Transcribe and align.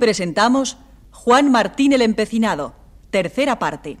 Presentamos 0.00 0.78
Juan 1.12 1.52
Martín 1.52 1.92
el 1.92 2.02
Empecinado, 2.02 2.74
tercera 3.10 3.60
parte. 3.60 3.98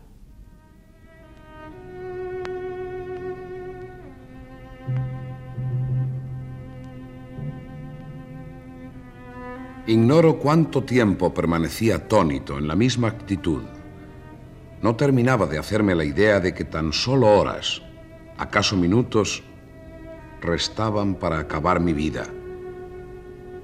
Ignoro 9.86 10.38
cuánto 10.38 10.84
tiempo 10.84 11.34
permanecía 11.34 11.96
atónito 11.96 12.58
en 12.58 12.68
la 12.68 12.76
misma 12.76 13.08
actitud. 13.08 13.62
No 14.82 14.96
terminaba 14.96 15.46
de 15.46 15.58
hacerme 15.58 15.94
la 15.94 16.04
idea 16.04 16.40
de 16.40 16.54
que 16.54 16.64
tan 16.64 16.92
solo 16.92 17.26
horas, 17.26 17.82
acaso 18.38 18.76
minutos, 18.76 19.42
restaban 20.40 21.16
para 21.16 21.40
acabar 21.40 21.80
mi 21.80 21.92
vida. 21.92 22.24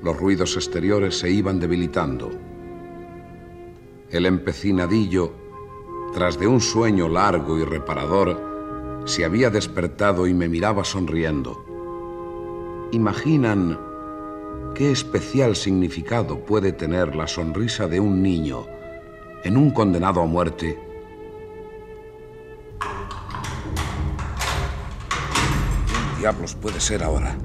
Los 0.07 0.19
ruidos 0.21 0.55
exteriores 0.55 1.19
se 1.19 1.29
iban 1.29 1.59
debilitando. 1.59 2.31
El 4.09 4.27
empecinadillo, 4.27 5.33
tras 6.15 6.39
de 6.39 6.47
un 6.47 6.61
sueño 6.61 7.09
largo 7.09 7.59
y 7.59 7.65
reparador, 7.65 9.03
se 9.05 9.25
había 9.25 9.51
despertado 9.51 10.29
y 10.29 10.33
me 10.33 10.49
miraba 10.49 10.85
sonriendo. 10.85 11.65
¿Imaginan 12.93 13.81
qué 14.77 14.93
especial 14.93 15.57
significado 15.57 16.39
puede 16.39 16.71
tener 16.71 17.17
la 17.17 17.27
sonrisa 17.27 17.89
de 17.89 17.99
un 17.99 18.23
niño 18.23 18.65
en 19.43 19.57
un 19.57 19.73
condenado 19.73 20.23
a 20.23 20.27
muerte? 20.27 20.79
¿Qué 26.15 26.21
diablos 26.21 26.55
puede 26.55 26.79
ser 26.79 27.03
ahora 27.03 27.37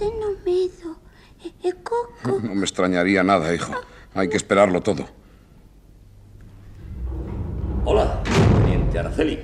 tengo 0.00 0.34
miedo. 0.46 0.96
¿E 1.62 1.72
coco? 1.84 2.08
No 2.42 2.54
me 2.54 2.62
extrañaría 2.62 3.22
nada, 3.22 3.54
hijo. 3.54 3.72
Hay 4.14 4.28
que 4.28 4.36
esperarlo 4.36 4.80
todo. 4.80 5.08
Hola, 7.84 8.22
teniente 8.22 8.98
Araceli. 8.98 9.40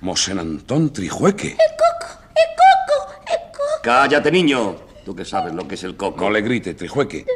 Mosén 0.00 0.38
Antón 0.38 0.92
Trijueque. 0.92 1.48
¡El 1.48 1.56
coco! 1.56 2.22
¡El 2.30 2.54
coco! 2.56 3.14
¡El 3.26 3.52
coco! 3.52 3.82
Cállate, 3.82 4.30
niño. 4.30 4.76
Tú 5.04 5.14
que 5.14 5.24
sabes 5.24 5.54
lo 5.54 5.66
que 5.66 5.74
es 5.74 5.84
el 5.84 5.96
coco. 5.96 6.24
No 6.24 6.30
le 6.30 6.40
grite, 6.42 6.74
Trijueque. 6.74 7.26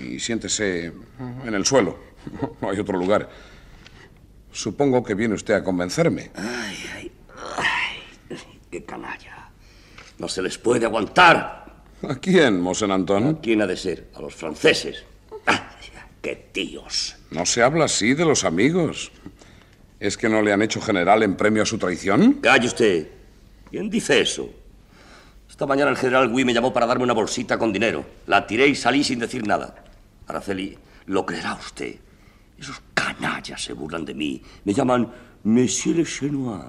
Y 0.00 0.18
siéntese 0.18 0.92
en 1.44 1.54
el 1.54 1.64
suelo. 1.64 1.98
No 2.60 2.70
hay 2.70 2.78
otro 2.78 2.98
lugar. 2.98 3.28
Supongo 4.50 5.02
que 5.02 5.14
viene 5.14 5.34
usted 5.34 5.54
a 5.54 5.64
convencerme. 5.64 6.30
Ay, 6.34 6.76
ay, 6.94 7.12
ay. 7.56 8.36
Qué 8.70 8.84
canalla. 8.84 9.50
No 10.18 10.28
se 10.28 10.42
les 10.42 10.58
puede 10.58 10.86
aguantar. 10.86 11.63
¿A 12.08 12.16
quién, 12.16 12.60
Mosén 12.60 12.90
Antón? 12.90 13.36
¿Quién 13.42 13.62
ha 13.62 13.66
de 13.66 13.76
ser? 13.76 14.08
A 14.14 14.20
los 14.20 14.34
franceses. 14.34 15.04
Ah, 15.46 15.70
¡Qué 16.20 16.48
tíos! 16.52 17.16
No 17.30 17.44
se 17.46 17.62
habla 17.62 17.84
así 17.84 18.14
de 18.14 18.24
los 18.24 18.44
amigos. 18.44 19.12
¿Es 20.00 20.16
que 20.16 20.28
no 20.28 20.42
le 20.42 20.52
han 20.52 20.62
hecho 20.62 20.80
general 20.80 21.22
en 21.22 21.36
premio 21.36 21.62
a 21.62 21.66
su 21.66 21.78
traición? 21.78 22.34
Calle 22.34 22.66
usted. 22.66 23.08
¿Quién 23.70 23.88
dice 23.90 24.20
eso? 24.20 24.48
Esta 25.48 25.66
mañana 25.66 25.90
el 25.90 25.96
general 25.96 26.28
Gui 26.30 26.44
me 26.44 26.52
llamó 26.54 26.72
para 26.72 26.86
darme 26.86 27.04
una 27.04 27.12
bolsita 27.12 27.58
con 27.58 27.72
dinero. 27.72 28.04
La 28.26 28.46
tiré 28.46 28.66
y 28.66 28.74
salí 28.74 29.04
sin 29.04 29.18
decir 29.18 29.46
nada. 29.46 29.74
Araceli, 30.26 30.76
lo 31.06 31.24
creerá 31.24 31.54
usted. 31.54 31.94
Esos 32.58 32.80
canallas 32.94 33.62
se 33.62 33.72
burlan 33.72 34.04
de 34.04 34.14
mí. 34.14 34.42
Me 34.64 34.72
llaman 34.74 35.10
Monsieur 35.44 35.96
le 35.96 36.04
Chenois. 36.04 36.64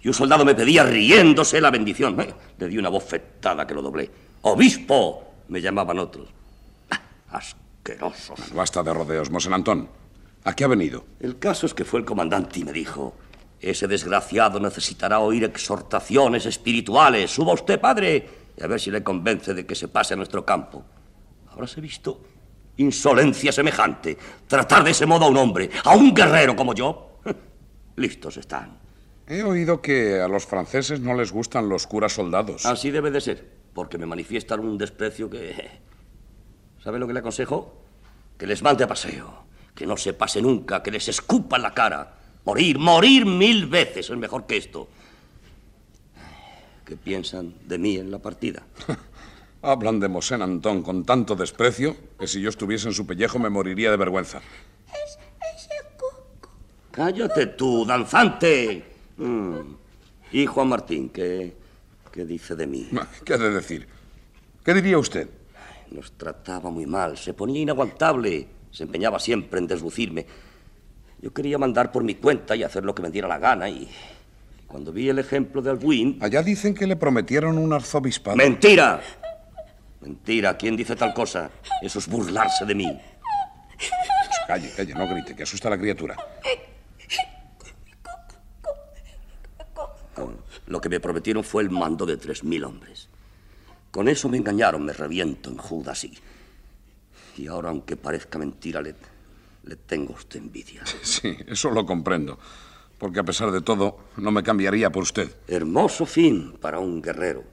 Y 0.00 0.08
un 0.08 0.14
soldado 0.14 0.44
me 0.44 0.54
pedía 0.54 0.84
riéndose 0.84 1.60
la 1.60 1.70
bendición. 1.70 2.20
Eh, 2.20 2.34
Le 2.58 2.68
di 2.68 2.76
una 2.78 2.88
bofetada 2.88 3.66
que 3.66 3.74
lo 3.74 3.82
doblé. 3.82 4.10
¡Obispo! 4.42 5.24
Me 5.48 5.60
llamaban 5.60 5.98
otros. 5.98 6.28
Ah, 6.90 7.00
Asquerosos. 7.30 8.52
Basta 8.52 8.82
de 8.82 8.92
rodeos, 8.92 9.30
Mosén 9.30 9.52
Antón. 9.52 9.88
¿A 10.44 10.54
qué 10.54 10.64
ha 10.64 10.68
venido? 10.68 11.04
El 11.20 11.38
caso 11.38 11.66
es 11.66 11.74
que 11.74 11.84
fue 11.84 12.00
el 12.00 12.06
comandante 12.06 12.60
y 12.60 12.64
me 12.64 12.72
dijo, 12.72 13.14
ese 13.60 13.86
desgraciado 13.86 14.58
necesitará 14.58 15.20
oír 15.20 15.44
exhortaciones 15.44 16.46
espirituales. 16.46 17.30
Suba 17.30 17.52
usted, 17.52 17.80
padre, 17.80 18.28
y 18.56 18.62
a 18.62 18.66
ver 18.66 18.80
si 18.80 18.90
le 18.90 19.04
convence 19.04 19.54
de 19.54 19.64
que 19.64 19.76
se 19.76 19.88
pase 19.88 20.14
a 20.14 20.16
nuestro 20.16 20.44
campo. 20.44 20.84
Ahora 21.50 21.66
se 21.68 21.78
ha 21.78 21.82
visto 21.82 22.20
insolencia 22.78 23.52
semejante. 23.52 24.16
Tratar 24.48 24.82
de 24.82 24.90
ese 24.90 25.06
modo 25.06 25.26
a 25.26 25.28
un 25.28 25.36
hombre, 25.36 25.70
a 25.84 25.94
un 25.94 26.12
guerrero 26.12 26.56
como 26.56 26.74
yo. 26.74 27.20
Listos 27.96 28.36
están. 28.36 28.78
He 29.28 29.44
oído 29.44 29.80
que 29.80 30.20
a 30.20 30.26
los 30.26 30.44
franceses 30.46 30.98
no 30.98 31.14
les 31.14 31.30
gustan 31.30 31.68
los 31.68 31.86
curas 31.86 32.14
soldados. 32.14 32.66
Así 32.66 32.90
debe 32.90 33.12
de 33.12 33.20
ser, 33.20 33.48
porque 33.74 33.98
me 33.98 34.06
manifiestan 34.06 34.60
un 34.60 34.78
desprecio 34.78 35.28
que... 35.30 35.70
¿Sabe 36.82 36.98
lo 36.98 37.06
que 37.06 37.12
le 37.12 37.20
aconsejo? 37.20 37.82
Que 38.36 38.46
les 38.46 38.62
mande 38.62 38.84
a 38.84 38.88
paseo, 38.88 39.44
que 39.74 39.86
no 39.86 39.96
se 39.96 40.14
pase 40.14 40.42
nunca, 40.42 40.82
que 40.82 40.90
les 40.90 41.08
escupa 41.08 41.58
la 41.58 41.72
cara. 41.72 42.18
Morir, 42.44 42.78
morir 42.78 43.24
mil 43.24 43.66
veces 43.66 44.10
es 44.10 44.16
mejor 44.16 44.46
que 44.46 44.56
esto. 44.56 44.88
¿Qué 46.84 46.96
piensan 46.96 47.54
de 47.66 47.78
mí 47.78 47.96
en 47.96 48.10
la 48.10 48.18
partida? 48.18 48.64
Hablan 49.62 50.00
de 50.00 50.08
Mosén 50.08 50.42
Antón 50.42 50.82
con 50.82 51.04
tanto 51.04 51.36
desprecio 51.36 51.96
que 52.18 52.26
si 52.26 52.40
yo 52.40 52.48
estuviese 52.48 52.88
en 52.88 52.94
su 52.94 53.06
pellejo 53.06 53.38
me 53.38 53.48
moriría 53.48 53.92
de 53.92 53.96
vergüenza. 53.96 54.38
Es, 54.88 55.18
es 55.54 55.68
el 55.70 55.96
coco. 55.96 56.50
Cállate 56.90 57.46
tú, 57.46 57.86
danzante. 57.86 58.84
Mm. 59.16 59.60
Y 60.32 60.46
Juan 60.46 60.68
Martín, 60.68 61.10
¿qué, 61.10 61.54
¿qué 62.12 62.24
dice 62.24 62.54
de 62.54 62.66
mí? 62.66 62.90
¿Qué 63.24 63.34
ha 63.34 63.38
de 63.38 63.50
decir? 63.50 63.88
¿Qué 64.64 64.74
diría 64.74 64.98
usted? 64.98 65.28
Nos 65.90 66.12
trataba 66.12 66.70
muy 66.70 66.86
mal, 66.86 67.18
se 67.18 67.34
ponía 67.34 67.60
inaguantable, 67.60 68.46
se 68.70 68.84
empeñaba 68.84 69.18
siempre 69.18 69.58
en 69.58 69.66
deslucirme. 69.66 70.26
Yo 71.20 71.32
quería 71.32 71.58
mandar 71.58 71.90
por 71.92 72.04
mi 72.04 72.14
cuenta 72.14 72.54
y 72.56 72.62
hacer 72.62 72.84
lo 72.84 72.94
que 72.94 73.02
me 73.02 73.10
diera 73.10 73.28
la 73.28 73.38
gana 73.38 73.68
y 73.68 73.88
cuando 74.66 74.92
vi 74.92 75.08
el 75.08 75.18
ejemplo 75.18 75.60
de 75.60 75.70
Albuín... 75.70 76.18
Allá 76.20 76.42
dicen 76.42 76.74
que 76.74 76.86
le 76.86 76.96
prometieron 76.96 77.58
un 77.58 77.72
arzobispado. 77.72 78.36
¡Mentira! 78.36 79.00
Mentira, 80.00 80.56
¿quién 80.56 80.76
dice 80.76 80.96
tal 80.96 81.14
cosa? 81.14 81.50
Eso 81.80 81.98
es 81.98 82.08
burlarse 82.08 82.64
de 82.64 82.74
mí. 82.74 83.00
Pues 83.76 83.90
calle, 84.46 84.70
calle, 84.76 84.94
no 84.94 85.06
grite, 85.06 85.36
que 85.36 85.44
asusta 85.44 85.68
a 85.68 85.72
la 85.72 85.78
criatura. 85.78 86.16
Lo 90.72 90.80
que 90.80 90.88
me 90.88 91.00
prometieron 91.00 91.44
fue 91.44 91.62
el 91.62 91.68
mando 91.68 92.06
de 92.06 92.16
tres 92.16 92.44
mil 92.44 92.64
hombres. 92.64 93.10
Con 93.90 94.08
eso 94.08 94.30
me 94.30 94.38
engañaron, 94.38 94.82
me 94.82 94.94
reviento 94.94 95.50
en 95.50 95.58
Judas 95.58 96.02
y... 96.04 96.18
Y 97.36 97.46
ahora, 97.46 97.68
aunque 97.68 97.98
parezca 97.98 98.38
mentira, 98.38 98.80
le, 98.80 98.94
le 99.64 99.76
tengo 99.76 100.14
a 100.14 100.16
usted 100.16 100.40
envidia. 100.40 100.82
Sí, 101.02 101.36
eso 101.46 101.70
lo 101.70 101.84
comprendo. 101.84 102.38
Porque 102.96 103.20
a 103.20 103.22
pesar 103.22 103.50
de 103.50 103.60
todo, 103.60 103.98
no 104.16 104.30
me 104.30 104.42
cambiaría 104.42 104.88
por 104.88 105.02
usted. 105.02 105.36
Hermoso 105.46 106.06
fin 106.06 106.56
para 106.58 106.78
un 106.78 107.02
guerrero. 107.02 107.44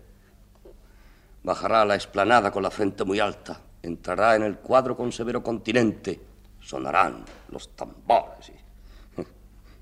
Bajará 1.43 1.81
a 1.81 1.85
la 1.85 1.95
explanada 1.95 2.51
con 2.51 2.63
la 2.63 2.71
frente 2.71 3.03
muy 3.03 3.19
alta, 3.19 3.61
entrará 3.83 4.37
en 4.37 4.43
el 4.43 4.59
cuadro 4.59 4.95
con 4.95 5.11
severo 5.11 5.43
continente. 5.43 6.21
Sonarán 6.61 7.25
los 7.49 7.75
tambores 7.75 8.49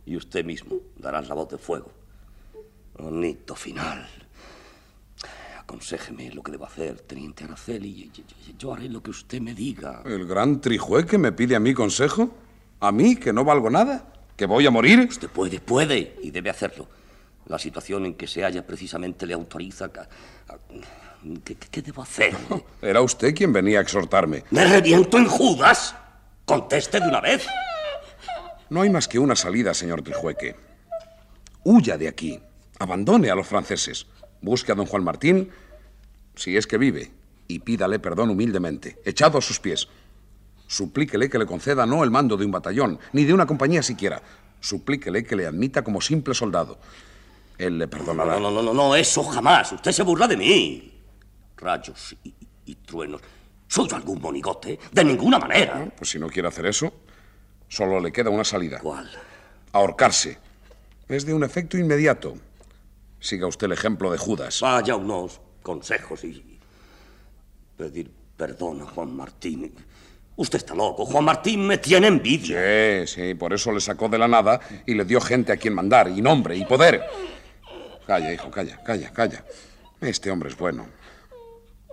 y, 0.06 0.12
y 0.14 0.18
usted 0.18 0.44
mismo 0.44 0.78
dará 0.96 1.22
la 1.22 1.36
voz 1.36 1.50
de 1.50 1.60
fuego. 1.60 1.97
Bonito 2.98 3.56
final. 3.56 4.08
Aconséjeme 5.60 6.32
lo 6.32 6.42
que 6.42 6.52
debo 6.52 6.66
hacer, 6.66 7.02
teniente 7.02 7.44
Araceli. 7.44 8.10
Yo 8.58 8.74
haré 8.74 8.88
lo 8.90 9.04
que 9.04 9.10
usted 9.12 9.42
me 9.42 9.54
diga. 9.54 10.02
¿El 10.06 10.26
gran 10.26 10.62
trijueque 10.62 11.18
me 11.18 11.32
pide 11.34 11.56
a 11.56 11.60
mí 11.60 11.74
consejo? 11.74 12.30
¿A 12.80 12.92
mí, 12.92 13.16
que 13.18 13.34
no 13.34 13.44
valgo 13.44 13.70
nada? 13.70 14.06
¿Que 14.36 14.46
voy 14.46 14.66
a 14.66 14.72
morir? 14.72 15.00
Usted 15.10 15.30
puede, 15.30 15.60
puede, 15.60 16.16
y 16.24 16.32
debe 16.32 16.50
hacerlo. 16.50 16.88
La 17.48 17.60
situación 17.60 18.06
en 18.06 18.14
que 18.16 18.28
se 18.28 18.44
halla 18.44 18.66
precisamente 18.66 19.26
le 19.26 19.34
autoriza 19.34 19.90
¿Qué, 19.92 21.56
qué- 21.56 21.68
qué 21.70 21.82
debo 21.82 22.04
hacer? 22.04 22.36
Era 22.82 23.02
usted 23.02 23.34
quien 23.36 23.52
venía 23.52 23.80
a 23.80 23.82
exhortarme. 23.82 24.44
¿Me 24.52 24.64
reviento 24.66 25.18
en 25.18 25.26
Judas? 25.26 25.96
Conteste 26.46 27.00
de 27.00 27.08
una 27.08 27.20
vez. 27.20 27.46
No 28.70 28.82
hay 28.82 28.90
más 28.90 29.08
que 29.08 29.18
una 29.20 29.36
salida, 29.36 29.74
señor 29.74 30.02
Trijueque. 30.02 30.56
Huya 31.64 31.98
de 31.98 32.08
aquí. 32.08 32.40
Abandone 32.80 33.30
a 33.30 33.36
los 33.36 33.48
franceses. 33.48 34.08
Busque 34.42 34.72
a 34.72 34.76
don 34.76 34.86
Juan 34.86 35.04
Martín, 35.04 35.50
si 36.36 36.58
es 36.58 36.68
que 36.68 36.78
vive, 36.78 37.12
y 37.48 37.60
pídale 37.60 38.00
perdón 38.00 38.30
humildemente, 38.30 39.00
echado 39.04 39.38
a 39.38 39.42
sus 39.42 39.60
pies. 39.60 39.88
Suplíquele 40.68 41.30
que 41.30 41.40
le 41.40 41.46
conceda 41.46 41.86
no 41.86 42.04
el 42.04 42.12
mando 42.12 42.38
de 42.38 42.46
un 42.46 42.52
batallón, 42.52 43.00
ni 43.14 43.24
de 43.24 43.34
una 43.34 43.46
compañía 43.46 43.82
siquiera. 43.82 44.22
Suplíquele 44.60 45.24
que 45.24 45.36
le 45.36 45.48
admita 45.48 45.84
como 45.84 46.02
simple 46.02 46.34
soldado. 46.34 46.78
Él 47.58 47.80
le 47.80 47.88
perdonará. 47.88 48.34
No, 48.34 48.40
no, 48.40 48.52
no, 48.52 48.62
no, 48.62 48.74
no, 48.74 48.96
eso 48.96 49.24
jamás. 49.24 49.72
Usted 49.72 49.92
se 49.92 50.04
burla 50.04 50.28
de 50.28 50.38
mí. 50.38 50.94
Rayos 51.58 52.16
y, 52.24 52.34
y 52.66 52.76
truenos. 52.76 53.22
¿Soy 53.68 53.88
algún 53.92 54.22
monigote? 54.22 54.80
De 54.92 55.04
ninguna 55.04 55.40
manera. 55.40 55.92
Pues 55.98 56.12
si 56.12 56.20
no 56.20 56.28
quiere 56.28 56.48
hacer 56.48 56.68
eso, 56.68 56.94
solo 57.68 58.00
le 58.00 58.12
queda 58.12 58.30
una 58.30 58.44
salida. 58.44 58.80
¿Cuál? 58.80 59.10
Ahorcarse. 59.74 60.38
Es 61.08 61.26
de 61.26 61.34
un 61.34 61.44
efecto 61.44 61.78
inmediato. 61.78 62.38
Siga 63.20 63.48
usted 63.48 63.66
el 63.66 63.74
ejemplo 63.74 64.12
de 64.12 64.18
Judas. 64.18 64.62
Vaya 64.62 64.96
unos 64.96 65.42
consejos 65.64 66.24
y 66.24 66.60
pedir 67.76 68.12
perdón 68.38 68.82
a 68.82 68.86
Juan 68.86 69.16
Martín. 69.16 69.74
Usted 70.36 70.60
está 70.60 70.76
loco. 70.76 71.06
Juan 71.06 71.26
Martín 71.26 71.66
me 71.66 71.80
tiene 71.80 72.08
envidia. 72.08 73.06
Sí, 73.06 73.08
sí, 73.08 73.34
por 73.34 73.54
eso 73.54 73.72
le 73.72 73.82
sacó 73.82 74.08
de 74.08 74.20
la 74.20 74.28
nada 74.28 74.60
y 74.86 74.94
le 74.94 75.04
dio 75.04 75.20
gente 75.20 75.52
a 75.52 75.58
quien 75.58 75.74
mandar, 75.74 76.10
y 76.10 76.22
nombre, 76.22 76.56
y 76.56 76.64
poder. 76.64 77.04
Calla, 78.06 78.32
hijo, 78.32 78.52
calla, 78.52 78.82
calla, 78.84 79.12
calla. 79.12 79.44
Este 80.00 80.30
hombre 80.30 80.50
es 80.50 80.58
bueno. 80.58 80.88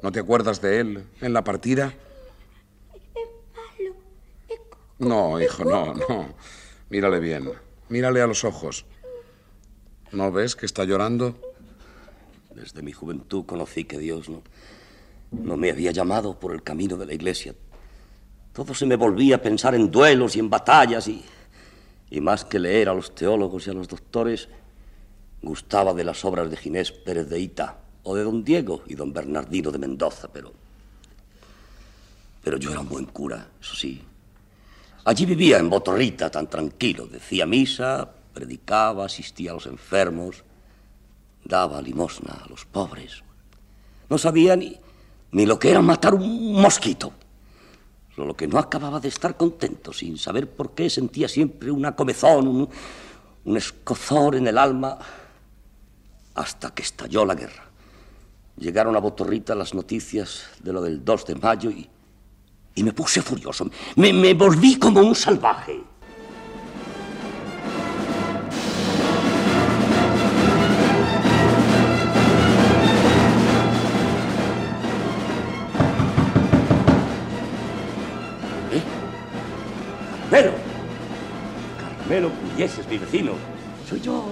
¿No 0.03 0.13
te 0.13 0.21
acuerdas 0.21 0.61
de 0.61 0.81
él 0.81 1.07
en 1.23 1.33
la 1.33 1.43
partida? 1.43 1.95
No, 4.99 5.41
hijo, 5.41 5.65
no, 5.65 5.95
no. 5.95 6.35
Mírale 6.91 7.19
bien. 7.21 7.51
Mírale 7.89 8.21
a 8.21 8.27
los 8.27 8.45
ojos. 8.45 8.85
¿No 10.13 10.31
ves 10.31 10.55
que 10.57 10.67
está 10.67 10.85
llorando? 10.85 11.37
Desde 12.55 12.83
mi 12.83 12.93
juventud 12.93 13.45
conocí 13.47 13.85
que 13.85 13.99
Dios 13.99 14.29
no, 14.29 14.43
no 15.33 15.57
me 15.57 15.71
había 15.71 15.91
llamado 15.91 16.39
por 16.39 16.53
el 16.53 16.63
camino 16.63 16.97
de 16.97 17.07
la 17.07 17.15
iglesia. 17.15 17.55
Todo 18.53 18.75
se 18.75 18.87
me 18.87 18.97
volvía 18.97 19.37
a 19.37 19.43
pensar 19.43 19.75
en 19.75 19.91
duelos 19.91 20.37
y 20.37 20.39
en 20.39 20.49
batallas 20.49 21.09
y, 21.09 21.25
y 22.11 22.21
más 22.21 22.45
que 22.45 22.61
leer 22.61 22.89
a 22.89 22.95
los 22.95 23.15
teólogos 23.15 23.67
y 23.67 23.71
a 23.71 23.75
los 23.75 23.89
doctores, 23.89 24.49
gustaba 25.43 25.93
de 25.93 26.05
las 26.05 26.25
obras 26.25 26.51
de 26.51 26.57
Ginés 26.57 26.93
Pérez 26.93 27.29
de 27.29 27.41
Ita 27.41 27.79
o 28.05 28.15
de 28.15 28.23
don 28.23 28.45
Diego 28.45 28.83
y 28.87 28.95
don 28.95 29.13
Bernardino 29.13 29.71
de 29.71 29.79
Mendoza, 29.79 30.29
pero... 30.33 30.53
Pero 32.43 32.59
yo 32.59 32.71
era 32.71 32.81
un 32.81 32.89
buen 32.89 33.07
cura, 33.07 33.49
eso 33.59 33.75
sí. 33.75 34.03
Allí 35.07 35.25
vivía 35.25 35.59
en 35.59 35.71
Botorrita 35.71 36.31
tan 36.31 36.49
tranquilo, 36.49 37.07
decía 37.07 37.47
misa, 37.47 38.11
predicaba, 38.35 39.07
asistía 39.07 39.53
a 39.53 39.55
los 39.55 39.67
enfermos, 39.67 40.45
daba 41.45 41.81
limosna 41.81 42.43
a 42.45 42.49
los 42.49 42.65
pobres. 42.65 43.23
No 44.11 44.19
sabía 44.19 44.57
ni, 44.57 44.77
ni 45.33 45.47
lo 45.47 45.59
que 45.59 45.71
era 45.71 45.81
matar 45.81 46.15
un 46.15 46.61
mosquito. 46.61 47.13
Solo 48.15 48.37
que 48.37 48.47
no 48.47 48.59
acababa 48.59 49.01
de 49.01 49.09
estar 49.09 49.37
contento, 49.37 49.93
sin 49.93 50.19
saber 50.19 50.51
por 50.51 50.75
qué 50.75 50.91
sentía 50.91 51.29
siempre 51.29 51.71
una 51.71 51.97
comezón, 51.97 52.47
un, 52.47 52.69
un 53.45 53.57
escozor 53.57 54.37
en 54.37 54.47
el 54.47 54.59
alma, 54.59 54.99
hasta 56.35 56.75
que 56.75 56.83
estalló 56.83 57.25
la 57.25 57.35
guerra. 57.35 57.65
Llegaron 58.57 58.95
a 58.95 59.01
Botorrita 59.01 59.55
las 59.55 59.75
noticias 59.75 60.45
de 60.63 60.73
lo 60.73 60.81
del 60.81 61.05
2 61.05 61.27
de 61.27 61.35
mayo 61.35 61.71
y, 61.71 61.89
y 62.77 62.85
me 62.85 62.93
puse 62.93 63.21
furioso. 63.21 63.69
Me, 63.97 64.13
me 64.13 64.35
volví 64.35 64.79
como 64.79 65.01
un 65.01 65.15
salvaje. 65.15 65.83
Carmelo. 80.35 80.53
Carmelo 81.99 82.29
Pugliese 82.31 82.83
mi 82.91 82.99
vecino. 82.99 83.33
Soy 83.89 84.01
yo. 84.01 84.25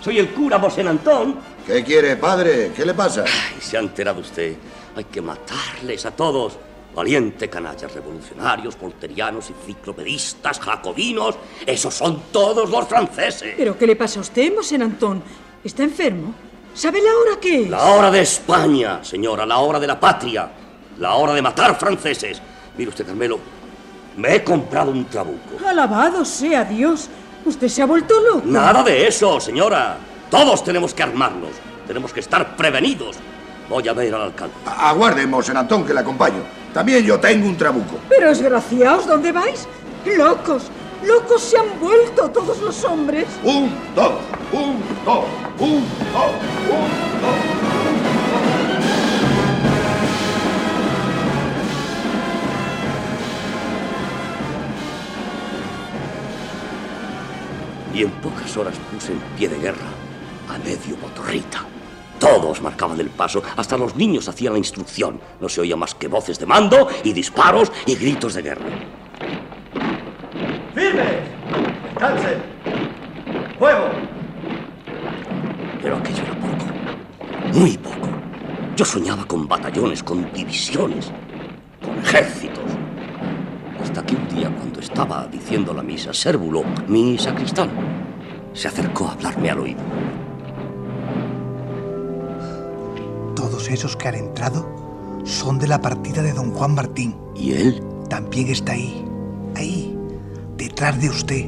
Soy 0.00 0.18
el 0.18 0.30
cura 0.30 0.58
Mosén 0.58 0.86
Antón. 0.86 1.36
¿Qué 1.66 1.82
quiere, 1.82 2.16
padre? 2.16 2.70
¿Qué 2.74 2.86
le 2.86 2.94
pasa? 2.94 3.24
Ay, 3.24 3.60
se 3.60 3.76
ha 3.76 3.80
enterado 3.80 4.20
usted. 4.20 4.54
Hay 4.94 5.04
que 5.04 5.20
matarles 5.20 6.06
a 6.06 6.12
todos. 6.12 6.56
Valiente 6.94 7.48
canallas 7.48 7.92
revolucionarios, 7.92 8.78
volterianos, 8.78 9.50
enciclopedistas, 9.50 10.60
jacobinos. 10.60 11.36
Esos 11.66 11.94
son 11.94 12.22
todos 12.32 12.70
los 12.70 12.86
franceses. 12.86 13.54
¿Pero 13.56 13.76
qué 13.76 13.86
le 13.88 13.96
pasa 13.96 14.20
a 14.20 14.22
usted, 14.22 14.54
Mosén 14.54 14.82
Antón? 14.82 15.22
¿Está 15.64 15.82
enfermo? 15.82 16.32
¿Sabe 16.74 17.02
la 17.02 17.10
hora 17.10 17.40
que 17.40 17.62
es? 17.62 17.70
La 17.70 17.86
hora 17.86 18.10
de 18.10 18.20
España, 18.20 19.02
señora, 19.02 19.44
la 19.44 19.58
hora 19.58 19.80
de 19.80 19.86
la 19.88 19.98
patria. 19.98 20.48
La 20.98 21.14
hora 21.14 21.34
de 21.34 21.42
matar 21.42 21.76
franceses. 21.76 22.40
Mire 22.76 22.90
usted, 22.90 23.06
Carmelo, 23.06 23.38
me 24.20 24.36
he 24.36 24.44
comprado 24.44 24.90
un 24.90 25.04
trabuco. 25.06 25.66
Alabado 25.66 26.24
sea 26.24 26.64
Dios. 26.64 27.08
Usted 27.44 27.68
se 27.68 27.82
ha 27.82 27.86
vuelto 27.86 28.14
loco. 28.20 28.42
Nada 28.44 28.82
de 28.82 29.06
eso, 29.08 29.40
señora. 29.40 29.96
Todos 30.30 30.62
tenemos 30.62 30.92
que 30.92 31.02
armarnos. 31.02 31.50
Tenemos 31.86 32.12
que 32.12 32.20
estar 32.20 32.54
prevenidos. 32.56 33.16
Voy 33.68 33.88
a 33.88 33.92
ver 33.92 34.14
al 34.14 34.22
alcalde. 34.22 34.54
Aguarde, 34.66 35.26
Mosén 35.26 35.56
Antón, 35.56 35.84
que 35.86 35.94
le 35.94 36.00
acompaño. 36.00 36.42
También 36.74 37.04
yo 37.04 37.18
tengo 37.18 37.46
un 37.46 37.56
trabuco. 37.56 37.96
Pero 38.08 38.28
desgraciados, 38.28 39.06
¿dónde 39.06 39.32
vais? 39.32 39.66
Locos. 40.04 40.70
Locos 41.02 41.42
se 41.42 41.56
han 41.56 41.80
vuelto 41.80 42.28
todos 42.30 42.60
los 42.60 42.84
hombres. 42.84 43.26
Un, 43.42 43.70
dos, 43.94 44.12
un, 44.52 44.76
dos, 45.04 45.24
un, 45.58 45.82
dos, 46.12 46.30
un, 46.68 47.22
dos. 47.22 47.49
Y 57.94 58.02
en 58.02 58.10
pocas 58.22 58.56
horas 58.56 58.74
puse 58.92 59.12
en 59.12 59.18
pie 59.36 59.48
de 59.48 59.58
guerra 59.58 59.86
a 60.48 60.58
medio 60.58 60.96
motorrita. 61.00 61.64
Todos 62.18 62.60
marcaban 62.60 63.00
el 63.00 63.08
paso, 63.08 63.42
hasta 63.56 63.78
los 63.78 63.96
niños 63.96 64.28
hacían 64.28 64.52
la 64.52 64.58
instrucción. 64.58 65.18
No 65.40 65.48
se 65.48 65.62
oía 65.62 65.74
más 65.74 65.94
que 65.94 66.06
voces 66.06 66.38
de 66.38 66.46
mando 66.46 66.88
y 67.02 67.12
disparos 67.12 67.72
y 67.86 67.94
gritos 67.94 68.34
de 68.34 68.42
guerra. 68.42 68.66
¡Firmes! 70.74 71.06
¡Descansen! 71.94 72.42
¡Fuego! 73.58 73.88
Pero 75.82 75.96
aquello 75.96 76.22
era 76.22 76.34
poco, 76.34 77.58
muy 77.58 77.78
poco. 77.78 78.08
Yo 78.76 78.84
soñaba 78.84 79.24
con 79.24 79.48
batallones, 79.48 80.02
con 80.02 80.30
divisiones, 80.32 81.10
con 81.82 81.98
ejércitos. 81.98 82.64
Hasta 83.82 84.04
que 84.04 84.14
un 84.14 84.28
día, 84.28 84.50
cuando 84.50 84.69
estaba 84.80 85.26
diciendo 85.26 85.72
la 85.72 85.82
misa, 85.82 86.12
Sérvulo, 86.12 86.62
mi 86.88 87.18
sacristán, 87.18 87.70
se 88.52 88.68
acercó 88.68 89.06
a 89.08 89.12
hablarme 89.12 89.50
al 89.50 89.60
oído. 89.60 89.80
Todos 93.36 93.68
esos 93.70 93.96
que 93.96 94.08
han 94.08 94.14
entrado 94.16 94.66
son 95.24 95.58
de 95.58 95.68
la 95.68 95.80
partida 95.80 96.22
de 96.22 96.32
don 96.32 96.50
Juan 96.52 96.74
Martín. 96.74 97.14
¿Y 97.34 97.52
él? 97.52 97.82
También 98.08 98.48
está 98.48 98.72
ahí, 98.72 99.04
ahí, 99.56 99.96
detrás 100.56 101.00
de 101.00 101.08
usted. 101.08 101.44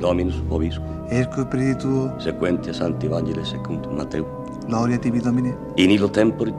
Dominus 0.00 0.40
vobiscum, 0.48 0.86
Erco 1.10 1.42
spiritu, 1.42 2.10
sequentia 2.18 2.72
Santi 2.74 3.06
Evangeli 3.06 3.44
secundum 3.44 3.96
Mateo. 3.96 4.26
gloria 4.66 5.00
tibi 5.00 5.20
domine. 5.20 5.54
In 5.76 5.90
illo 5.90 6.10
temporit 6.10 6.54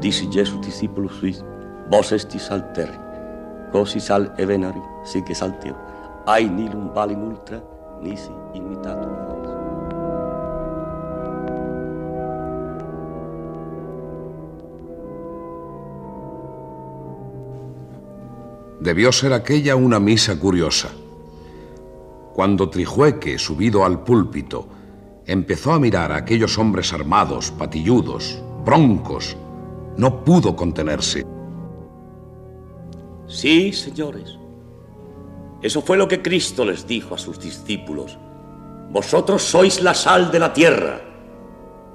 disi 0.00 0.28
Jesu 0.30 0.60
discipulus 0.60 1.18
suis, 1.18 1.44
vos 1.90 2.12
estis 2.12 2.50
al 2.50 2.72
terri, 2.72 2.92
cosi 2.92 3.07
sal 4.00 4.34
evenari, 4.38 4.80
sic 5.04 5.30
es 5.30 5.42
altio, 5.42 5.76
ai 6.26 6.48
nilum 6.48 6.92
valim 6.94 7.22
ultra, 7.22 7.60
nisi 8.02 8.30
imitatum 8.54 9.12
fons. 9.26 9.48
Debió 18.80 19.12
ser 19.12 19.32
aquella 19.32 19.74
una 19.76 19.98
misa 19.98 20.38
curiosa. 20.38 20.88
Cuando 22.32 22.70
Trijueque, 22.70 23.36
subido 23.38 23.84
al 23.84 24.04
púlpito, 24.04 24.68
empezó 25.26 25.72
a 25.72 25.80
mirar 25.80 26.12
a 26.12 26.16
aquellos 26.18 26.56
hombres 26.58 26.92
armados, 26.92 27.50
patilludos, 27.50 28.40
broncos, 28.64 29.36
no 29.96 30.24
pudo 30.24 30.54
contenerse. 30.54 31.37
Sí, 33.28 33.72
señores. 33.72 34.38
Eso 35.60 35.82
fue 35.82 35.96
lo 35.96 36.08
que 36.08 36.22
Cristo 36.22 36.64
les 36.64 36.86
dijo 36.86 37.14
a 37.14 37.18
sus 37.18 37.38
discípulos. 37.38 38.18
Vosotros 38.90 39.42
sois 39.42 39.82
la 39.82 39.92
sal 39.92 40.30
de 40.30 40.38
la 40.38 40.52
tierra, 40.52 41.00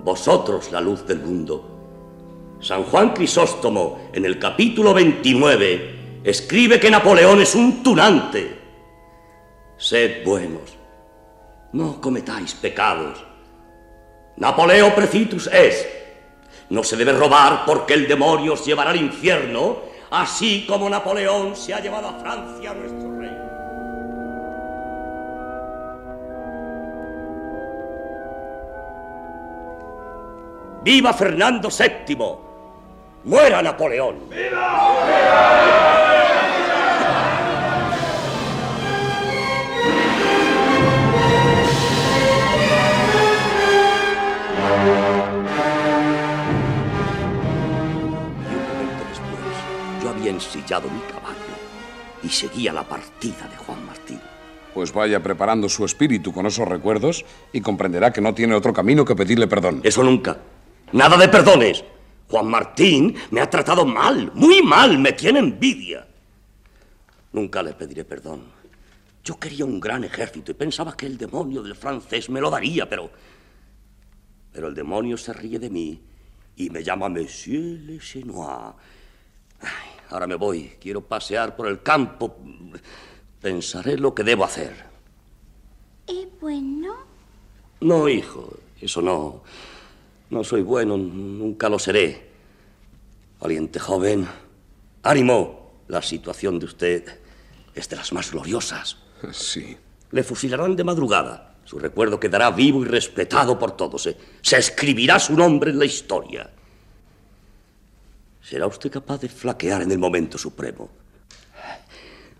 vosotros 0.03 0.71
la 0.71 0.79
luz 0.79 1.05
del 1.07 1.19
mundo. 1.19 2.57
San 2.59 2.83
Juan 2.83 3.13
Crisóstomo, 3.13 4.09
en 4.13 4.25
el 4.25 4.37
capítulo 4.37 4.93
29, 4.93 6.21
escribe 6.23 6.79
que 6.79 6.91
Napoleón 6.91 7.41
es 7.41 7.55
un 7.55 7.81
tunante. 7.81 8.59
Sed 9.75 10.23
buenos, 10.23 10.77
no 11.73 11.99
cometáis 11.99 12.53
pecados. 12.53 13.25
Napoleo 14.37 14.93
precitus 14.93 15.47
es. 15.47 15.87
No 16.69 16.83
se 16.83 16.95
debe 16.95 17.13
robar 17.13 17.63
porque 17.65 17.95
el 17.95 18.07
demonio 18.07 18.53
os 18.53 18.65
llevará 18.65 18.91
al 18.91 18.97
infierno, 18.97 19.92
así 20.13 20.65
como 20.67 20.87
Napoleón 20.89 21.55
se 21.55 21.73
ha 21.73 21.79
llevado 21.79 22.07
a 22.09 22.13
Francia 22.13 22.71
nuestro 22.73 23.19
rey. 23.19 23.35
¡Viva 30.83 31.13
Fernando 31.13 31.69
VII! 31.69 32.17
¡Muera 33.23 33.63
Napoleón! 33.63 34.17
Y 34.31 34.53
ensillado 50.73 50.89
mi 50.89 51.01
caballo 51.11 51.53
y 52.23 52.29
seguía 52.29 52.73
la 52.73 52.87
partida 52.87 53.47
de 53.49 53.57
Juan 53.57 53.85
Martín. 53.85 54.19
Pues 54.73 54.91
vaya 54.91 55.21
preparando 55.21 55.69
su 55.69 55.85
espíritu 55.85 56.33
con 56.33 56.45
esos 56.45 56.67
recuerdos 56.67 57.25
y 57.51 57.61
comprenderá 57.61 58.11
que 58.11 58.21
no 58.21 58.33
tiene 58.33 58.55
otro 58.55 58.73
camino 58.73 59.05
que 59.05 59.15
pedirle 59.15 59.47
perdón. 59.47 59.81
Eso 59.83 60.03
nunca. 60.03 60.37
Nada 60.93 61.17
de 61.17 61.27
perdones. 61.27 61.83
Juan 62.29 62.47
Martín 62.47 63.15
me 63.31 63.41
ha 63.41 63.49
tratado 63.49 63.85
mal, 63.85 64.31
muy 64.33 64.63
mal, 64.63 64.97
me 64.97 65.13
tiene 65.13 65.39
envidia. 65.39 66.07
Nunca 67.33 67.61
le 67.61 67.73
pediré 67.73 68.03
perdón. 68.03 68.41
Yo 69.23 69.39
quería 69.39 69.65
un 69.65 69.79
gran 69.79 70.03
ejército 70.03 70.51
y 70.51 70.55
pensaba 70.55 70.97
que 70.97 71.05
el 71.05 71.17
demonio 71.17 71.61
del 71.61 71.75
francés 71.75 72.29
me 72.29 72.41
lo 72.41 72.49
daría, 72.49 72.89
pero... 72.89 73.11
Pero 74.51 74.67
el 74.67 74.75
demonio 74.75 75.17
se 75.17 75.33
ríe 75.33 75.57
de 75.59 75.69
mí 75.69 76.01
y 76.55 76.69
me 76.69 76.83
llama 76.83 77.09
Monsieur 77.09 77.79
le 77.81 77.99
Chenois. 77.99 78.75
Ay, 79.61 79.92
ahora 80.13 80.27
me 80.27 80.35
voy, 80.35 80.73
quiero 80.79 81.01
pasear 81.01 81.55
por 81.55 81.67
el 81.67 81.81
campo. 81.81 82.37
Pensaré 83.41 83.97
lo 83.97 84.13
que 84.13 84.23
debo 84.23 84.45
hacer. 84.45 84.85
¿Es 86.07 86.27
bueno? 86.39 86.95
No, 87.81 88.07
hijo, 88.07 88.53
eso 88.79 89.01
no. 89.01 89.43
No 90.29 90.43
soy 90.43 90.61
bueno, 90.61 90.97
nunca 90.97 91.67
lo 91.67 91.79
seré. 91.79 92.29
Valiente 93.39 93.79
joven, 93.79 94.27
ánimo. 95.01 95.61
La 95.87 96.01
situación 96.01 96.59
de 96.59 96.65
usted 96.65 97.19
es 97.75 97.89
de 97.89 97.95
las 97.95 98.13
más 98.13 98.31
gloriosas. 98.31 98.97
Sí. 99.31 99.77
Le 100.11 100.21
fusilarán 100.21 100.75
de 100.75 100.83
madrugada. 100.83 101.55
Su 101.63 101.79
recuerdo 101.79 102.19
quedará 102.19 102.51
vivo 102.51 102.83
y 102.83 102.87
respetado 102.87 103.57
por 103.57 103.71
todos. 103.75 104.03
Se, 104.03 104.17
se 104.41 104.57
escribirá 104.57 105.17
su 105.17 105.33
nombre 105.33 105.71
en 105.71 105.79
la 105.79 105.85
historia. 105.85 106.51
¿Será 108.43 108.67
usted 108.67 108.91
capaz 108.91 109.21
de 109.21 109.29
flaquear 109.29 109.83
en 109.83 109.91
el 109.91 109.97
momento 109.97 110.37
supremo? 110.37 110.89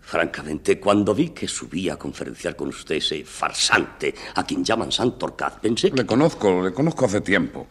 Francamente, 0.02 0.78
cuando 0.78 1.14
vi 1.14 1.30
que 1.30 1.48
subía 1.48 1.94
a 1.94 1.96
conferenciar 1.96 2.54
con 2.54 2.68
usted 2.68 2.96
ese 2.96 3.24
farsante 3.24 4.14
a 4.34 4.44
quien 4.44 4.62
llaman 4.62 4.92
Santorcaz, 4.92 5.54
pensé 5.60 5.90
que... 5.90 5.96
Le 5.96 6.06
conozco, 6.06 6.62
le 6.62 6.72
conozco 6.74 7.06
hace 7.06 7.22
tiempo. 7.22 7.66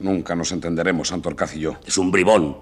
Nunca 0.00 0.36
nos 0.36 0.52
entenderemos, 0.52 1.08
Santorcaz 1.08 1.56
y 1.56 1.60
yo. 1.60 1.78
Es 1.86 1.96
un 1.96 2.10
bribón. 2.10 2.58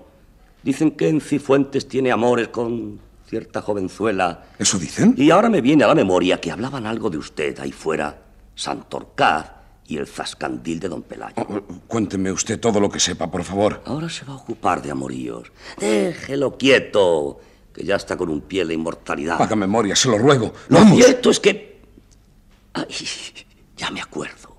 Dicen 0.63 0.93
que 0.93 1.09
en 1.09 1.21
Cifuentes 1.21 1.89
tiene 1.89 2.13
amores 2.13 2.49
con 2.49 3.01
cierta 3.27 3.63
jovenzuela. 3.63 4.45
¿Eso 4.57 4.79
dicen? 4.79 5.15
Y 5.17 5.31
ahora 5.31 5.51
me 5.51 5.61
viene 5.61 5.83
a 5.83 5.89
la 5.89 5.95
memoria 5.97 6.41
que 6.41 6.53
hablaban 6.53 6.87
algo 6.87 7.11
de 7.11 7.19
usted 7.19 7.59
ahí 7.59 7.73
fuera, 7.73 8.23
Santorcaz 8.55 9.60
y 9.91 9.97
el 9.97 10.07
zascandil 10.07 10.79
de 10.79 10.89
don 10.89 11.03
Pelayo. 11.03 11.35
Oh, 11.37 11.61
cuénteme 11.89 12.31
usted 12.31 12.61
todo 12.61 12.79
lo 12.79 12.89
que 12.89 13.01
sepa, 13.01 13.29
por 13.29 13.43
favor. 13.43 13.83
Ahora 13.87 14.09
se 14.09 14.25
va 14.25 14.35
a 14.35 14.37
ocupar 14.37 14.81
de 14.81 14.93
amoríos. 14.93 15.51
Déjelo 15.79 16.57
quieto, 16.57 17.41
que 17.75 17.83
ya 17.83 17.97
está 17.97 18.17
con 18.17 18.29
un 18.29 18.41
pie 18.43 18.63
en 18.63 18.69
la 18.69 18.75
inmortalidad. 18.75 19.43
Haga 19.43 19.57
memoria, 19.57 19.97
se 19.97 20.09
lo 20.09 20.17
ruego. 20.17 20.53
Lo 20.69 20.79
Vamos. 20.79 20.97
cierto 20.97 21.31
es 21.31 21.41
que... 21.41 21.81
Ay, 22.73 22.87
ya 23.77 23.91
me 23.91 24.01
acuerdo. 24.01 24.57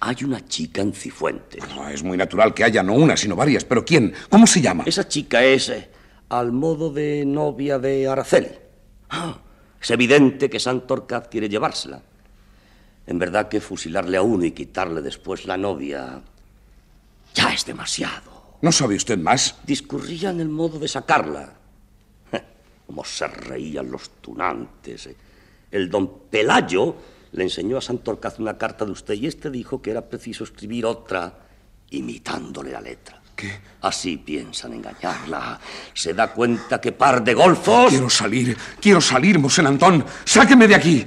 Hay 0.00 0.16
una 0.24 0.46
chica 0.46 0.82
en 0.82 0.92
Cifuentes. 0.92 1.64
No, 1.74 1.88
es 1.88 2.02
muy 2.02 2.18
natural 2.18 2.52
que 2.52 2.64
haya 2.64 2.82
no 2.82 2.92
una, 2.92 3.16
sino 3.16 3.34
varias. 3.36 3.64
¿Pero 3.64 3.82
quién? 3.82 4.12
¿Cómo 4.28 4.46
se 4.46 4.60
llama? 4.60 4.84
Esa 4.84 5.08
chica 5.08 5.42
es 5.42 5.70
eh, 5.70 5.88
al 6.28 6.52
modo 6.52 6.92
de 6.92 7.24
novia 7.24 7.78
de 7.78 8.06
Araceli. 8.06 8.48
Ah, 9.08 9.38
es 9.80 9.90
evidente 9.90 10.50
que 10.50 10.60
Santorcaz 10.60 11.28
quiere 11.28 11.48
llevársela. 11.48 12.02
En 13.06 13.18
verdad 13.18 13.48
que 13.48 13.60
fusilarle 13.60 14.16
a 14.16 14.22
uno 14.22 14.44
y 14.44 14.52
quitarle 14.52 15.02
después 15.02 15.46
la 15.46 15.56
novia 15.56 16.22
ya 17.34 17.52
es 17.52 17.64
demasiado. 17.66 18.56
¿No 18.62 18.72
sabe 18.72 18.96
usted 18.96 19.18
más? 19.18 19.56
Discurría 19.66 20.30
en 20.30 20.40
el 20.40 20.48
modo 20.48 20.78
de 20.78 20.88
sacarla. 20.88 21.52
Como 22.86 23.04
se 23.04 23.26
reían 23.26 23.90
los 23.90 24.08
tunantes. 24.20 25.06
eh. 25.06 25.16
El 25.70 25.90
don 25.90 26.20
Pelayo 26.30 26.96
le 27.32 27.42
enseñó 27.42 27.78
a 27.78 27.80
Santorcaz 27.80 28.38
una 28.38 28.56
carta 28.56 28.84
de 28.84 28.92
usted 28.92 29.14
y 29.14 29.26
este 29.26 29.50
dijo 29.50 29.82
que 29.82 29.90
era 29.90 30.02
preciso 30.02 30.44
escribir 30.44 30.86
otra 30.86 31.34
imitándole 31.90 32.70
la 32.70 32.80
letra. 32.80 33.20
¿Qué? 33.34 33.50
Así 33.80 34.16
piensan 34.18 34.74
engañarla. 34.74 35.58
Se 35.92 36.14
da 36.14 36.32
cuenta 36.32 36.80
que 36.80 36.92
par 36.92 37.24
de 37.24 37.34
golfos. 37.34 37.90
Quiero 37.90 38.08
salir, 38.08 38.56
quiero 38.80 39.00
salir, 39.00 39.38
Mosén 39.38 39.66
Antón. 39.66 40.04
Sáqueme 40.24 40.68
de 40.68 40.74
aquí. 40.76 41.06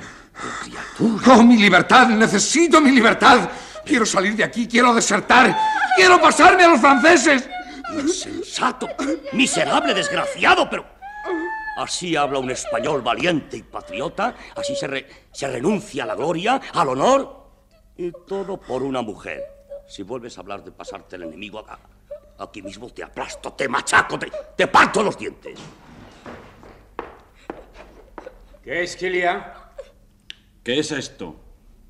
Criatura. 0.63 1.35
Oh, 1.35 1.43
mi 1.43 1.57
libertad, 1.57 2.07
necesito 2.09 2.79
mi 2.81 2.91
libertad. 2.91 3.49
Quiero 3.85 4.05
salir 4.05 4.35
de 4.35 4.43
aquí, 4.43 4.67
quiero 4.67 4.93
desertar. 4.93 5.57
Quiero 5.95 6.19
pasarme 6.21 6.63
a 6.63 6.69
los 6.69 6.81
franceses. 6.81 7.49
Insensato, 7.93 8.87
miserable, 9.33 9.93
desgraciado, 9.93 10.69
pero... 10.69 10.85
Así 11.77 12.15
habla 12.15 12.39
un 12.39 12.49
español 12.49 13.03
valiente 13.03 13.55
y 13.55 13.61
patriota, 13.61 14.33
así 14.55 14.75
se, 14.75 14.87
re- 14.87 15.07
se 15.31 15.47
renuncia 15.47 16.03
a 16.03 16.07
la 16.07 16.15
gloria, 16.15 16.59
al 16.73 16.89
honor, 16.89 17.49
y 17.95 18.11
todo 18.25 18.59
por 18.59 18.81
una 18.81 19.03
mujer. 19.03 19.43
Si 19.87 20.01
vuelves 20.01 20.37
a 20.37 20.41
hablar 20.41 20.63
de 20.63 20.71
pasarte 20.71 21.17
el 21.17 21.23
enemigo 21.23 21.59
acá, 21.59 21.77
aquí 22.39 22.63
mismo 22.63 22.89
te 22.89 23.03
aplasto, 23.03 23.53
te 23.53 23.69
machaco, 23.69 24.17
te, 24.17 24.31
te 24.55 24.65
parto 24.65 25.03
los 25.03 25.17
dientes. 25.19 25.59
¿Qué 28.63 28.81
es 28.81 28.95
qu'il 28.95 29.15
y 29.15 29.23
a? 29.23 29.56
¿Qué 30.67 30.79
es 30.79 30.91
esto? 30.91 31.33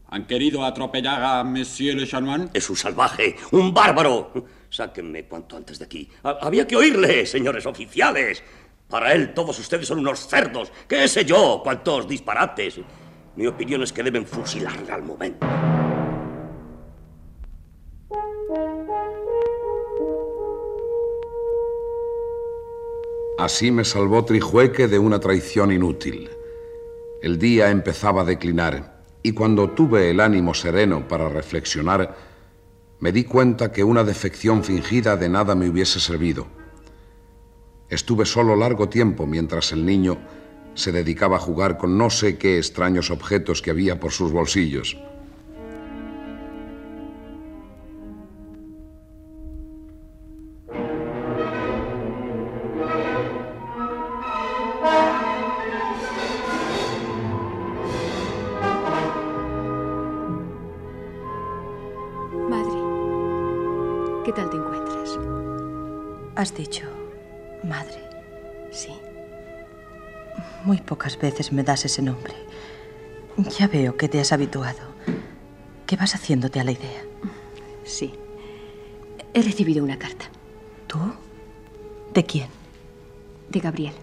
¿Han 0.10 0.28
querido 0.28 0.64
atropellar 0.64 1.24
a 1.24 1.44
Monsieur 1.44 1.96
Le 1.96 2.06
Chanoine? 2.06 2.50
Es 2.54 2.70
un 2.70 2.76
salvaje, 2.76 3.36
un 3.50 3.74
bárbaro. 3.74 4.32
Sáquenme 4.70 5.26
cuanto 5.28 5.58
antes 5.58 5.80
de 5.80 5.86
aquí. 5.86 6.08
Ha- 6.22 6.38
había 6.44 6.68
que 6.68 6.76
oírle, 6.76 7.26
señores 7.26 7.66
oficiales. 7.66 8.44
Para 8.88 9.14
él 9.14 9.34
todos 9.34 9.58
ustedes 9.58 9.88
son 9.88 9.98
unos 9.98 10.28
cerdos. 10.28 10.72
¿Qué 10.88 11.08
sé 11.08 11.26
yo? 11.26 11.62
¿Cuántos 11.64 12.08
disparates? 12.08 12.80
Mi 13.36 13.48
opinión 13.48 13.82
es 13.82 13.92
que 13.92 14.04
deben 14.04 14.28
fusilarle 14.28 14.92
al 14.92 15.02
momento. 15.02 15.48
Así 23.38 23.72
me 23.72 23.86
salvó 23.86 24.26
Trijueque 24.26 24.88
de 24.88 24.98
una 25.00 25.20
traición 25.20 25.72
inútil. 25.72 26.30
El 27.22 27.40
día 27.40 27.72
empezaba 27.72 28.22
a 28.22 28.26
declinar 28.26 29.04
y 29.24 29.32
cuando 29.32 29.72
tuve 29.72 30.12
el 30.12 30.20
ánimo 30.20 30.54
sereno 30.54 31.08
para 31.08 31.30
reflexionar, 31.30 32.16
me 33.00 33.12
di 33.12 33.24
cuenta 33.24 33.72
que 33.72 33.84
una 33.84 34.04
defección 34.04 34.64
fingida 34.64 35.18
de 35.18 35.28
nada 35.28 35.56
me 35.56 35.68
hubiese 35.68 36.00
servido. 36.00 36.48
Estuve 37.90 38.26
solo 38.26 38.56
largo 38.56 38.90
tiempo 38.90 39.26
mientras 39.26 39.72
el 39.72 39.86
niño 39.86 40.18
se 40.76 40.92
dedicaba 40.92 41.38
a 41.38 41.40
jugar 41.40 41.78
con 41.78 41.98
no 41.98 42.12
sé 42.12 42.38
qué 42.38 42.58
extraños 42.58 43.10
objetos 43.10 43.64
que 43.64 43.72
había 43.72 44.00
por 44.00 44.12
sus 44.12 44.32
bolsillos. 44.32 44.98
Veces 71.22 71.52
me 71.52 71.64
das 71.64 71.86
ese 71.86 72.02
nombre. 72.02 72.34
Ya 73.58 73.68
veo 73.68 73.98
que 73.98 74.08
te 74.08 74.20
has 74.20 74.32
habituado. 74.32 74.80
¿Qué 75.86 75.96
vas 75.96 76.16
haciéndote 76.16 76.60
a 76.60 76.64
la 76.64 76.72
idea? 76.72 77.04
Sí. 77.84 78.14
He 79.34 79.42
recibido 79.42 79.84
una 79.84 79.98
carta. 79.98 80.26
¿Tú? 80.88 81.00
¿De 82.14 82.24
quién? 82.26 82.48
De 83.50 83.60
Gabriel. 83.60 83.94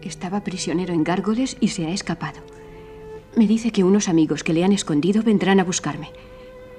Estaba 0.00 0.42
prisionero 0.42 0.92
en 0.94 1.04
Gárgoles 1.04 1.56
y 1.60 1.68
se 1.68 1.86
ha 1.86 1.90
escapado. 1.90 2.40
Me 3.36 3.46
dice 3.46 3.70
que 3.70 3.84
unos 3.84 4.08
amigos 4.08 4.44
que 4.44 4.52
le 4.52 4.64
han 4.64 4.72
escondido 4.72 5.22
vendrán 5.22 5.60
a 5.60 5.64
buscarme. 5.64 6.10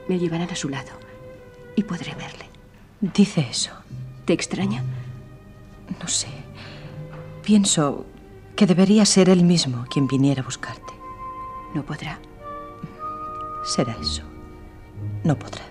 Me 0.08 0.20
llevarán 0.20 0.50
a 0.50 0.56
su 0.56 0.70
lado 0.70 0.92
y 1.76 1.84
podré 1.84 2.14
verle. 2.16 2.46
Dice 3.02 3.48
eso. 3.50 3.72
¿Te 4.26 4.34
extraña? 4.34 4.84
No 6.00 6.08
sé. 6.08 6.28
Pienso 7.42 8.06
que 8.64 8.68
debería 8.68 9.04
ser 9.04 9.28
él 9.28 9.44
mismo 9.44 9.86
quien 9.92 10.08
viniera 10.08 10.42
a 10.42 10.46
buscarte. 10.46 10.94
No 11.74 11.84
podrá. 11.84 12.18
Será 13.66 13.94
eso. 14.02 14.24
No 15.26 15.38
podrá. 15.38 15.64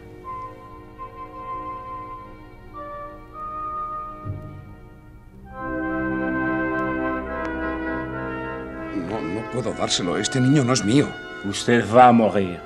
No, 9.08 9.20
no 9.22 9.50
puedo 9.52 9.72
dárselo. 9.72 10.18
Este 10.18 10.38
niño 10.38 10.62
no 10.62 10.74
es 10.74 10.84
mío. 10.84 11.08
Usted 11.46 11.86
va 11.90 12.08
a 12.08 12.12
morir. 12.12 12.60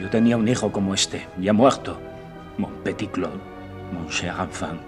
Yo 0.00 0.08
tenía 0.08 0.38
un 0.38 0.48
hijo 0.48 0.72
como 0.72 0.94
este, 0.94 1.28
y 1.38 1.48
ha 1.48 1.52
muerto. 1.52 2.00
Mon 2.56 2.72
petit 2.82 3.10
Claude, 3.10 3.40
mon 3.92 4.08
cher 4.08 4.34
enfant. 4.40 4.80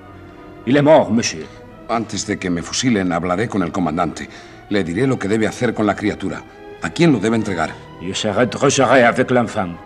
Il 0.65 0.79
est 0.79 0.83
mort, 0.83 1.11
monsieur. 1.11 1.47
Antes 1.91 2.27
de 2.27 2.39
que 2.39 2.49
me 2.49 2.63
fusilen, 2.63 3.13
hablaré 3.13 3.49
con 3.49 3.63
el 3.63 3.71
comandante. 3.71 4.31
Le 4.73 4.83
diré 4.83 5.07
lo 5.07 5.19
que 5.19 5.29
debe 5.29 5.47
hacer 5.47 5.75
con 5.75 5.85
la 5.85 5.95
criatura. 5.95 6.43
¿A 6.81 6.89
quién 6.89 7.13
lo 7.13 7.19
debe 7.19 7.37
entregar? 7.37 7.75
Je 8.01 8.15
serai 8.15 8.49
très 8.49 8.81
avec 8.81 9.31
l'enfant. 9.31 9.77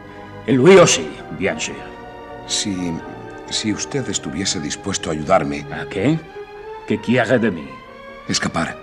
Et 0.47 0.53
lui 0.53 0.77
aussi, 0.79 1.09
bien 1.37 1.59
sûr. 1.59 1.75
Si. 2.47 2.73
si 3.51 3.73
usted 3.73 4.09
estuviese 4.09 4.61
dispuesto 4.61 5.11
a 5.11 5.15
ayudarme. 5.15 5.67
¿A 5.73 5.87
qué? 5.87 6.21
¿Qué 6.87 7.01
quiere 7.01 7.37
de 7.41 7.51
mí? 7.51 7.69
Escapar. 8.29 8.77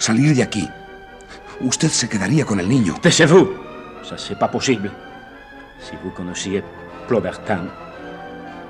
Salir 0.00 0.34
de 0.34 0.42
aquí. 0.42 0.68
Usted 1.60 1.90
se 1.90 2.08
quedaría 2.08 2.44
con 2.44 2.58
el 2.58 2.68
niño. 2.68 2.96
Taisez-vous. 3.00 3.50
Ça, 4.02 4.18
c'est 4.18 4.36
pas 4.36 4.50
possible. 4.50 4.90
Si 5.78 5.94
vous 6.02 6.10
connaissiez 6.10 6.64
Plobertin, 7.06 7.68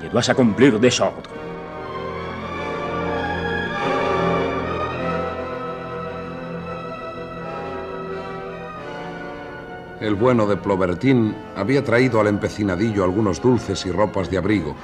je 0.03 0.09
dois 0.09 0.29
accomplir 0.29 0.79
des 0.79 1.01
ordres. 1.01 1.40
El 10.01 10.15
bueno 10.15 10.47
de 10.47 10.57
Plobertin 10.57 11.37
había 11.57 11.85
traído 11.85 12.21
al 12.21 12.27
empecinadillo 12.27 13.05
algunos 13.05 13.43
dulces 13.43 13.85
y 13.85 13.91
ropas 13.91 14.31
de 14.31 14.39
abrigo, 14.39 14.75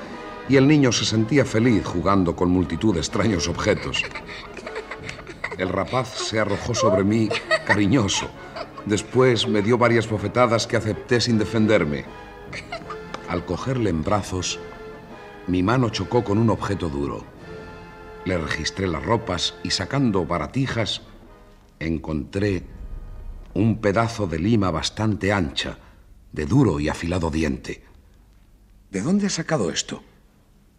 y 0.46 0.56
el 0.56 0.68
niño 0.68 0.92
se 0.92 1.06
sentía 1.06 1.46
feliz 1.46 1.86
jugando 1.86 2.36
con 2.36 2.50
multitud 2.50 2.92
de 2.92 3.00
extraños 3.00 3.48
objetos. 3.48 4.02
El 5.56 5.70
rapaz 5.70 6.08
se 6.08 6.38
arrojó 6.38 6.74
sobre 6.74 7.02
mí 7.02 7.30
cariñoso. 7.66 8.28
Después 8.84 9.48
me 9.48 9.62
dio 9.62 9.78
varias 9.78 10.08
bofetadas 10.08 10.66
que 10.66 10.76
acepté 10.76 11.18
sin 11.22 11.38
defenderme. 11.38 12.04
Al 13.26 13.46
cogerle 13.46 13.88
en 13.88 14.04
brazos, 14.04 14.60
mi 15.46 15.62
mano 15.62 15.88
chocó 15.88 16.24
con 16.24 16.36
un 16.36 16.50
objeto 16.50 16.90
duro. 16.90 17.24
Le 18.26 18.36
registré 18.36 18.86
las 18.86 19.02
ropas 19.02 19.54
y 19.62 19.70
sacando 19.70 20.26
baratijas, 20.26 21.00
encontré 21.80 22.64
un 23.56 23.80
pedazo 23.80 24.26
de 24.26 24.38
lima 24.38 24.70
bastante 24.70 25.32
ancha, 25.32 25.78
de 26.32 26.46
duro 26.46 26.78
y 26.80 26.88
afilado 26.88 27.30
diente. 27.30 27.84
¿De 28.90 29.00
dónde 29.00 29.26
has 29.26 29.34
sacado 29.34 29.70
esto? 29.70 30.02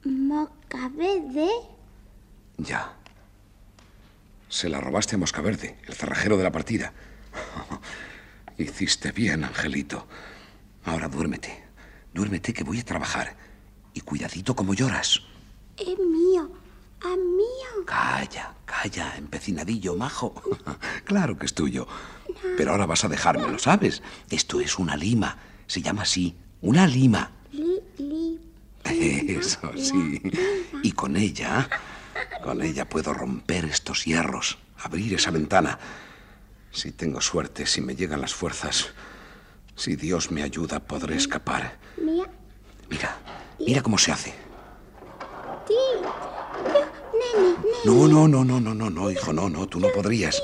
Mocaverde. 0.04 1.50
Ya. 2.58 2.94
Se 4.50 4.70
la 4.70 4.80
robaste 4.80 5.16
a 5.16 5.20
Moscaverde, 5.20 5.78
el 5.88 5.94
cerrajero 5.94 6.38
de 6.38 6.44
la 6.44 6.52
partida. 6.52 6.94
Hiciste 8.58 9.12
bien, 9.12 9.44
Angelito. 9.44 10.08
Ahora 10.86 11.08
duérmete. 11.08 11.63
Duérmete 12.13 12.54
que 12.54 12.63
voy 12.63 12.80
a 12.80 12.86
trabajar. 12.86 13.36
Y 13.94 14.02
cuidadito 14.02 14.56
como 14.56 14.74
lloras. 14.74 15.22
Es 15.78 15.98
mío. 16.00 16.52
A 17.04 17.10
mío. 17.10 17.86
Calla, 17.86 18.56
calla, 18.66 19.16
empecinadillo, 19.18 19.96
majo. 19.96 20.34
claro 21.04 21.38
que 21.38 21.46
es 21.46 21.54
tuyo. 21.54 21.88
Pero 22.58 22.71
ahora 22.71 22.86
vas 22.86 23.04
a 23.04 23.10
dejármelo, 23.10 23.60
¿sabes? 23.60 24.02
Esto 24.30 24.60
es 24.60 24.78
una 24.78 24.95
lima. 24.95 25.38
Se 25.67 25.82
llama 25.82 26.04
así. 26.04 26.36
Una 26.62 26.88
lima. 26.88 27.32
Li, 27.52 27.80
li. 27.97 28.39
Eso, 28.86 29.71
sí. 29.76 30.21
Y 30.84 30.91
con 30.93 31.17
ella, 31.17 31.69
con 32.43 32.62
ella 32.62 32.88
puedo 32.88 33.13
romper 33.13 33.65
estos 33.65 34.06
hierros, 34.06 34.58
abrir 34.78 35.13
esa 35.13 35.32
ventana. 35.32 35.78
Si 36.71 36.91
tengo 36.91 37.21
suerte, 37.21 37.65
si 37.65 37.82
me 37.82 37.95
llegan 37.95 38.21
las 38.21 38.34
fuerzas, 38.34 38.89
si 39.76 39.95
Dios 39.95 40.32
me 40.32 40.43
ayuda, 40.43 40.80
podré 40.80 41.15
escapar. 41.15 41.78
Mira. 41.97 42.30
Mira, 42.89 43.17
mira 43.60 43.82
cómo 43.82 43.97
se 43.97 44.12
hace. 44.12 44.34
No, 47.86 48.08
no, 48.08 48.28
no, 48.28 48.43
no, 48.43 48.60
no, 48.60 48.73
no, 48.73 48.89
no, 48.89 49.12
hijo, 49.12 49.34
no, 49.34 49.50
no, 49.50 49.67
tú 49.67 49.80
no 49.80 49.89
podrías. 49.89 50.41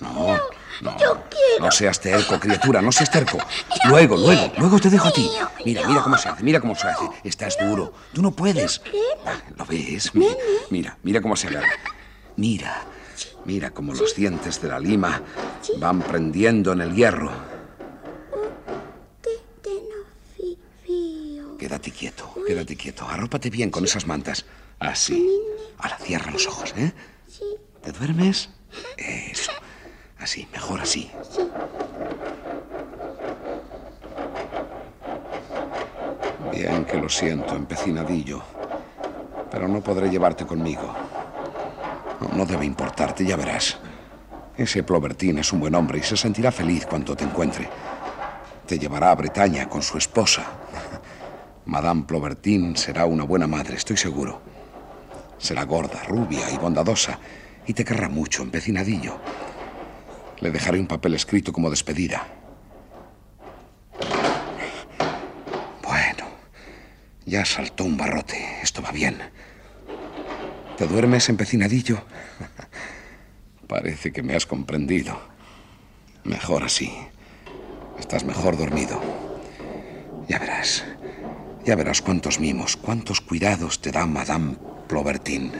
No, 0.00 0.36
no. 0.82 0.98
Yo 0.98 1.22
quiero. 1.30 1.64
No 1.64 1.70
seas 1.72 1.98
terco, 2.00 2.38
criatura, 2.38 2.82
no 2.82 2.92
seas 2.92 3.10
terco. 3.10 3.38
Luego, 3.88 4.16
luego, 4.16 4.52
luego 4.58 4.78
te 4.80 4.90
dejo 4.90 5.08
a 5.08 5.12
ti. 5.12 5.30
Mira, 5.64 5.86
mira 5.86 6.02
cómo 6.02 6.18
se 6.18 6.28
hace, 6.28 6.42
mira 6.42 6.60
cómo 6.60 6.74
se 6.74 6.88
hace. 6.88 7.04
Estás 7.24 7.56
duro. 7.58 7.92
Tú 8.12 8.20
no 8.20 8.30
puedes. 8.32 8.82
¿Lo 9.56 9.64
ves? 9.64 10.14
Mi- 10.14 10.26
Mira, 10.70 10.98
mira 11.02 11.20
cómo 11.20 11.36
se 11.36 11.46
agarra. 11.48 11.68
Mira, 12.36 12.82
mira 13.44 13.70
cómo 13.70 13.94
los 13.94 14.14
dientes 14.16 14.60
de 14.60 14.68
la 14.68 14.78
lima 14.80 15.22
van 15.78 16.00
prendiendo 16.02 16.72
en 16.72 16.80
el 16.82 16.94
hierro. 16.94 17.30
Quédate 21.58 21.90
quieto, 21.90 22.34
quédate 22.46 22.76
quieto. 22.76 23.08
Arrópate 23.08 23.50
bien 23.50 23.70
con 23.70 23.84
esas 23.84 24.06
mantas. 24.06 24.44
Así. 24.78 25.26
Ahora 25.78 25.98
cierra 25.98 26.30
los 26.30 26.46
ojos, 26.46 26.74
¿eh? 26.76 26.92
Sí. 27.26 27.44
¿Te 27.82 27.92
duermes? 27.92 28.50
Eso. 28.96 29.52
Así, 30.18 30.48
mejor 30.52 30.80
así. 30.80 31.10
Bien 36.52 36.84
que 36.84 36.96
lo 36.96 37.08
siento, 37.08 37.54
empecinadillo. 37.54 38.42
Pero 39.50 39.68
no 39.68 39.80
podré 39.80 40.08
llevarte 40.08 40.46
conmigo. 40.46 40.94
No, 42.34 42.46
debe 42.46 42.64
importarte, 42.64 43.24
ya 43.24 43.36
verás. 43.36 43.78
Ese 44.56 44.82
Plobertin 44.82 45.38
es 45.38 45.52
un 45.52 45.60
buen 45.60 45.74
hombre 45.74 45.98
y 45.98 46.02
se 46.02 46.16
sentirá 46.16 46.50
feliz 46.50 46.86
cuando 46.86 47.14
te 47.14 47.24
encuentre. 47.24 47.68
Te 48.66 48.78
llevará 48.78 49.10
a 49.10 49.14
Bretaña 49.14 49.68
con 49.68 49.82
su 49.82 49.98
esposa. 49.98 50.44
Madame 51.66 52.04
Plobertin 52.04 52.76
será 52.76 53.06
una 53.06 53.24
buena 53.24 53.46
madre, 53.46 53.76
estoy 53.76 53.96
seguro. 53.96 54.40
Será 55.36 55.64
gorda, 55.64 56.02
rubia 56.04 56.50
y 56.50 56.56
bondadosa, 56.56 57.18
y 57.66 57.74
te 57.74 57.84
querrá 57.84 58.08
mucho, 58.08 58.42
empecinadillo. 58.42 59.18
Le 60.40 60.50
dejaré 60.50 60.78
un 60.78 60.86
papel 60.86 61.14
escrito 61.14 61.52
como 61.52 61.70
despedida. 61.70 62.26
Bueno, 65.82 66.28
ya 67.24 67.44
saltó 67.44 67.84
un 67.84 67.96
barrote. 67.96 68.60
Esto 68.62 68.82
va 68.82 68.92
bien. 68.92 69.18
¿Te 70.76 70.86
duermes, 70.86 71.28
empecinadillo? 71.28 72.04
Parece 73.66 74.12
que 74.12 74.22
me 74.22 74.34
has 74.36 74.46
comprendido. 74.46 75.18
Mejor 76.24 76.64
así. 76.64 76.92
Estás 77.98 78.24
mejor 78.24 78.56
dormido. 78.58 79.00
Ya 80.28 80.38
verás. 80.38 80.84
Ya 81.64 81.76
verás 81.76 82.02
cuántos 82.02 82.38
mimos, 82.38 82.76
cuántos 82.76 83.20
cuidados 83.20 83.80
te 83.80 83.90
da 83.90 84.06
Madame 84.06 84.56
Plobertin. 84.86 85.52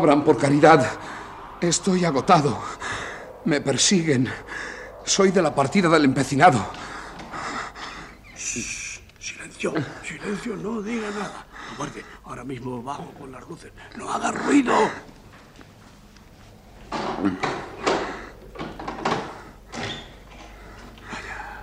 Abran 0.00 0.24
por 0.24 0.38
caridad. 0.38 0.86
Estoy 1.60 2.06
agotado. 2.06 2.58
Me 3.44 3.60
persiguen. 3.60 4.30
Soy 5.04 5.30
de 5.30 5.42
la 5.42 5.54
partida 5.54 5.90
del 5.90 6.06
empecinado. 6.06 6.58
Silencio, 8.34 9.74
silencio, 10.02 10.56
no 10.56 10.80
diga 10.80 11.10
nada. 11.10 11.44
Guarde, 11.76 12.02
ahora 12.24 12.44
mismo 12.44 12.82
bajo 12.82 13.12
con 13.12 13.30
las 13.30 13.46
luces. 13.46 13.72
No 13.96 14.10
haga 14.10 14.32
ruido. 14.32 14.74
Vaya. 21.12 21.60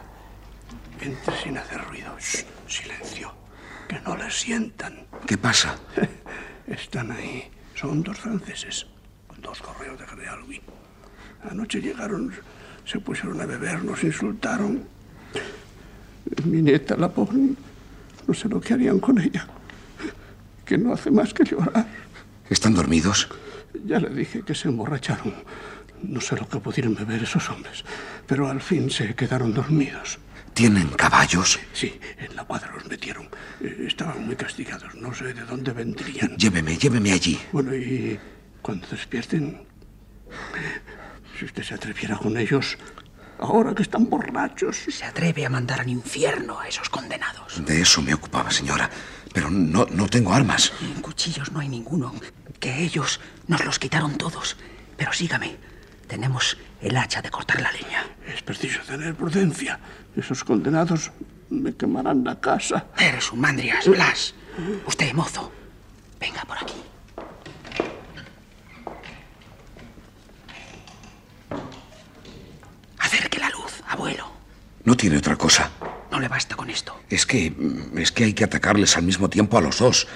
Entre 1.02 1.42
sin 1.42 1.58
hacer 1.58 1.84
ruido. 1.86 2.16
Shh, 2.20 2.46
silencio. 2.68 3.34
Que 3.90 4.00
no 4.02 4.16
le 4.16 4.30
sientan. 4.30 5.08
¿Qué 5.26 5.40
pasa? 5.40 5.76
Están 6.68 7.12
ahí. 7.12 7.57
Son 7.80 8.02
dos 8.02 8.18
franceses. 8.18 8.88
Con 9.28 9.40
dos 9.42 9.62
correos 9.62 10.00
de 10.00 10.08
General 10.08 10.40
Louis. 10.40 10.62
Anoche 11.48 11.80
llegaron, 11.80 12.32
se 12.86 13.00
pusieron 13.00 13.40
a 13.40 13.46
beber, 13.46 13.84
nos 13.84 14.04
insultaron. 14.04 14.84
Mi 16.46 16.64
nieta, 16.64 16.98
la 16.98 17.10
pobre, 17.10 17.38
no 18.26 18.34
sé 18.34 18.50
lo 18.50 18.60
que 18.60 18.74
harían 18.74 19.00
con 19.00 19.20
ella. 19.20 19.46
Que 20.66 20.78
no 20.78 20.92
hace 20.92 21.12
más 21.12 21.34
que 21.36 21.44
llorar. 21.44 21.86
¿Están 22.50 22.74
dormidos? 22.74 23.30
Ya 23.86 24.00
le 24.00 24.10
dije 24.10 24.42
que 24.42 24.56
se 24.56 24.70
emborracharon. 24.70 25.36
No 26.02 26.20
sé 26.20 26.36
lo 26.36 26.50
que 26.50 26.60
pudieron 26.60 26.96
beber 26.96 27.24
esos 27.24 27.48
hombres, 27.52 27.84
pero 28.26 28.50
al 28.50 28.60
fin 28.60 28.90
se 28.90 29.14
quedaron 29.14 29.54
dormidos. 29.54 30.18
¿Tienen 30.58 30.88
caballos? 30.90 31.60
Sí, 31.72 32.00
en 32.18 32.36
la 32.36 32.44
cuadra 32.44 32.72
los 32.74 32.84
metieron. 32.88 33.30
Eh, 33.62 33.86
Estaban 33.88 34.26
muy 34.26 34.36
castigados, 34.36 34.96
no 34.96 35.14
sé 35.14 35.26
de 35.32 35.42
dónde 35.46 35.72
vendrían. 35.72 36.36
Lléveme, 36.36 36.76
lléveme 36.76 37.12
allí. 37.14 37.40
Bueno, 37.52 37.76
y 37.76 38.20
cuando 38.64 38.88
despierten, 38.88 39.62
si 41.38 41.46
usted 41.46 41.62
se 41.62 41.76
atreviera 41.76 42.18
con 42.18 42.36
ellos, 42.38 42.76
ahora 43.38 43.76
que 43.76 43.84
están 43.84 44.10
borrachos. 44.10 44.78
Se 44.90 45.06
atreve 45.06 45.46
a 45.46 45.50
mandar 45.52 45.82
al 45.82 45.90
infierno 45.90 46.60
a 46.60 46.68
esos 46.68 46.90
condenados. 46.90 47.64
De 47.64 47.80
eso 47.80 48.02
me 48.02 48.16
ocupaba, 48.16 48.50
señora. 48.50 48.90
Pero 49.32 49.52
no, 49.52 49.86
no 49.92 50.08
tengo 50.08 50.34
armas. 50.34 50.74
Cuchillos 51.04 51.52
no 51.52 51.60
hay 51.60 51.70
ninguno. 51.70 52.16
Que 52.60 52.82
ellos 52.82 53.20
nos 53.46 53.64
los 53.64 53.78
quitaron 53.78 54.18
todos. 54.18 54.58
Pero 54.98 55.14
sígame. 55.14 55.56
Tenemos 56.08 56.58
el 56.82 56.96
hacha 56.98 57.22
de 57.22 57.30
cortar 57.30 57.62
la 57.62 57.72
leña. 57.72 58.06
Es 58.34 58.42
preciso 58.42 58.82
tener 58.84 59.16
prudencia. 59.16 59.80
Esos 60.16 60.44
condenados 60.44 61.12
me 61.50 61.76
quemarán 61.76 62.24
la 62.24 62.40
casa. 62.40 62.88
Eres 62.98 63.32
un 63.32 63.42
mandrias, 63.42 63.88
Blas. 63.88 64.34
Usted, 64.86 65.14
mozo. 65.14 65.52
Venga 66.20 66.44
por 66.46 66.58
aquí. 66.58 66.74
Acerque 73.00 73.40
la 73.40 73.50
luz, 73.50 73.82
abuelo. 73.88 74.32
No 74.84 74.96
tiene 74.96 75.18
otra 75.18 75.36
cosa. 75.36 75.70
No 76.12 76.20
le 76.20 76.28
basta 76.28 76.56
con 76.56 76.70
esto. 76.70 77.00
Es 77.10 77.26
que. 77.26 77.54
es 77.98 78.12
que 78.12 78.24
hay 78.24 78.34
que 78.34 78.46
atacarles 78.46 78.96
al 78.98 79.04
mismo 79.04 79.30
tiempo 79.30 79.58
a 79.58 79.62
los 79.62 79.80
dos. 79.80 80.08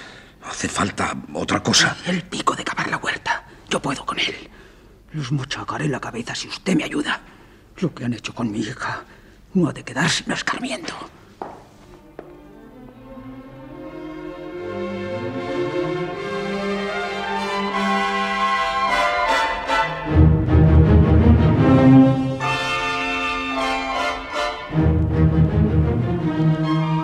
Hace 0.42 0.68
falta 0.68 1.14
otra 1.34 1.62
cosa. 1.62 1.96
El 2.06 2.22
pico 2.22 2.56
de 2.56 2.64
cavar 2.64 2.88
la 2.90 2.96
huerta. 2.96 3.44
Yo 3.68 3.80
puedo 3.80 4.04
con 4.04 4.18
él. 4.18 4.50
Les 5.14 5.30
machacaré 5.30 5.88
la 5.88 6.00
cabeza 6.00 6.34
si 6.34 6.48
usted 6.48 6.74
me 6.74 6.84
ayuda. 6.84 7.20
Lo 7.78 7.94
que 7.94 8.04
han 8.04 8.14
hecho 8.14 8.34
con 8.34 8.50
mi 8.50 8.60
hija 8.60 9.04
no 9.52 9.68
ha 9.68 9.72
de 9.72 9.84
quedar 9.84 10.08
sin 10.08 10.32
escarmiento. 10.32 10.94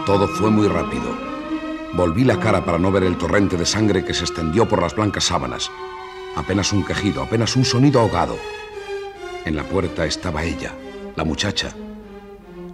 Todo 0.07 0.27
fue 0.29 0.51
muy 0.51 0.67
rápido. 0.69 1.15
Volví 1.93 2.25
la 2.25 2.41
cara 2.41 2.65
para 2.65 2.79
no 2.79 2.91
ver 2.91 3.03
el 3.03 3.19
torrente 3.19 3.59
de 3.59 3.67
sangre 3.67 4.03
que 4.03 4.15
se 4.15 4.25
extendió 4.25 4.67
por 4.67 4.81
las 4.81 4.95
blancas 4.97 5.25
sábanas. 5.25 5.71
Apenas 6.39 6.73
un 6.73 6.85
quejido, 6.85 7.25
apenas 7.25 7.57
un 7.57 7.65
sonido 7.65 8.01
ahogado. 8.01 8.39
En 9.45 9.57
la 9.57 9.65
puerta 9.65 10.07
estaba 10.07 10.45
ella, 10.45 10.73
la 11.17 11.25
muchacha, 11.25 11.71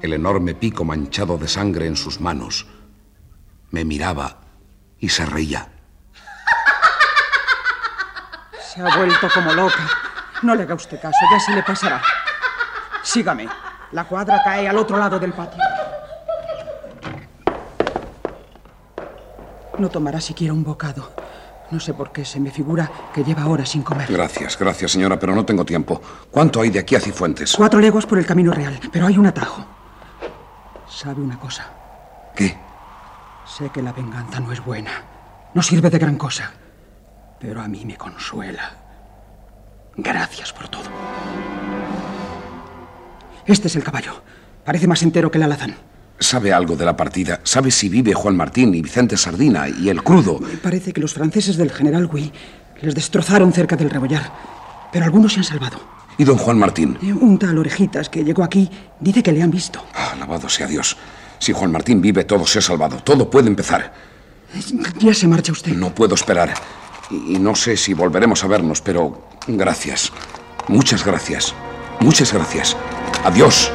el 0.02 0.12
enorme 0.12 0.54
pico 0.54 0.84
manchado 0.84 1.38
de 1.38 1.48
sangre 1.48 1.86
en 1.86 1.96
sus 1.96 2.20
manos. 2.20 2.66
Me 3.70 3.86
miraba 3.86 4.36
y 4.98 5.08
se 5.08 5.24
reía. 5.24 5.72
Se 8.60 8.82
ha 8.82 8.96
vuelto 8.96 9.30
como 9.32 9.54
loca. 9.54 9.88
No 10.42 10.54
le 10.54 10.64
haga 10.64 10.74
usted 10.74 11.00
caso, 11.00 11.16
ya 11.32 11.40
se 11.40 11.52
le 11.52 11.62
pasará. 11.62 12.02
Sígame. 13.02 13.48
La 13.92 14.04
cuadra 14.04 14.42
cae 14.44 14.68
al 14.68 14.76
otro 14.76 14.98
lado 14.98 15.18
del 15.18 15.32
patio. 15.32 15.62
No 19.78 19.88
tomará 19.88 20.20
siquiera 20.20 20.52
un 20.52 20.62
bocado. 20.62 21.23
No 21.70 21.80
sé 21.80 21.94
por 21.94 22.12
qué 22.12 22.24
se 22.24 22.38
me 22.40 22.50
figura 22.50 22.90
que 23.12 23.24
lleva 23.24 23.46
horas 23.46 23.70
sin 23.70 23.82
comer. 23.82 24.10
Gracias, 24.12 24.58
gracias, 24.58 24.92
señora, 24.92 25.18
pero 25.18 25.34
no 25.34 25.44
tengo 25.44 25.64
tiempo. 25.64 26.00
¿Cuánto 26.30 26.60
hay 26.60 26.70
de 26.70 26.78
aquí 26.78 26.94
a 26.94 27.00
Cifuentes? 27.00 27.54
Cuatro 27.56 27.80
leguas 27.80 28.06
por 28.06 28.18
el 28.18 28.26
camino 28.26 28.52
real, 28.52 28.78
pero 28.92 29.06
hay 29.06 29.18
un 29.18 29.26
atajo. 29.26 29.64
¿Sabe 30.88 31.22
una 31.22 31.38
cosa? 31.38 31.70
¿Qué? 32.36 32.56
Sé 33.46 33.70
que 33.70 33.82
la 33.82 33.92
venganza 33.92 34.40
no 34.40 34.52
es 34.52 34.64
buena. 34.64 34.90
No 35.54 35.62
sirve 35.62 35.90
de 35.90 35.98
gran 35.98 36.16
cosa. 36.16 36.52
Pero 37.40 37.60
a 37.60 37.68
mí 37.68 37.84
me 37.84 37.96
consuela. 37.96 38.72
Gracias 39.96 40.52
por 40.52 40.68
todo. 40.68 40.84
Este 43.46 43.68
es 43.68 43.76
el 43.76 43.84
caballo. 43.84 44.22
Parece 44.64 44.86
más 44.86 45.02
entero 45.02 45.30
que 45.30 45.38
el 45.38 45.44
alazán. 45.44 45.76
¿Sabe 46.18 46.52
algo 46.52 46.76
de 46.76 46.84
la 46.84 46.96
partida? 46.96 47.40
¿Sabe 47.42 47.70
si 47.70 47.88
vive 47.88 48.14
Juan 48.14 48.36
Martín 48.36 48.74
y 48.74 48.80
Vicente 48.80 49.16
Sardina 49.16 49.68
y 49.68 49.88
el 49.88 50.02
crudo? 50.02 50.40
Parece 50.62 50.92
que 50.92 51.00
los 51.00 51.12
franceses 51.12 51.56
del 51.56 51.70
general 51.72 52.06
Gui 52.06 52.32
les 52.80 52.94
destrozaron 52.94 53.52
cerca 53.52 53.76
del 53.76 53.90
rebollar. 53.90 54.32
Pero 54.92 55.04
algunos 55.04 55.32
se 55.32 55.40
han 55.40 55.44
salvado. 55.44 55.80
¿Y 56.16 56.24
don 56.24 56.38
Juan 56.38 56.58
Martín? 56.58 56.96
Eh, 57.02 57.12
Un 57.12 57.38
tal 57.38 57.58
Orejitas 57.58 58.08
que 58.08 58.22
llegó 58.24 58.44
aquí 58.44 58.70
dice 59.00 59.22
que 59.22 59.32
le 59.32 59.42
han 59.42 59.50
visto. 59.50 59.84
Ah, 59.94 60.10
alabado 60.12 60.48
sea 60.48 60.66
Dios. 60.68 60.96
Si 61.40 61.52
Juan 61.52 61.72
Martín 61.72 62.00
vive, 62.00 62.24
todo 62.24 62.46
se 62.46 62.60
ha 62.60 62.62
salvado. 62.62 62.98
Todo 62.98 63.28
puede 63.28 63.48
empezar. 63.48 63.92
Ya 65.00 65.12
se 65.12 65.26
marcha 65.26 65.50
usted. 65.50 65.72
No 65.72 65.92
puedo 65.94 66.14
esperar. 66.14 66.54
Y 67.10 67.38
no 67.40 67.54
sé 67.56 67.76
si 67.76 67.92
volveremos 67.92 68.44
a 68.44 68.46
vernos, 68.46 68.80
pero 68.80 69.26
gracias. 69.48 70.12
Muchas 70.68 71.04
gracias. 71.04 71.52
Muchas 72.00 72.32
gracias. 72.32 72.76
Adiós. 73.24 73.70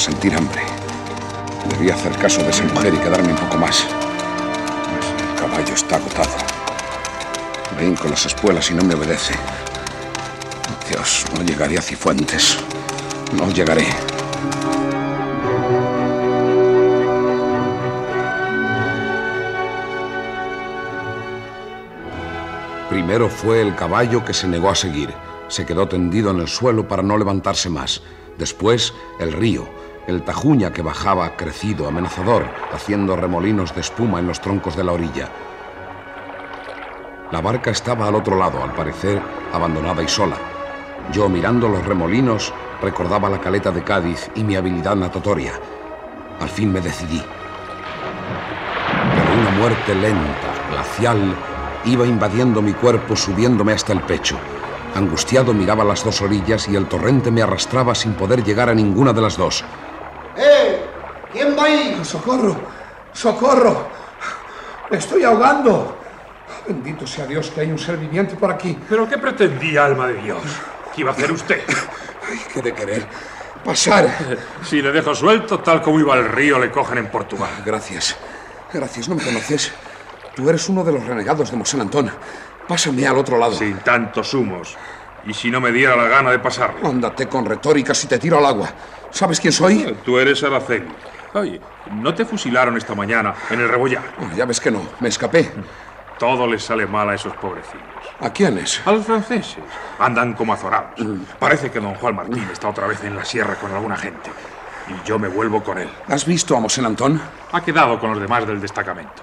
Sentir 0.00 0.34
hambre. 0.34 0.62
Debía 1.68 1.94
hacer 1.94 2.16
caso 2.16 2.42
de 2.42 2.50
esa 2.50 2.64
mujer 2.64 2.94
y 2.94 2.98
quedarme 2.98 3.32
un 3.32 3.38
poco 3.38 3.58
más. 3.58 3.84
El 3.84 5.38
caballo 5.38 5.74
está 5.74 5.96
agotado. 5.96 6.30
Ven 7.78 7.94
con 7.96 8.10
las 8.10 8.24
espuelas 8.24 8.70
y 8.70 8.74
no 8.74 8.82
me 8.82 8.94
obedece. 8.94 9.34
Dios, 10.88 11.26
no 11.36 11.42
llegaré 11.42 11.78
a 11.78 11.82
Cifuentes. 11.82 12.56
No 13.34 13.50
llegaré. 13.50 13.86
Primero 22.88 23.28
fue 23.28 23.60
el 23.60 23.76
caballo 23.76 24.24
que 24.24 24.32
se 24.32 24.48
negó 24.48 24.70
a 24.70 24.74
seguir. 24.74 25.14
Se 25.48 25.66
quedó 25.66 25.86
tendido 25.86 26.30
en 26.30 26.40
el 26.40 26.48
suelo 26.48 26.88
para 26.88 27.02
no 27.02 27.18
levantarse 27.18 27.68
más. 27.68 28.02
Después, 28.38 28.94
el 29.20 29.32
río, 29.32 29.68
el 30.06 30.22
Tajuña 30.22 30.72
que 30.72 30.82
bajaba 30.82 31.36
crecido, 31.36 31.86
amenazador, 31.86 32.44
haciendo 32.72 33.16
remolinos 33.16 33.74
de 33.74 33.80
espuma 33.80 34.18
en 34.18 34.26
los 34.26 34.40
troncos 34.40 34.76
de 34.76 34.84
la 34.84 34.92
orilla. 34.92 35.28
La 37.30 37.40
barca 37.40 37.70
estaba 37.70 38.08
al 38.08 38.14
otro 38.14 38.36
lado, 38.36 38.62
al 38.62 38.72
parecer 38.72 39.20
abandonada 39.52 40.02
y 40.02 40.08
sola. 40.08 40.36
Yo, 41.12 41.28
mirando 41.28 41.68
los 41.68 41.84
remolinos, 41.84 42.52
recordaba 42.82 43.28
la 43.28 43.40
caleta 43.40 43.70
de 43.70 43.84
Cádiz 43.84 44.30
y 44.34 44.42
mi 44.42 44.56
habilidad 44.56 44.96
natatoria. 44.96 45.52
Al 46.40 46.48
fin 46.48 46.72
me 46.72 46.80
decidí. 46.80 47.22
Pero 49.14 49.40
una 49.40 49.50
muerte 49.50 49.94
lenta, 49.94 50.70
glacial, 50.70 51.36
iba 51.84 52.06
invadiendo 52.06 52.62
mi 52.62 52.72
cuerpo, 52.72 53.14
subiéndome 53.14 53.72
hasta 53.72 53.92
el 53.92 54.00
pecho. 54.00 54.38
Angustiado 54.94 55.54
miraba 55.54 55.84
las 55.84 56.04
dos 56.04 56.20
orillas 56.22 56.68
y 56.68 56.74
el 56.74 56.86
torrente 56.86 57.30
me 57.30 57.42
arrastraba 57.42 57.94
sin 57.94 58.14
poder 58.14 58.42
llegar 58.42 58.68
a 58.68 58.74
ninguna 58.74 59.12
de 59.12 59.20
las 59.20 59.36
dos. 59.36 59.64
¡Eh! 61.70 61.82
¿Quién 61.82 61.92
va 61.92 61.98
ahí? 61.98 62.04
¡Socorro! 62.04 62.56
¡Socorro! 63.12 63.88
¡Me 64.90 64.98
estoy 64.98 65.24
ahogando! 65.24 65.96
Bendito 66.66 67.06
sea 67.06 67.26
Dios 67.26 67.50
que 67.50 67.62
hay 67.62 67.70
un 67.70 67.78
ser 67.78 67.96
viviente 67.96 68.36
por 68.36 68.50
aquí. 68.50 68.76
¿Pero 68.88 69.08
qué 69.08 69.18
pretendía, 69.18 69.84
alma 69.84 70.08
de 70.08 70.14
Dios? 70.14 70.42
¿Qué 70.94 71.00
iba 71.02 71.10
a 71.10 71.14
hacer 71.14 71.32
usted? 71.32 71.62
Ay, 72.28 72.40
qué 72.52 72.62
de 72.62 72.74
querer. 72.74 73.06
Pasar. 73.64 74.08
Si 74.64 74.80
le 74.80 74.92
dejo 74.92 75.14
suelto, 75.14 75.60
tal 75.60 75.82
como 75.82 76.00
iba 76.00 76.14
al 76.14 76.28
río, 76.28 76.58
le 76.58 76.70
cogen 76.70 76.98
en 76.98 77.08
Portugal. 77.08 77.50
Gracias. 77.64 78.16
Gracias, 78.72 79.08
no 79.08 79.14
me 79.16 79.22
conoces. 79.22 79.72
Tú 80.34 80.48
eres 80.48 80.68
uno 80.68 80.84
de 80.84 80.92
los 80.92 81.04
renegados 81.04 81.50
de 81.50 81.56
Mosén 81.56 81.80
Antón. 81.80 82.10
Pásame 82.68 83.06
al 83.06 83.18
otro 83.18 83.36
lado. 83.36 83.52
Sin 83.52 83.78
tantos 83.78 84.32
humos. 84.34 84.76
¿Y 85.26 85.34
si 85.34 85.50
no 85.50 85.60
me 85.60 85.72
diera 85.72 85.96
la 85.96 86.08
gana 86.08 86.30
de 86.30 86.38
pasar? 86.38 86.76
Ándate 86.82 87.26
con 87.26 87.44
retóricas 87.44 88.02
y 88.04 88.06
te 88.06 88.18
tiro 88.18 88.38
al 88.38 88.46
agua. 88.46 88.70
¿Sabes 89.10 89.40
quién 89.40 89.52
soy? 89.52 89.96
Tú 90.04 90.18
eres 90.18 90.42
Araceli. 90.42 90.86
Oye, 91.34 91.60
¿no 91.92 92.12
te 92.12 92.24
fusilaron 92.24 92.76
esta 92.76 92.94
mañana 92.94 93.34
en 93.50 93.60
el 93.60 93.68
rebollar? 93.68 94.02
ya 94.36 94.44
ves 94.46 94.60
que 94.60 94.70
no, 94.70 94.82
me 94.98 95.08
escapé. 95.08 95.50
Todo 96.18 96.46
les 96.46 96.62
sale 96.62 96.86
mal 96.86 97.08
a 97.08 97.14
esos 97.14 97.32
pobrecillos. 97.34 97.86
¿A 98.20 98.30
quiénes? 98.30 98.82
A 98.84 98.92
los 98.92 99.06
franceses. 99.06 99.56
Andan 99.98 100.34
como 100.34 100.52
azorados. 100.52 101.00
Parece 101.38 101.70
que 101.70 101.80
don 101.80 101.94
Juan 101.94 102.16
Martín 102.16 102.46
está 102.52 102.68
otra 102.68 102.86
vez 102.86 103.02
en 103.04 103.16
la 103.16 103.24
sierra 103.24 103.54
con 103.54 103.72
alguna 103.72 103.96
gente. 103.96 104.30
Y 104.88 105.08
yo 105.08 105.18
me 105.18 105.28
vuelvo 105.28 105.62
con 105.62 105.78
él. 105.78 105.88
¿Has 106.08 106.26
visto 106.26 106.56
a 106.56 106.60
Mosén 106.60 106.84
Antón? 106.84 107.20
Ha 107.52 107.62
quedado 107.62 107.98
con 107.98 108.10
los 108.10 108.20
demás 108.20 108.46
del 108.46 108.60
destacamento. 108.60 109.22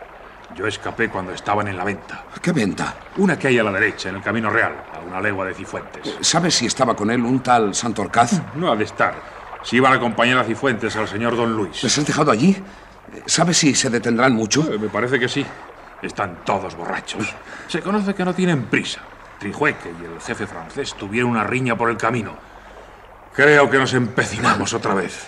Yo 0.56 0.66
escapé 0.66 1.10
cuando 1.10 1.34
estaban 1.34 1.68
en 1.68 1.78
la 1.78 1.84
venta. 1.84 2.24
¿Qué 2.42 2.52
venta? 2.52 2.96
Una 3.18 3.38
que 3.38 3.50
hay 3.50 3.60
a 3.60 3.64
la 3.64 3.72
derecha, 3.72 4.10
en 4.10 4.16
el 4.16 4.22
Camino 4.24 4.50
Real, 4.50 4.74
a 4.96 5.00
una 5.06 5.22
legua 5.22 5.46
de 5.46 5.54
Cifuentes. 5.54 6.18
¿Sabes 6.22 6.56
si 6.56 6.66
estaba 6.66 6.96
con 6.96 7.12
él 7.12 7.22
un 7.22 7.42
tal 7.42 7.76
Santorcaz? 7.76 8.42
No 8.56 8.72
ha 8.72 8.76
de 8.76 8.86
estar. 8.86 9.37
Si 9.64 9.78
iban 9.78 9.94
a 9.94 9.96
acompañar 9.96 10.38
a 10.38 10.44
Cifuentes 10.44 10.96
al 10.96 11.08
señor 11.08 11.36
Don 11.36 11.56
Luis. 11.56 11.84
¿Les 11.84 11.98
has 11.98 12.06
dejado 12.06 12.32
allí? 12.32 12.56
¿Sabes 13.26 13.58
si 13.58 13.74
se 13.76 13.90
detendrán 13.90 14.34
mucho? 14.34 14.72
Eh, 14.72 14.78
me 14.78 14.90
parece 14.90 15.20
que 15.20 15.28
sí. 15.28 15.46
Están 16.02 16.44
todos 16.46 16.76
borrachos. 16.76 17.34
Se 17.68 17.82
conoce 17.82 18.14
que 18.14 18.24
no 18.24 18.34
tienen 18.34 18.66
prisa. 18.66 19.02
Trijueque 19.40 19.92
y 20.02 20.06
el 20.06 20.22
jefe 20.22 20.48
francés 20.48 20.94
tuvieron 20.94 21.32
una 21.32 21.44
riña 21.44 21.76
por 21.76 21.90
el 21.90 21.98
camino. 21.98 22.36
Creo 23.34 23.70
que 23.70 23.78
nos 23.78 23.94
empecinamos 23.94 24.74
otra 24.74 24.94
vez. 24.94 25.28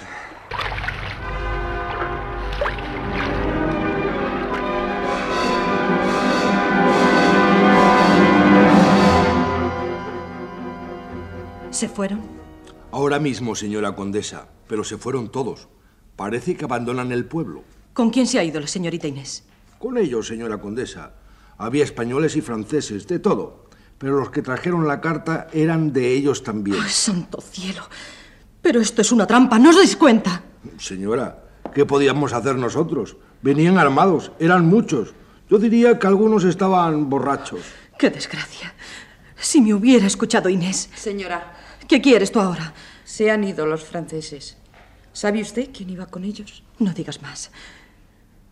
¿Se 11.72 11.88
fueron? 11.88 12.39
Ahora 12.92 13.20
mismo, 13.20 13.54
señora 13.54 13.96
condesa, 13.96 14.48
pero 14.68 14.84
se 14.84 14.98
fueron 14.98 15.32
todos. 15.32 15.68
Parece 16.16 16.56
que 16.56 16.66
abandonan 16.66 17.12
el 17.12 17.26
pueblo. 17.26 17.64
¿Con 17.94 18.10
quién 18.10 18.26
se 18.26 18.40
ha 18.40 18.44
ido 18.44 18.60
la 18.60 18.68
señorita 18.68 19.08
Inés? 19.08 19.44
Con 19.78 19.98
ellos, 19.98 20.28
señora 20.28 20.60
condesa. 20.60 21.14
Había 21.60 21.84
españoles 21.84 22.36
y 22.36 22.42
franceses, 22.42 23.08
de 23.08 23.20
todo. 23.20 23.70
Pero 24.00 24.18
los 24.18 24.32
que 24.32 24.42
trajeron 24.42 24.88
la 24.88 25.02
carta 25.02 25.48
eran 25.54 25.94
de 25.94 26.14
ellos 26.14 26.42
también. 26.42 26.78
¡Ay, 26.82 26.90
santo 26.90 27.42
cielo! 27.42 27.84
Pero 28.62 28.82
esto 28.82 29.02
es 29.02 29.12
una 29.12 29.28
trampa, 29.28 29.60
¿no 29.60 29.70
os 29.70 29.76
dais 29.76 29.96
cuenta? 29.96 30.42
Señora, 30.80 31.44
¿qué 31.74 31.86
podíamos 31.86 32.34
hacer 32.34 32.56
nosotros? 32.56 33.18
Venían 33.42 33.78
armados, 33.78 34.32
eran 34.40 34.66
muchos. 34.66 35.14
Yo 35.48 35.60
diría 35.60 36.00
que 36.00 36.08
algunos 36.08 36.44
estaban 36.44 37.10
borrachos. 37.10 37.62
¡Qué 38.00 38.10
desgracia! 38.10 38.74
Si 39.36 39.62
me 39.62 39.74
hubiera 39.74 40.08
escuchado 40.08 40.50
Inés. 40.50 40.90
Señora. 40.96 41.59
¿Qué 41.90 42.02
quieres 42.02 42.32
tú 42.32 42.40
ahora? 42.40 42.72
Se 43.04 43.32
han 43.32 43.44
ido 43.44 43.66
los 43.66 43.84
franceses. 43.84 44.58
¿Sabe 45.12 45.42
usted 45.42 45.72
quién 45.74 45.90
iba 45.90 46.06
con 46.06 46.24
ellos? 46.24 46.64
No 46.78 46.94
digas 46.94 47.20
más. 47.24 47.50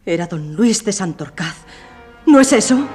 Era 0.03 0.25
don 0.25 0.55
Luis 0.55 0.83
de 0.83 0.91
Santorcaz. 0.91 1.57
¿No 2.25 2.39
es 2.39 2.51
eso? 2.51 2.87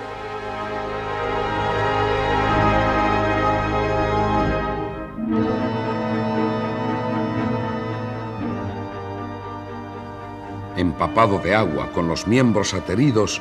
Empapado 10.77 11.39
de 11.39 11.55
agua, 11.55 11.93
con 11.93 12.09
los 12.09 12.27
miembros 12.27 12.75
ateridos, 12.75 13.41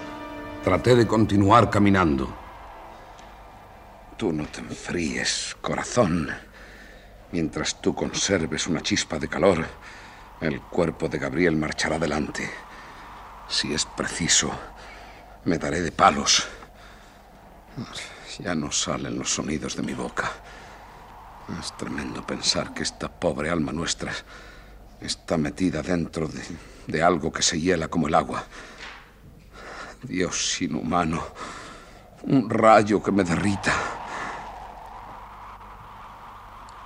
traté 0.64 0.96
de 0.96 1.08
continuar 1.08 1.72
caminando. 1.72 2.32
Tú 4.18 4.32
no 4.32 4.46
te 4.46 4.60
enfríes, 4.60 5.58
corazón. 5.62 6.30
Mientras 7.32 7.82
tú 7.82 7.96
conserves 7.96 8.68
una 8.68 8.82
chispa 8.82 9.18
de 9.18 9.30
calor, 9.30 9.66
el 10.42 10.60
cuerpo 10.62 11.08
de 11.08 11.18
Gabriel 11.18 11.56
marchará 11.56 11.96
adelante. 11.96 12.50
Si 13.48 13.74
es 13.74 13.86
preciso, 13.86 14.52
me 15.46 15.58
daré 15.58 15.82
de 15.82 15.92
palos. 15.92 16.48
Ya 18.40 18.54
no 18.54 18.72
salen 18.72 19.18
los 19.18 19.34
sonidos 19.34 19.76
de 19.76 19.84
mi 19.84 19.94
boca. 19.94 20.30
Es 21.60 21.76
tremendo 21.78 22.26
pensar 22.26 22.74
que 22.74 22.84
esta 22.84 23.08
pobre 23.08 23.50
alma 23.50 23.72
nuestra 23.72 24.12
está 25.00 25.38
metida 25.38 25.82
dentro 25.82 26.28
de, 26.28 26.44
de 26.88 27.04
algo 27.04 27.32
que 27.32 27.44
se 27.44 27.60
hiela 27.60 27.88
como 27.88 28.08
el 28.08 28.16
agua. 28.16 28.44
Dios 30.04 30.62
inhumano, 30.62 31.24
un 32.24 32.50
rayo 32.50 33.02
que 33.02 33.12
me 33.12 33.24
derrita. 33.24 34.01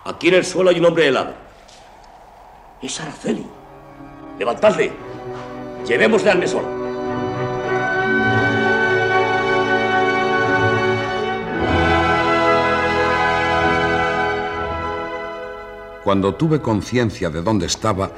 Aquí 0.05 0.27
en 0.27 0.35
el 0.35 0.45
suelo 0.45 0.69
hay 0.69 0.77
un 0.77 0.85
hombre 0.85 1.07
helado. 1.07 1.33
Es 2.79 3.01
Araceli. 3.01 3.43
Levantadle. 4.37 4.91
Llevémosle 5.87 6.29
al 6.29 6.37
mesón. 6.37 6.63
Cuando 16.03 16.35
tuve 16.35 16.61
conciencia 16.61 17.31
de 17.31 17.41
dónde 17.41 17.65
estaba, 17.65 18.11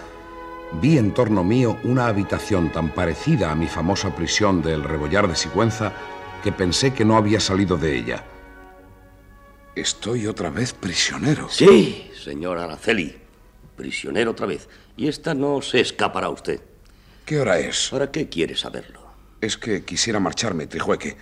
vi 0.82 0.98
en 0.98 1.14
torno 1.14 1.46
mío 1.46 1.78
una 1.86 2.08
habitación 2.08 2.70
tan 2.70 2.90
parecida 2.90 3.50
a 3.50 3.56
mi 3.56 3.68
famosa 3.68 4.14
prisión 4.14 4.62
del 4.62 4.84
Rebollar 4.84 5.30
de 5.30 5.38
Sigüenza 5.38 5.94
que 6.44 6.52
pensé 6.52 6.94
que 6.94 7.06
no 7.06 7.16
había 7.16 7.40
salido 7.40 7.78
de 7.78 7.96
ella. 7.96 8.26
Estoy 9.78 10.26
otra 10.26 10.50
vez 10.50 10.74
prisionero. 10.74 11.48
Sí, 11.52 12.10
señor 12.20 12.58
Araceli. 12.58 13.16
Prisionero 13.76 14.32
otra 14.32 14.48
vez. 14.48 14.68
Y 14.96 15.08
esta 15.08 15.36
no 15.36 15.62
se 15.62 15.82
escapará 15.82 16.30
usted. 16.30 16.60
¿Qué 17.24 17.40
hora 17.40 17.60
es? 17.60 17.90
¿Para 17.92 18.12
qué 18.12 18.28
quiere 18.28 18.56
saberlo? 18.56 19.02
Es 19.40 19.56
que 19.56 19.86
quisiera 19.86 20.20
marcharme, 20.20 20.66
Trijueque. 20.66 21.16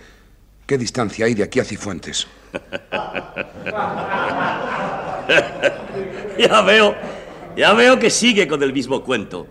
¿Qué 0.66 0.78
distancia 0.78 1.26
hay 1.26 1.34
de 1.34 1.42
aquí 1.42 1.60
a 1.60 1.64
Cifuentes? 1.64 2.26
ya 6.38 6.62
veo, 6.62 6.94
ya 7.58 7.74
veo 7.74 7.98
que 7.98 8.08
sigue 8.08 8.48
con 8.48 8.62
el 8.62 8.72
mismo 8.72 9.04
cuento. 9.04 9.48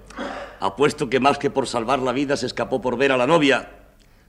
Apuesto 0.59 1.11
que 1.11 1.19
más 1.19 1.37
que 1.37 1.51
por 1.51 1.67
salvar 1.67 1.99
la 1.99 2.11
vida 2.11 2.37
se 2.37 2.47
escapó 2.47 2.81
por 2.81 2.97
ver 2.97 3.11
a 3.11 3.17
la 3.17 3.27
novia. 3.27 3.69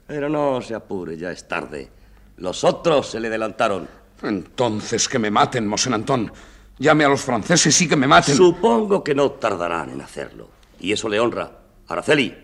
Pero 0.07 0.29
no 0.29 0.61
se 0.61 0.75
apure, 0.75 1.17
ya 1.17 1.33
es 1.33 1.49
tarde. 1.49 1.89
Los 2.37 2.63
otros 2.63 3.09
se 3.09 3.21
le 3.21 3.29
adelantaron. 3.29 3.89
Entonces 4.23 5.09
que 5.09 5.19
me 5.19 5.31
maten, 5.31 5.67
Mosén 5.67 5.95
Antón. 5.95 6.33
Llame 6.79 7.05
a 7.05 7.09
los 7.09 7.23
franceses 7.23 7.81
y 7.81 7.89
que 7.89 7.97
me 7.97 8.07
maten. 8.07 8.37
Supongo 8.37 9.03
que 9.03 9.15
no 9.15 9.33
tardarán 9.33 9.91
en 9.91 10.01
hacerlo. 10.01 10.49
Y 10.81 10.93
eso 10.93 11.09
le 11.09 11.21
honra. 11.21 11.51
Araceli, 11.89 12.37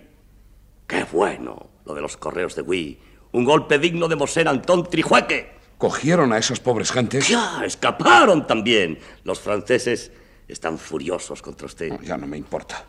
qué 0.87 1.04
bueno 1.11 1.70
lo 1.85 1.94
de 1.94 2.00
los 2.00 2.16
correos 2.16 2.54
de 2.54 2.62
Wii. 2.62 2.98
Un 3.32 3.44
golpe 3.44 3.78
digno 3.78 4.08
de 4.08 4.16
Mosén 4.16 4.48
Antón 4.48 4.88
Trijueque. 4.88 5.52
¿Cogieron 5.78 6.32
a 6.32 6.38
esas 6.38 6.61
pobres 6.61 6.92
gentes? 6.92 7.28
Ya, 7.28 7.62
escaparon 7.64 8.46
también. 8.46 8.98
Los 9.24 9.40
franceses 9.40 10.12
están 10.46 10.78
furiosos 10.78 11.42
contra 11.42 11.66
usted. 11.66 11.88
No, 11.88 12.00
ya 12.02 12.16
no 12.16 12.26
me 12.26 12.37
importa. 12.37 12.85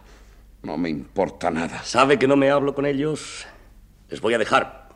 No 0.62 0.78
me 0.78 0.90
importa 0.90 1.50
nada. 1.50 1.84
¿Sabe 1.84 2.18
que 2.20 2.28
no 2.28 2.36
me 2.38 2.50
hablo 2.50 2.76
con 2.76 2.86
ellos? 2.86 3.46
Les 4.10 4.22
voy 4.22 4.34
a 4.34 4.38
dejar. 4.38 4.90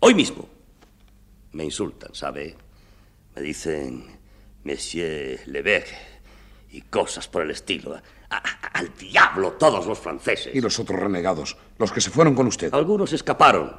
Hoy 0.00 0.14
mismo. 0.14 0.48
Me 1.52 1.64
insultan, 1.64 2.14
¿sabe? 2.14 2.56
Me 3.36 3.42
dicen 3.42 4.04
Monsieur 4.64 5.40
Levesque 5.46 5.96
y 6.70 6.82
cosas 6.82 7.28
por 7.28 7.42
el 7.42 7.50
estilo. 7.50 7.94
A- 7.94 8.00
a- 8.36 8.66
al 8.78 8.94
diablo 8.96 9.52
todos 9.52 9.86
los 9.86 9.98
franceses. 9.98 10.54
¿Y 10.54 10.60
los 10.60 10.78
otros 10.78 10.98
renegados? 10.98 11.56
Los 11.78 11.92
que 11.92 12.00
se 12.00 12.10
fueron 12.10 12.34
con 12.34 12.46
usted. 12.46 12.72
Algunos 12.74 13.12
escaparon 13.12 13.76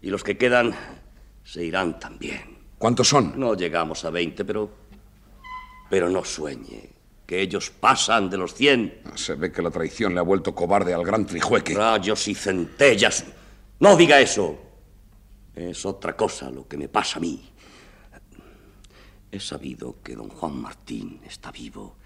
y 0.00 0.08
los 0.10 0.22
que 0.24 0.36
quedan 0.38 0.74
se 1.44 1.64
irán 1.64 1.98
también. 1.98 2.58
¿Cuántos 2.78 3.08
son? 3.08 3.38
No 3.38 3.54
llegamos 3.54 4.04
a 4.04 4.10
20, 4.10 4.44
pero. 4.44 4.70
Pero 5.90 6.08
no 6.08 6.24
sueñe 6.24 6.90
que 7.26 7.40
ellos 7.40 7.70
pasan 7.70 8.30
de 8.30 8.36
los 8.38 8.54
100. 8.54 9.02
Se 9.16 9.34
ve 9.34 9.50
que 9.52 9.60
la 9.62 9.70
traición 9.70 10.14
le 10.14 10.20
ha 10.20 10.24
vuelto 10.24 10.54
cobarde 10.54 10.94
al 10.94 11.04
gran 11.04 11.26
Trijueque. 11.26 11.74
Rayos 11.74 12.26
y 12.28 12.34
centellas. 12.34 13.24
No 13.80 13.96
diga 13.96 14.20
eso. 14.20 14.58
Es 15.54 15.84
otra 15.84 16.16
cosa 16.16 16.50
lo 16.50 16.66
que 16.68 16.76
me 16.76 16.88
pasa 16.88 17.18
a 17.18 17.20
mí. 17.20 17.50
He 19.32 19.40
sabido 19.40 20.02
que 20.02 20.16
don 20.16 20.28
Juan 20.28 20.60
Martín 20.60 21.20
está 21.24 21.52
vivo 21.52 21.96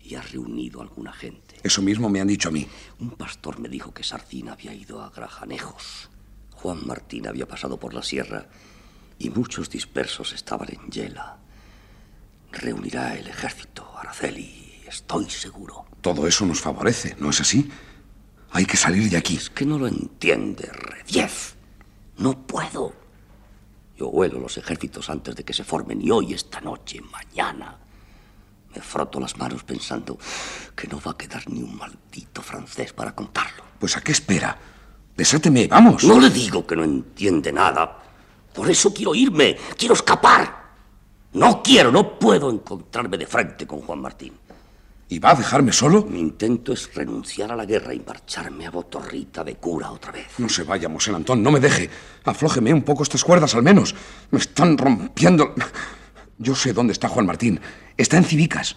y 0.00 0.14
ha 0.14 0.22
reunido 0.22 0.80
a 0.80 0.84
alguna 0.84 1.12
gente. 1.12 1.56
Eso 1.62 1.82
mismo 1.82 2.08
me 2.08 2.20
han 2.20 2.28
dicho 2.28 2.48
a 2.48 2.52
mí. 2.52 2.66
Un 3.00 3.10
pastor 3.12 3.58
me 3.58 3.68
dijo 3.68 3.92
que 3.92 4.04
Sardina 4.04 4.52
había 4.52 4.74
ido 4.74 5.02
a 5.02 5.10
Grajanejos. 5.10 6.10
Juan 6.52 6.86
Martín 6.86 7.26
había 7.26 7.46
pasado 7.46 7.78
por 7.78 7.94
la 7.94 8.02
sierra 8.02 8.48
y 9.18 9.30
muchos 9.30 9.70
dispersos 9.70 10.32
estaban 10.32 10.68
en 10.70 10.90
Yela. 10.90 11.38
Reunirá 12.52 13.16
el 13.16 13.28
ejército, 13.28 13.86
Araceli, 13.96 14.82
estoy 14.86 15.28
seguro. 15.30 15.86
Todo 16.00 16.26
eso 16.26 16.46
nos 16.46 16.60
favorece, 16.60 17.16
¿no 17.18 17.30
es 17.30 17.40
así? 17.40 17.70
Hay 18.50 18.64
que 18.64 18.76
salir 18.76 19.10
de 19.10 19.16
aquí. 19.16 19.36
Es 19.36 19.50
que 19.50 19.66
no 19.66 19.78
lo 19.78 19.86
entiende, 19.86 20.70
Rediez. 20.72 21.54
No 22.16 22.46
puedo. 22.46 22.94
Yo 23.98 24.08
huelo 24.08 24.38
los 24.38 24.56
ejércitos 24.56 25.10
antes 25.10 25.34
de 25.34 25.44
que 25.44 25.52
se 25.52 25.64
formen 25.64 26.00
y 26.00 26.10
hoy, 26.12 26.32
esta 26.32 26.60
noche, 26.60 27.00
mañana. 27.00 27.76
Me 28.72 28.80
froto 28.80 29.18
las 29.18 29.36
manos 29.36 29.64
pensando 29.64 30.16
que 30.76 30.86
no 30.86 31.00
va 31.04 31.12
a 31.12 31.16
quedar 31.16 31.50
ni 31.50 31.62
un 31.62 31.76
maldito 31.76 32.40
francés 32.40 32.92
para 32.92 33.12
contarlo. 33.12 33.64
Pues 33.80 33.96
a 33.96 34.00
qué 34.00 34.12
espera. 34.12 34.56
Desáteme, 35.16 35.66
vamos. 35.66 36.04
No 36.04 36.20
le 36.20 36.30
digo 36.30 36.64
que 36.64 36.76
no 36.76 36.84
entiende 36.84 37.52
nada. 37.52 37.98
Por 38.54 38.70
eso 38.70 38.94
quiero 38.94 39.16
irme, 39.16 39.56
quiero 39.76 39.94
escapar. 39.94 40.68
No 41.32 41.60
quiero, 41.60 41.90
no 41.90 42.18
puedo 42.20 42.50
encontrarme 42.50 43.18
de 43.18 43.26
frente 43.26 43.66
con 43.66 43.80
Juan 43.80 44.00
Martín. 44.00 44.32
¿Y 45.10 45.18
va 45.20 45.30
a 45.30 45.34
dejarme 45.34 45.72
solo? 45.72 46.04
Mi 46.04 46.20
intento 46.20 46.72
es 46.72 46.94
renunciar 46.94 47.50
a 47.50 47.56
la 47.56 47.64
guerra 47.64 47.94
y 47.94 48.00
marcharme 48.00 48.66
a 48.66 48.70
Botorrita 48.70 49.42
de 49.42 49.54
cura 49.56 49.90
otra 49.90 50.12
vez. 50.12 50.26
No 50.36 50.50
se 50.50 50.64
vaya, 50.64 50.88
Mosén 50.88 51.14
Antón, 51.14 51.42
no 51.42 51.50
me 51.50 51.60
deje. 51.60 51.88
Aflójeme 52.24 52.74
un 52.74 52.82
poco 52.82 53.04
estas 53.04 53.24
cuerdas 53.24 53.54
al 53.54 53.62
menos. 53.62 53.94
Me 54.30 54.38
están 54.38 54.76
rompiendo. 54.76 55.54
Yo 56.36 56.54
sé 56.54 56.74
dónde 56.74 56.92
está 56.92 57.08
Juan 57.08 57.24
Martín. 57.24 57.58
Está 57.96 58.18
en 58.18 58.24
Civicas. 58.24 58.76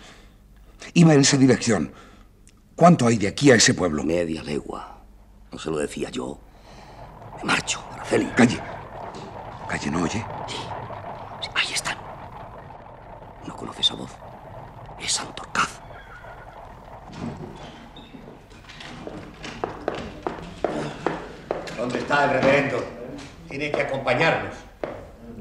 Iba 0.93 1.13
en 1.13 1.19
esa 1.19 1.35
dirección. 1.35 1.91
¿Cuánto 2.75 3.07
hay 3.07 3.17
de 3.17 3.27
aquí 3.27 3.51
a 3.51 3.55
ese 3.55 3.73
pueblo? 3.73 4.03
Media 4.03 4.41
legua. 4.41 5.03
No 5.51 5.59
se 5.59 5.69
lo 5.69 5.77
decía 5.77 6.09
yo. 6.09 6.39
Me 7.37 7.43
marcho, 7.43 7.83
Araceli. 7.91 8.27
Calle. 8.37 8.59
Calle, 9.67 9.91
¿no 9.91 10.03
oye? 10.03 10.25
Sí. 10.47 10.55
sí. 11.41 11.49
Ahí 11.55 11.73
están. 11.73 11.97
¿No 13.45 13.55
conoce 13.55 13.81
esa 13.81 13.95
voz? 13.95 14.11
Es 14.97 15.11
Santorcaz. 15.11 15.80
¿Dónde 21.77 21.99
está 21.99 22.25
el 22.25 22.29
reverendo? 22.41 22.83
Tiene 23.49 23.71
que 23.71 23.81
acompañarnos. 23.81 24.55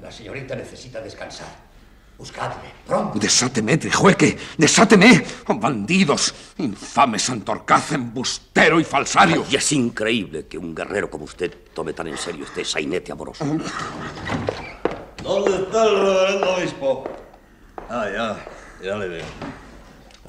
La 0.01 0.11
señorita 0.11 0.57
necesita 0.57 1.01
descansar. 1.01 1.71
Buscadle, 2.17 2.69
pronto. 2.87 3.19
Desáteme, 3.19 3.79
Trijueque, 3.79 4.37
desáteme. 4.59 5.25
Bandidos, 5.49 6.35
infame 6.59 7.19
Santorcaz, 7.19 7.93
embustero 7.93 8.79
y 8.79 8.85
falsario. 8.85 9.45
Y 9.51 9.57
es 9.57 9.73
increíble 9.73 10.47
que 10.47 10.59
un 10.59 10.75
guerrero 10.75 11.09
como 11.09 11.25
usted 11.25 11.51
tome 11.73 11.95
tan 11.95 12.09
en 12.09 12.19
serio 12.19 12.45
este 12.45 12.63
sainete 12.63 13.11
amoroso. 13.13 13.45
¿Dónde 15.23 15.57
está 15.63 15.85
el 15.85 16.01
reverendo 16.01 16.57
obispo? 16.57 17.05
Ah, 17.89 18.07
ya, 18.13 18.47
ya 18.83 18.97
le 18.97 19.09
veo. 19.09 19.25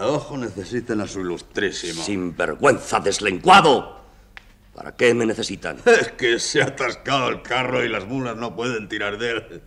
Abajo 0.02 0.36
necesitan 0.36 1.00
a 1.02 1.08
su 1.08 1.20
ilustrísimo. 1.20 2.02
Sin 2.04 2.36
vergüenza, 2.36 3.00
deslenguado. 3.00 4.02
¿Para 4.74 4.96
qué 4.96 5.14
me 5.14 5.28
necesitan? 5.28 5.78
Es 5.86 6.12
que 6.14 6.40
se 6.40 6.60
ha 6.60 6.66
atascado 6.66 7.30
el 7.30 7.44
carro 7.44 7.86
y 7.86 7.90
las 7.90 8.08
mulas 8.08 8.36
no 8.36 8.56
pueden 8.56 8.90
tirar 8.90 9.20
de 9.20 9.30
él. 9.30 9.62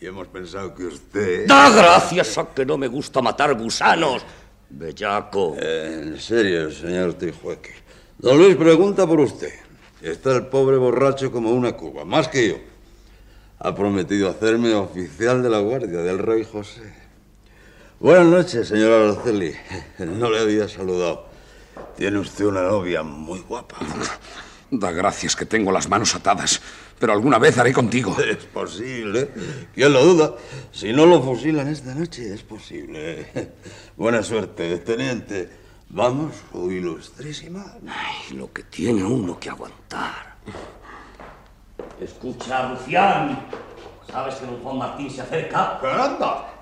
Y 0.00 0.06
hemos 0.06 0.28
pensado 0.28 0.74
que 0.74 0.84
usted... 0.86 1.46
¡Da 1.46 1.68
gracias 1.68 2.38
a 2.38 2.46
que 2.54 2.64
no 2.64 2.78
me 2.78 2.88
gusta 2.88 3.20
matar 3.20 3.54
gusanos! 3.54 4.24
Bellaco. 4.70 5.54
Eh, 5.58 6.00
en 6.02 6.18
serio, 6.18 6.70
señor 6.70 7.12
Trijueque. 7.14 7.74
Don 8.16 8.38
Luis 8.38 8.56
pregunta 8.56 9.06
por 9.06 9.20
usted. 9.20 9.52
Está 10.00 10.34
el 10.34 10.46
pobre 10.46 10.78
borracho 10.78 11.30
como 11.30 11.50
una 11.52 11.72
cuba, 11.72 12.06
más 12.06 12.28
que 12.28 12.48
yo. 12.48 12.56
Ha 13.58 13.74
prometido 13.74 14.30
hacerme 14.30 14.72
oficial 14.72 15.42
de 15.42 15.50
la 15.50 15.58
guardia 15.58 15.98
del 15.98 16.18
rey 16.18 16.42
José. 16.50 17.03
Buenas 18.04 18.26
noches, 18.26 18.68
señora 18.68 19.12
Araceli. 19.12 19.54
No 19.98 20.28
le 20.28 20.38
había 20.38 20.68
saludado. 20.68 21.24
Tiene 21.96 22.18
usted 22.18 22.44
una 22.44 22.60
novia 22.60 23.02
muy 23.02 23.40
guapa. 23.40 23.76
Da 24.70 24.90
gracias 24.90 25.34
que 25.34 25.46
tengo 25.46 25.72
las 25.72 25.88
manos 25.88 26.14
atadas, 26.14 26.60
pero 26.98 27.14
alguna 27.14 27.38
vez 27.38 27.56
haré 27.56 27.72
contigo. 27.72 28.14
Es 28.28 28.44
posible. 28.44 29.30
¿Quién 29.74 29.94
lo 29.94 30.04
duda? 30.04 30.34
Si 30.70 30.92
no 30.92 31.06
lo 31.06 31.22
fusilan 31.22 31.66
esta 31.68 31.94
noche, 31.94 32.34
es 32.34 32.42
posible. 32.42 33.26
Buena 33.96 34.22
suerte, 34.22 34.76
teniente. 34.80 35.48
Vamos, 35.88 36.34
su 36.52 36.70
ilustrísima. 36.70 37.78
Ay, 37.88 38.36
lo 38.36 38.52
que 38.52 38.64
tiene 38.64 39.02
uno 39.02 39.40
que 39.40 39.48
aguantar. 39.48 40.36
Escucha, 41.98 42.68
Rufián. 42.68 43.46
¿Sabes 44.12 44.34
que 44.34 44.44
don 44.44 44.62
Juan 44.62 44.76
Martín 44.76 45.10
se 45.10 45.22
acerca? 45.22 45.78
¡Caramba! 45.80 46.53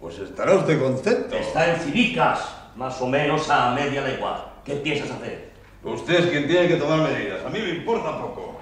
Pues 0.00 0.16
estará 0.20 0.54
usted 0.54 0.80
contento. 0.80 1.36
Está 1.36 1.74
en 1.74 1.80
Civicas, 1.80 2.40
más 2.76 3.00
o 3.02 3.08
menos 3.08 3.50
a 3.50 3.72
media 3.72 4.02
legua. 4.02 4.54
¿Qué 4.64 4.74
piensas 4.76 5.10
hacer? 5.10 5.52
Usted 5.82 6.14
es 6.20 6.26
quien 6.26 6.46
tiene 6.46 6.68
que 6.68 6.76
tomar 6.76 7.00
medidas. 7.00 7.44
A 7.44 7.48
mí 7.48 7.58
me 7.58 7.70
importa 7.70 8.20
poco. 8.20 8.58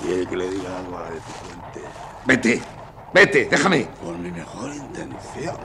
¿Quiere 0.00 0.26
que 0.26 0.36
le 0.36 0.50
diga 0.50 0.78
algo 0.78 0.98
a 0.98 1.02
la 1.02 1.10
deficiente? 1.10 1.80
Vete, 2.26 2.60
vete, 3.12 3.44
déjame. 3.46 3.86
Con 4.02 4.20
mi 4.20 4.30
mejor 4.32 4.74
intención. 4.74 5.56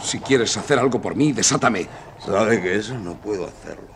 Si 0.00 0.20
quieres 0.20 0.56
hacer 0.56 0.78
algo 0.78 1.00
por 1.00 1.14
mí, 1.14 1.32
desátame. 1.32 1.86
Sabe 2.18 2.62
que 2.62 2.76
eso 2.76 2.94
no 2.94 3.14
puedo 3.14 3.46
hacerlo. 3.46 3.88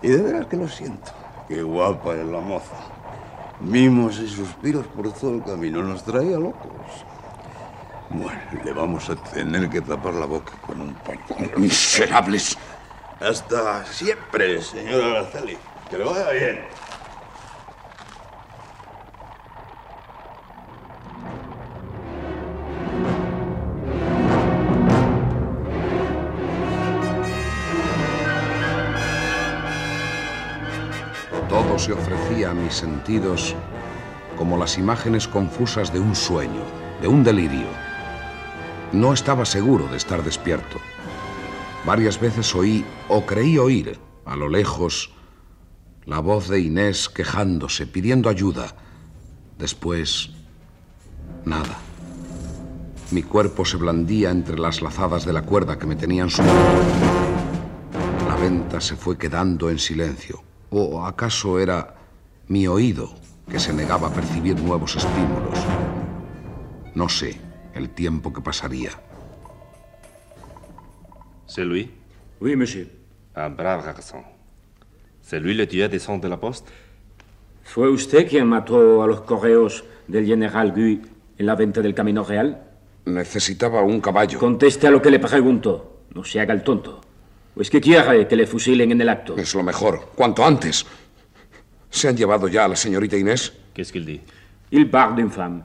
Y 0.00 0.08
de 0.08 0.22
veras 0.22 0.46
que 0.46 0.56
lo 0.56 0.68
siento. 0.68 1.12
Qué 1.48 1.62
guapa 1.62 2.14
es 2.14 2.24
la 2.24 2.40
moza. 2.40 2.95
Mimos 3.60 4.18
y 4.18 4.28
suspiros 4.28 4.86
por 4.86 5.12
todo 5.12 5.34
el 5.34 5.42
camino. 5.42 5.82
Nos 5.82 6.04
traía 6.04 6.38
locos. 6.38 6.70
Bueno, 8.10 8.40
le 8.64 8.72
vamos 8.72 9.10
a 9.10 9.16
tener 9.16 9.68
que 9.68 9.80
tapar 9.80 10.14
la 10.14 10.26
boca 10.26 10.52
con 10.60 10.80
un 10.80 10.94
pañuelo. 10.94 11.58
Miserables. 11.58 12.56
Hasta 13.20 13.84
siempre, 13.86 14.60
señor 14.62 15.02
Araceli. 15.02 15.56
Que 15.90 15.98
le 15.98 16.04
vaya 16.04 16.30
bien. 16.30 16.60
Todo 31.48 31.78
se 31.78 31.92
ofrecía 31.92 32.50
a 32.50 32.54
mis 32.54 32.74
sentidos 32.74 33.54
como 34.36 34.58
las 34.58 34.78
imágenes 34.78 35.28
confusas 35.28 35.92
de 35.92 36.00
un 36.00 36.14
sueño, 36.16 36.62
de 37.00 37.08
un 37.08 37.22
delirio. 37.22 37.68
No 38.92 39.12
estaba 39.12 39.44
seguro 39.44 39.86
de 39.86 39.96
estar 39.96 40.24
despierto. 40.24 40.78
Varias 41.84 42.20
veces 42.20 42.54
oí 42.54 42.84
o 43.08 43.24
creí 43.24 43.58
oír, 43.58 43.98
a 44.24 44.34
lo 44.34 44.48
lejos, 44.48 45.12
la 46.04 46.18
voz 46.18 46.48
de 46.48 46.60
Inés 46.60 47.08
quejándose, 47.08 47.86
pidiendo 47.86 48.28
ayuda. 48.28 48.74
Después, 49.56 50.30
nada. 51.44 51.78
Mi 53.12 53.22
cuerpo 53.22 53.64
se 53.64 53.76
blandía 53.76 54.30
entre 54.30 54.58
las 54.58 54.82
lazadas 54.82 55.24
de 55.24 55.32
la 55.32 55.42
cuerda 55.42 55.78
que 55.78 55.86
me 55.86 55.94
tenían 55.94 56.28
sumido. 56.28 56.54
La 58.28 58.34
venta 58.34 58.80
se 58.80 58.96
fue 58.96 59.16
quedando 59.16 59.70
en 59.70 59.78
silencio. 59.78 60.45
¿O 60.70 61.04
acaso 61.04 61.58
era 61.60 61.94
mi 62.48 62.66
oído 62.66 63.10
que 63.48 63.60
se 63.60 63.72
negaba 63.72 64.08
a 64.08 64.12
percibir 64.12 64.60
nuevos 64.60 64.96
estímulos? 64.96 65.58
No 66.94 67.08
sé 67.08 67.40
el 67.74 67.90
tiempo 67.90 68.32
que 68.32 68.40
pasaría. 68.40 68.90
C'est 71.46 71.64
lui 71.64 71.90
Oui, 72.40 72.56
monsieur. 72.56 72.88
Un 73.36 73.50
brave 73.50 73.84
garçon. 73.84 74.24
C'est 75.22 75.40
lui 75.40 75.54
le 75.54 75.66
tueur 75.66 75.88
des 75.88 75.98
sons 75.98 76.18
de 76.18 76.28
la 76.28 76.36
poste 76.36 76.70
¿Fue 77.62 77.88
usted 77.90 78.28
quien 78.28 78.46
mató 78.46 79.02
a 79.02 79.06
los 79.06 79.22
correos 79.22 79.84
del 80.06 80.24
general 80.24 80.72
Guy 80.72 81.02
en 81.36 81.46
la 81.46 81.56
venta 81.56 81.80
del 81.80 81.94
Camino 81.94 82.24
Real? 82.24 82.62
Necesitaba 83.04 83.82
un 83.82 84.00
caballo. 84.00 84.38
Conteste 84.38 84.86
a 84.86 84.90
lo 84.90 85.02
que 85.02 85.10
le 85.10 85.18
pregunto. 85.18 86.02
No 86.14 86.24
se 86.24 86.40
haga 86.40 86.54
el 86.54 86.62
tonto. 86.62 87.00
¿O 87.56 87.62
es 87.62 87.70
que 87.70 87.80
quiere 87.80 88.28
que 88.28 88.36
le 88.36 88.46
fusilen 88.46 88.92
en 88.92 89.00
el 89.00 89.08
acto? 89.08 89.34
Es 89.36 89.54
lo 89.54 89.62
mejor. 89.62 90.10
Cuanto 90.14 90.44
antes. 90.44 90.84
¿Se 91.88 92.08
han 92.08 92.16
llevado 92.16 92.48
ya 92.48 92.66
a 92.66 92.68
la 92.68 92.76
señorita 92.76 93.16
Inés? 93.16 93.52
Qu'est-ce 93.72 93.92
qu'il 93.92 94.04
dit 94.04 94.20
Il 94.70 94.90
parle 94.90 95.16
d'une 95.16 95.30
femme. 95.30 95.62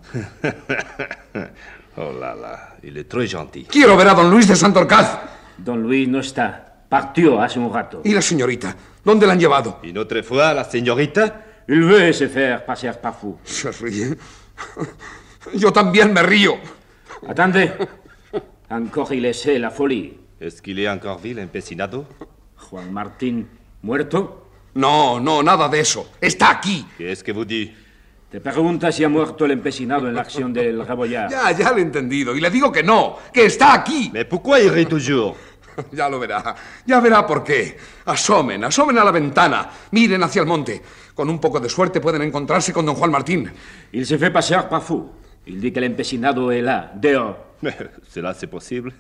oh 1.97 2.11
là 2.17 2.33
là, 2.33 2.75
il 2.83 2.97
est 2.97 3.09
très 3.09 3.27
gentil. 3.27 3.65
Quiero 3.69 3.97
ver 3.97 4.07
a 4.07 4.13
don 4.13 4.29
Luis 4.29 4.47
de 4.47 4.55
Santorcaz. 4.55 5.19
Don 5.57 5.77
Luis 5.81 6.07
no 6.07 6.19
está. 6.19 6.85
Partió 6.87 7.41
hace 7.41 7.59
un 7.59 7.73
rato. 7.73 8.01
¿Y 8.05 8.13
la 8.13 8.21
señorita? 8.21 8.73
¿Dónde 9.03 9.27
la 9.27 9.33
han 9.33 9.39
llevado? 9.39 9.79
¿Y 9.83 9.97
otra 9.97 10.23
fois 10.23 10.55
la 10.55 10.63
señorita? 10.63 11.45
Il 11.67 11.83
veut 11.83 12.13
se 12.13 12.27
faire 12.29 12.63
passer 12.65 12.99
par 13.01 13.15
fou. 13.19 13.37
Se 13.43 13.69
ríe. 13.71 14.17
Yo 15.53 15.73
también 15.73 16.13
me 16.13 16.23
río. 16.23 16.57
Attendez. 17.27 17.71
Encore 18.69 19.13
il 19.13 19.25
essaie 19.25 19.59
la 19.59 19.71
folie. 19.71 20.20
¿Es 20.41 20.59
qu'il 20.59 20.79
est 20.79 20.89
encore 20.89 21.19
vil, 21.19 21.37
empecinado? 21.37 22.07
Juan 22.57 22.91
Martín, 22.91 23.47
¿muerto? 23.83 24.47
No, 24.73 25.19
no, 25.19 25.43
nada 25.43 25.69
de 25.69 25.81
eso. 25.81 26.13
Está 26.19 26.49
aquí. 26.49 26.83
¿Qué 26.97 27.11
es 27.11 27.21
que 27.21 27.31
vous 27.31 27.45
dites? 27.45 27.75
Te 28.31 28.41
pregunta 28.41 28.91
si 28.91 29.03
ha 29.03 29.09
muerto 29.09 29.45
el 29.45 29.51
empecinado 29.51 30.07
en 30.07 30.15
la 30.15 30.21
acción 30.21 30.51
del 30.51 30.83
rebollar. 30.83 31.29
Ya, 31.29 31.51
ya 31.51 31.71
lo 31.71 31.77
he 31.77 31.81
entendido. 31.81 32.35
Y 32.35 32.41
le 32.41 32.49
digo 32.49 32.71
que 32.71 32.81
no, 32.81 33.17
que 33.31 33.45
está 33.45 33.75
aquí. 33.75 34.09
Mais 34.11 34.25
pourquoi 34.25 34.61
il 34.61 34.71
rit 34.71 34.89
toujours 34.89 35.35
Ya 35.93 36.09
lo 36.09 36.19
verá. 36.19 36.55
Ya 36.87 36.99
verá 36.99 37.27
por 37.27 37.43
qué. 37.43 37.77
Asomen, 38.05 38.63
asomen 38.63 38.97
a 38.97 39.03
la 39.03 39.11
ventana. 39.11 39.69
Miren 39.91 40.23
hacia 40.23 40.41
el 40.41 40.47
monte. 40.47 40.81
Con 41.13 41.29
un 41.29 41.39
poco 41.39 41.59
de 41.59 41.69
suerte 41.69 42.01
pueden 42.01 42.23
encontrarse 42.23 42.73
con 42.73 42.83
don 42.83 42.95
Juan 42.95 43.11
Martín. 43.11 43.51
Il 43.91 44.07
se 44.07 44.17
fait 44.17 44.33
passer 44.33 44.57
par 44.67 44.81
fou. 44.81 45.11
Il 45.45 45.59
dit 45.59 45.71
que 45.71 45.77
el 45.77 45.85
empecinado 45.85 46.49
est 46.49 46.63
là, 46.63 46.91
dehors. 46.95 47.37
Cela, 48.09 48.33
c'est 48.33 48.47
possible. 48.47 48.91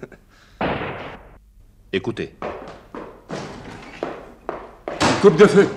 Écoutez. 1.93 2.33
Coupe 5.21 5.35
de 5.35 5.45
feu. 5.45 5.69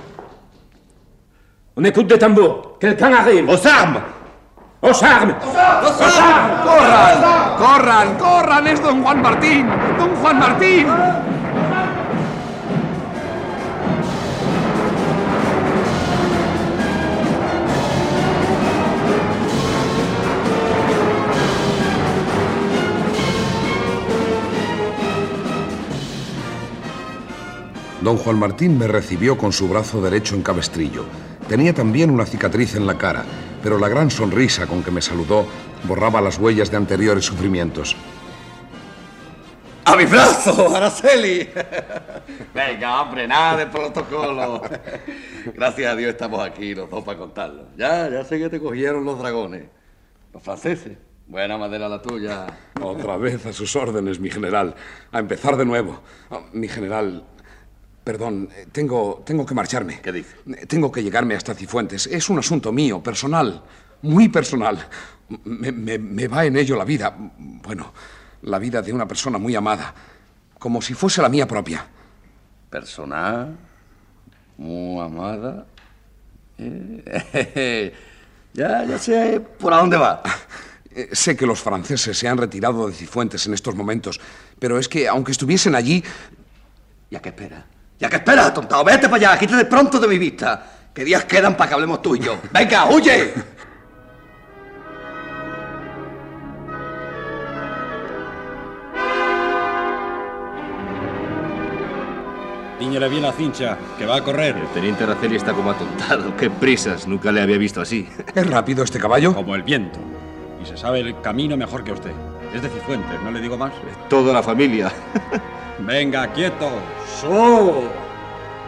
On 1.77 1.85
écoute 1.85 2.07
des 2.07 2.19
tambours. 2.19 2.79
Quelqu'un 2.79 3.13
arrive. 3.15 3.49
Aux 3.49 3.67
armes 3.67 4.01
Aux 4.81 5.05
armes 5.05 5.35
¡Corran! 5.43 7.57
¡Corran! 7.59 8.17
¡Corran! 8.19 8.67
¡Es 8.67 8.81
don 8.81 9.03
Juan 9.03 9.23
Martín! 9.23 9.67
¡Don 9.99 10.15
Juan 10.17 10.39
Martín! 10.39 10.87
Don 28.05 28.19
Juan 28.19 28.39
Martín 28.39 28.77
me 28.79 28.87
recibió 28.87 29.39
con 29.39 29.51
su 29.51 29.67
brazo 29.67 30.03
derecho 30.03 30.35
en 30.35 30.43
cabestrillo. 30.43 31.07
Tenía 31.49 31.73
también 31.73 32.11
una 32.11 32.27
cicatriz 32.27 32.75
en 32.75 32.87
la 32.87 32.99
cara, 32.99 33.25
pero 33.63 33.79
la 33.79 33.89
gran 33.89 34.11
sonrisa 34.11 34.67
con 34.67 34.83
que 34.83 34.91
me 34.91 35.01
saludó 35.01 35.47
borraba 35.85 36.21
las 36.21 36.39
huellas 36.39 36.71
de 36.71 36.77
anteriores 36.77 37.25
sufrimientos. 37.25 37.97
¡A 39.87 39.97
mi 39.97 40.05
brazo, 40.05 40.77
Araceli! 40.77 41.49
Venga, 42.55 43.01
hombre, 43.01 43.27
nada 43.27 43.57
de 43.57 43.67
protocolo. 43.69 44.61
Gracias 45.55 45.91
a 45.91 45.97
Dios 45.97 46.11
estamos 46.11 46.47
aquí 46.47 46.75
los 46.75 46.91
dos 46.91 47.03
para 47.05 47.17
contarlo. 47.17 47.69
Ya, 47.75 48.11
ya 48.11 48.23
sé 48.23 48.39
que 48.39 48.51
te 48.51 48.61
cogieron 48.61 49.07
los 49.07 49.19
dragones. 49.19 49.65
Los 50.31 50.43
franceses. 50.43 50.99
Buena 51.27 51.57
madera 51.57 51.89
la 51.89 52.03
tuya. 52.03 52.45
Otra 52.83 53.17
vez 53.17 53.47
a 53.47 53.53
sus 53.55 53.75
órdenes, 53.77 54.21
mi 54.21 54.29
general. 54.31 54.75
A 55.11 55.21
empezar 55.21 55.57
de 55.57 55.65
nuevo. 55.65 56.03
Mi 56.53 56.69
general, 56.69 57.25
perdón, 58.05 58.49
eh, 58.55 58.67
tengo, 58.71 59.23
tengo 59.27 59.45
que 59.47 59.55
marcharme. 59.55 60.01
¿Qué 60.01 60.13
dice? 60.13 60.37
Eh, 60.57 60.67
Tengo 60.67 60.93
que 60.93 61.03
llegarme 61.03 61.35
hasta 61.35 61.55
Cifuentes. 61.55 62.07
Es 62.07 62.29
un 62.29 62.39
asunto 62.39 62.71
mío, 62.73 63.03
personal, 63.03 63.63
muy 64.03 64.29
personal. 64.29 64.87
Me, 65.45 65.73
me- 65.73 65.99
me 65.99 66.29
va 66.29 66.45
en 66.45 66.57
ello 66.57 66.77
la 66.77 66.85
vida. 66.85 67.15
Bueno, 67.39 67.93
la 68.43 68.59
vida 68.59 68.83
de 68.83 68.93
una 68.93 69.09
persona 69.09 69.39
muy 69.39 69.55
amada. 69.57 69.95
Como 70.59 70.81
si 70.83 70.95
fuese 70.95 71.23
la 71.23 71.29
mía 71.31 71.49
propia. 71.49 71.87
Personal, 72.71 73.57
muy 74.59 75.01
amada. 75.03 75.67
Ya, 78.57 78.85
ya 78.85 78.99
sé 79.01 79.41
por 79.41 79.73
a 79.75 79.79
dónde 79.79 79.97
va. 79.97 80.23
Eh, 80.97 81.09
Sé 81.11 81.35
que 81.37 81.45
los 81.45 81.61
franceses 81.61 82.17
se 82.17 82.29
han 82.29 82.39
retirado 82.39 82.87
de 82.87 82.93
Cifuentes 82.95 83.45
en 83.49 83.55
estos 83.55 83.75
momentos, 83.75 84.21
pero 84.61 84.79
es 84.79 84.89
que 84.89 85.09
aunque 85.09 85.33
estuviesen 85.33 85.75
allí, 85.75 86.05
¿Ya 87.11 87.21
qué 87.21 87.31
espera? 87.31 87.67
¿Ya 87.99 88.09
qué 88.09 88.17
espera, 88.17 88.53
tontado? 88.53 88.85
Vete 88.85 89.09
para 89.09 89.31
allá, 89.31 89.39
quítate 89.39 89.65
pronto 89.67 89.99
de 89.99 90.09
mi 90.09 90.19
vista. 90.19 90.65
¿Qué 90.93 91.05
días 91.05 91.25
quedan 91.25 91.57
para 91.57 91.69
que 91.69 91.75
hablemos 91.75 92.03
tú 92.03 92.17
y 92.17 92.21
yo? 92.21 92.39
¡Venga, 92.53 92.87
huye! 92.87 93.33
Díñele 102.79 103.09
bien 103.09 103.25
a 103.25 103.33
Cincha, 103.33 103.79
que 103.97 104.05
va 104.05 104.17
a 104.17 104.23
correr. 104.23 104.57
El 104.57 104.69
teniente 104.69 105.05
Araceli 105.05 105.37
está 105.37 105.53
como 105.53 105.71
atontado. 105.71 106.37
¡Qué 106.37 106.51
prisas! 106.51 107.07
Nunca 107.07 107.33
le 107.33 107.41
había 107.41 107.57
visto 107.57 107.81
así. 107.81 108.09
¿es 108.35 108.47
rápido 108.47 108.85
este 108.85 108.99
caballo? 108.99 109.33
Como 109.35 109.55
el 109.55 109.63
viento. 109.63 109.99
Y 110.63 110.67
se 110.67 110.77
sabe 110.77 111.01
el 111.01 111.21
camino 111.21 111.57
mejor 111.57 111.85
que 111.85 111.93
usted. 111.93 112.13
Es 112.55 112.63
de 112.63 112.69
Cifuentes, 112.69 113.21
no 113.21 113.33
le 113.33 113.41
digo 113.41 113.59
más. 113.59 113.73
Toda 114.09 114.33
la 114.33 114.41
familia. 114.41 114.93
Venga, 115.81 116.33
quieto. 116.33 116.71
¡So! 117.21 117.83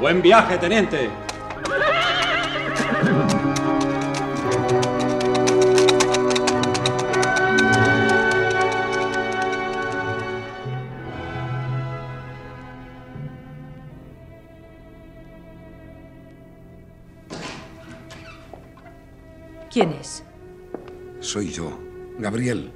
Buen 0.00 0.20
viaje, 0.20 0.58
teniente. 0.58 1.08
¿Quién 19.70 19.92
es? 19.92 20.24
Soy 21.20 21.52
yo, 21.52 21.78
Gabriel. 22.18 22.72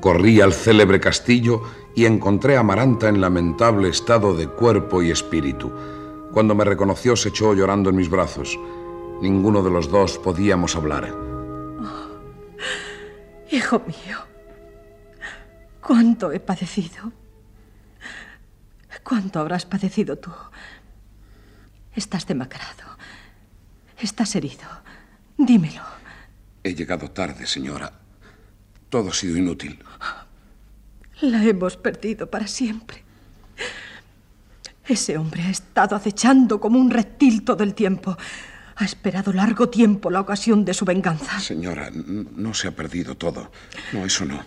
Corrí 0.00 0.40
al 0.40 0.54
célebre 0.54 0.98
castillo 0.98 1.62
y 1.94 2.06
encontré 2.06 2.56
a 2.56 2.60
Amaranta 2.60 3.08
en 3.08 3.20
lamentable 3.20 3.88
estado 3.90 4.34
de 4.34 4.48
cuerpo 4.48 5.02
y 5.02 5.10
espíritu. 5.10 5.70
Cuando 6.32 6.54
me 6.54 6.64
reconoció 6.64 7.16
se 7.16 7.28
echó 7.28 7.54
llorando 7.54 7.90
en 7.90 7.96
mis 7.96 8.08
brazos. 8.08 8.58
Ninguno 9.20 9.62
de 9.62 9.70
los 9.70 9.90
dos 9.90 10.18
podíamos 10.18 10.74
hablar. 10.76 11.14
Hijo 13.50 13.80
mío, 13.80 14.18
cuánto 15.80 16.32
he 16.32 16.40
padecido. 16.40 17.12
¿Cuánto 19.02 19.40
habrás 19.40 19.66
padecido 19.66 20.16
tú? 20.16 20.30
Estás 21.94 22.26
demacrado. 22.26 22.96
Estás 23.98 24.34
herido. 24.36 24.68
Dímelo. 25.36 25.82
He 26.62 26.74
llegado 26.74 27.10
tarde, 27.10 27.46
señora. 27.46 27.99
Todo 28.90 29.10
ha 29.10 29.14
sido 29.14 29.38
inútil. 29.38 29.78
La 31.22 31.42
hemos 31.44 31.76
perdido 31.76 32.28
para 32.28 32.46
siempre. 32.46 33.04
Ese 34.86 35.16
hombre 35.16 35.42
ha 35.42 35.50
estado 35.50 35.94
acechando 35.94 36.60
como 36.60 36.78
un 36.78 36.90
reptil 36.90 37.44
todo 37.44 37.62
el 37.62 37.74
tiempo. 37.74 38.16
Ha 38.74 38.84
esperado 38.84 39.32
largo 39.32 39.68
tiempo 39.68 40.10
la 40.10 40.20
ocasión 40.20 40.64
de 40.64 40.74
su 40.74 40.84
venganza. 40.84 41.38
Señora, 41.38 41.90
no 41.92 42.52
se 42.52 42.66
ha 42.68 42.72
perdido 42.72 43.16
todo. 43.16 43.52
No, 43.92 44.04
eso 44.04 44.24
no. 44.24 44.44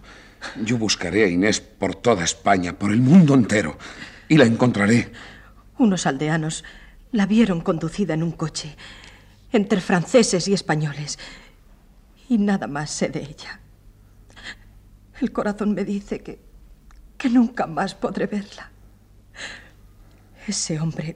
Yo 0.62 0.78
buscaré 0.78 1.24
a 1.24 1.28
Inés 1.28 1.62
por 1.62 1.96
toda 1.96 2.26
España, 2.26 2.78
por 2.78 2.92
el 2.92 3.00
mundo 3.00 3.36
entero. 3.36 3.78
Y 4.28 4.38
la 4.38 4.44
encontraré. 4.44 5.12
Unos 5.78 6.06
aldeanos 6.06 6.66
la 7.14 7.26
vieron 7.26 7.62
conducida 7.62 8.14
en 8.16 8.24
un 8.24 8.32
coche, 8.32 8.76
entre 9.54 9.80
franceses 9.80 10.48
y 10.50 10.54
españoles. 10.54 11.18
Y 12.28 12.40
nada 12.40 12.68
más 12.68 12.90
sé 12.90 13.08
de 13.08 13.22
ella. 13.22 13.62
El 15.24 15.32
corazón 15.32 15.74
me 15.74 15.86
dice 15.86 16.20
que, 16.20 16.38
que 17.18 17.30
nunca 17.30 17.66
más 17.66 17.96
podré 17.96 18.28
verla. 18.28 18.70
Ese 20.46 20.78
hombre 20.82 21.16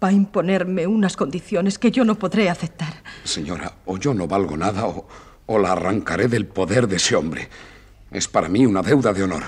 va 0.00 0.06
a 0.06 0.12
imponerme 0.12 0.86
unas 0.86 1.16
condiciones 1.16 1.76
que 1.76 1.90
yo 1.90 2.04
no 2.04 2.14
podré 2.14 2.48
aceptar. 2.48 3.02
Señora, 3.24 3.74
o 3.86 3.98
yo 3.98 4.14
no 4.14 4.28
valgo 4.28 4.56
nada 4.56 4.86
o, 4.86 5.08
o 5.46 5.58
la 5.58 5.72
arrancaré 5.72 6.28
del 6.28 6.46
poder 6.46 6.86
de 6.86 6.94
ese 6.94 7.16
hombre. 7.16 7.48
Es 8.12 8.28
para 8.28 8.48
mí 8.48 8.66
una 8.66 8.82
deuda 8.82 9.12
de 9.12 9.24
honor. 9.24 9.42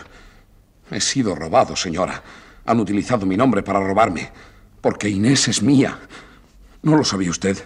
He 0.91 1.01
sido 1.01 1.37
robado, 1.37 1.77
señora. 1.77 2.25
Han 2.65 2.81
utilizado 2.81 3.25
mi 3.25 3.37
nombre 3.37 3.63
para 3.63 3.79
robarme. 3.79 4.33
Porque 4.81 5.09
Inés 5.09 5.47
es 5.47 5.63
mía. 5.63 5.97
¿No 6.83 6.97
lo 6.97 7.05
sabía 7.05 7.31
usted? 7.31 7.57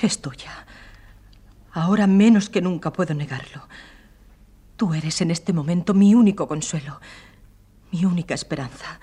Es 0.00 0.22
tuya. 0.22 0.64
Ahora 1.72 2.06
menos 2.06 2.48
que 2.48 2.62
nunca 2.62 2.94
puedo 2.94 3.12
negarlo. 3.12 3.68
Tú 4.76 4.92
eres 4.92 5.20
en 5.20 5.30
este 5.30 5.52
momento 5.52 5.94
mi 5.94 6.14
único 6.14 6.46
consuelo, 6.46 7.00
mi 7.92 8.04
única 8.04 8.34
esperanza. 8.34 9.00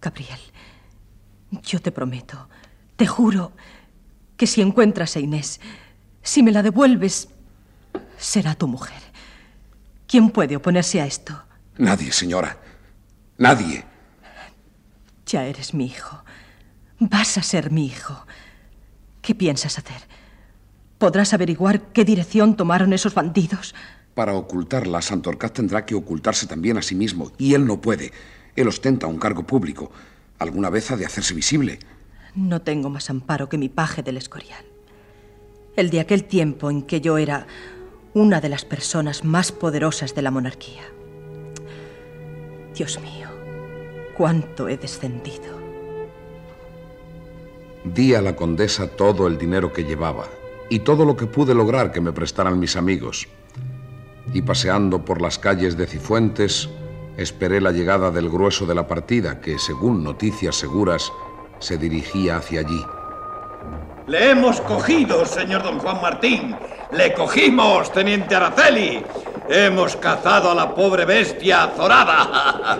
Gabriel, 0.00 0.40
yo 1.62 1.80
te 1.80 1.92
prometo, 1.92 2.48
te 2.96 3.06
juro, 3.06 3.52
que 4.36 4.46
si 4.46 4.62
encuentras 4.62 5.16
a 5.16 5.20
Inés, 5.20 5.60
si 6.22 6.42
me 6.42 6.52
la 6.52 6.62
devuelves, 6.62 7.28
será 8.16 8.54
tu 8.54 8.66
mujer. 8.68 9.00
¿Quién 10.06 10.30
puede 10.30 10.56
oponerse 10.56 11.00
a 11.00 11.06
esto? 11.06 11.42
Nadie, 11.78 12.12
señora. 12.12 12.58
Nadie. 13.38 13.84
Ya 15.26 15.44
eres 15.44 15.72
mi 15.72 15.86
hijo. 15.86 16.22
Vas 16.98 17.38
a 17.38 17.42
ser 17.42 17.70
mi 17.70 17.86
hijo. 17.86 18.26
¿Qué 19.22 19.34
piensas 19.34 19.78
hacer? 19.78 20.02
¿Podrás 20.98 21.32
averiguar 21.32 21.80
qué 21.92 22.04
dirección 22.04 22.56
tomaron 22.56 22.92
esos 22.92 23.14
bandidos? 23.14 23.74
Para 24.20 24.34
ocultarla, 24.34 25.00
Santorcaz 25.00 25.54
tendrá 25.54 25.86
que 25.86 25.94
ocultarse 25.94 26.46
también 26.46 26.76
a 26.76 26.82
sí 26.82 26.94
mismo. 26.94 27.32
Y 27.38 27.54
él 27.54 27.64
no 27.64 27.80
puede. 27.80 28.12
Él 28.54 28.68
ostenta 28.68 29.06
un 29.06 29.18
cargo 29.18 29.46
público. 29.46 29.90
Alguna 30.38 30.68
vez 30.68 30.90
ha 30.90 30.98
de 30.98 31.06
hacerse 31.06 31.32
visible. 31.32 31.78
No 32.34 32.60
tengo 32.60 32.90
más 32.90 33.08
amparo 33.08 33.48
que 33.48 33.56
mi 33.56 33.70
paje 33.70 34.02
del 34.02 34.18
Escorial. 34.18 34.62
El 35.74 35.88
de 35.88 36.00
aquel 36.00 36.24
tiempo 36.24 36.70
en 36.70 36.82
que 36.82 37.00
yo 37.00 37.16
era 37.16 37.46
una 38.12 38.42
de 38.42 38.50
las 38.50 38.66
personas 38.66 39.24
más 39.24 39.52
poderosas 39.52 40.14
de 40.14 40.20
la 40.20 40.30
monarquía. 40.30 40.82
Dios 42.74 43.00
mío, 43.00 43.28
cuánto 44.18 44.68
he 44.68 44.76
descendido. 44.76 45.58
Di 47.86 48.12
a 48.12 48.20
la 48.20 48.36
condesa 48.36 48.86
todo 48.86 49.26
el 49.26 49.38
dinero 49.38 49.72
que 49.72 49.84
llevaba 49.84 50.28
y 50.68 50.80
todo 50.80 51.06
lo 51.06 51.16
que 51.16 51.26
pude 51.26 51.54
lograr 51.54 51.90
que 51.90 52.02
me 52.02 52.12
prestaran 52.12 52.60
mis 52.60 52.76
amigos. 52.76 53.26
Y 54.32 54.42
paseando 54.42 55.04
por 55.04 55.20
las 55.20 55.38
calles 55.38 55.76
de 55.76 55.86
Cifuentes, 55.86 56.68
esperé 57.16 57.60
la 57.60 57.72
llegada 57.72 58.10
del 58.10 58.28
grueso 58.28 58.66
de 58.66 58.74
la 58.74 58.86
partida 58.86 59.40
que, 59.40 59.58
según 59.58 60.04
noticias 60.04 60.56
seguras, 60.56 61.12
se 61.58 61.76
dirigía 61.76 62.36
hacia 62.36 62.60
allí. 62.60 62.84
Le 64.06 64.30
hemos 64.30 64.60
cogido, 64.62 65.24
señor 65.26 65.62
don 65.62 65.78
Juan 65.78 66.00
Martín. 66.00 66.56
Le 66.92 67.12
cogimos, 67.14 67.92
teniente 67.92 68.34
Araceli. 68.34 69.04
Hemos 69.52 69.96
cazado 69.96 70.52
a 70.52 70.54
la 70.54 70.72
pobre 70.72 71.04
bestia 71.04 71.64
azorada. 71.64 72.78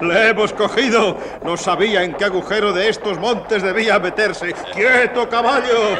Le 0.00 0.30
hemos 0.30 0.52
cogido. 0.52 1.16
No 1.44 1.56
sabía 1.56 2.02
en 2.02 2.14
qué 2.14 2.24
agujero 2.24 2.72
de 2.72 2.88
estos 2.88 3.16
montes 3.20 3.62
debía 3.62 4.00
meterse. 4.00 4.52
¡Quieto, 4.74 5.28
caballo! 5.28 5.94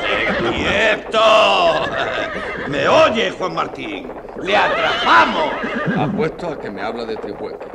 ¡Quieto! 0.53 1.21
¿Me 2.67 2.89
oye, 2.89 3.31
Juan 3.31 3.55
Martín? 3.55 4.13
¡Le 4.43 4.57
atrapamos! 4.57 5.53
Apuesto 5.97 6.49
a 6.49 6.59
que 6.59 6.69
me 6.69 6.83
habla 6.83 7.05
de 7.05 7.15
Trijueque. 7.15 7.69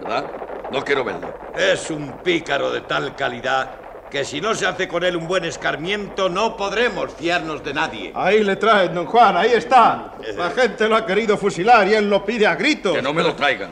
¿Verdad? 0.00 0.24
No 0.72 0.82
quiero 0.82 1.04
verlo. 1.04 1.32
Es 1.54 1.88
un 1.88 2.18
pícaro 2.18 2.72
de 2.72 2.80
tal 2.80 3.14
calidad 3.14 3.81
que 4.12 4.26
si 4.26 4.42
no 4.42 4.54
se 4.54 4.66
hace 4.66 4.86
con 4.86 5.02
él 5.04 5.16
un 5.16 5.26
buen 5.26 5.42
escarmiento 5.46 6.28
no 6.28 6.54
podremos 6.54 7.10
fiarnos 7.14 7.64
de 7.64 7.72
nadie. 7.72 8.12
Ahí 8.14 8.44
le 8.44 8.56
traen, 8.56 8.94
don 8.94 9.06
Juan, 9.06 9.38
ahí 9.38 9.52
está. 9.54 10.12
La 10.36 10.50
gente 10.50 10.86
lo 10.86 10.96
ha 10.96 11.06
querido 11.06 11.38
fusilar 11.38 11.88
y 11.88 11.94
él 11.94 12.10
lo 12.10 12.22
pide 12.22 12.46
a 12.46 12.54
gritos. 12.54 12.94
Que 12.94 13.00
no 13.00 13.14
me 13.14 13.22
lo 13.22 13.34
traigan. 13.34 13.70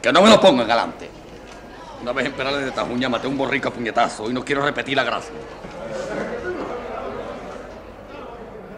Que 0.00 0.12
no 0.12 0.22
me 0.22 0.30
lo 0.30 0.40
pongan 0.40 0.68
galante. 0.68 1.10
Una 2.00 2.12
vez 2.12 2.26
en 2.26 2.32
Perales 2.34 2.66
de 2.66 2.70
Tajuña 2.70 3.08
maté 3.08 3.26
un 3.26 3.36
borrico 3.36 3.68
a 3.68 3.72
puñetazo 3.72 4.30
y 4.30 4.32
no 4.32 4.44
quiero 4.44 4.64
repetir 4.64 4.94
la 4.94 5.02
gracia. 5.02 5.34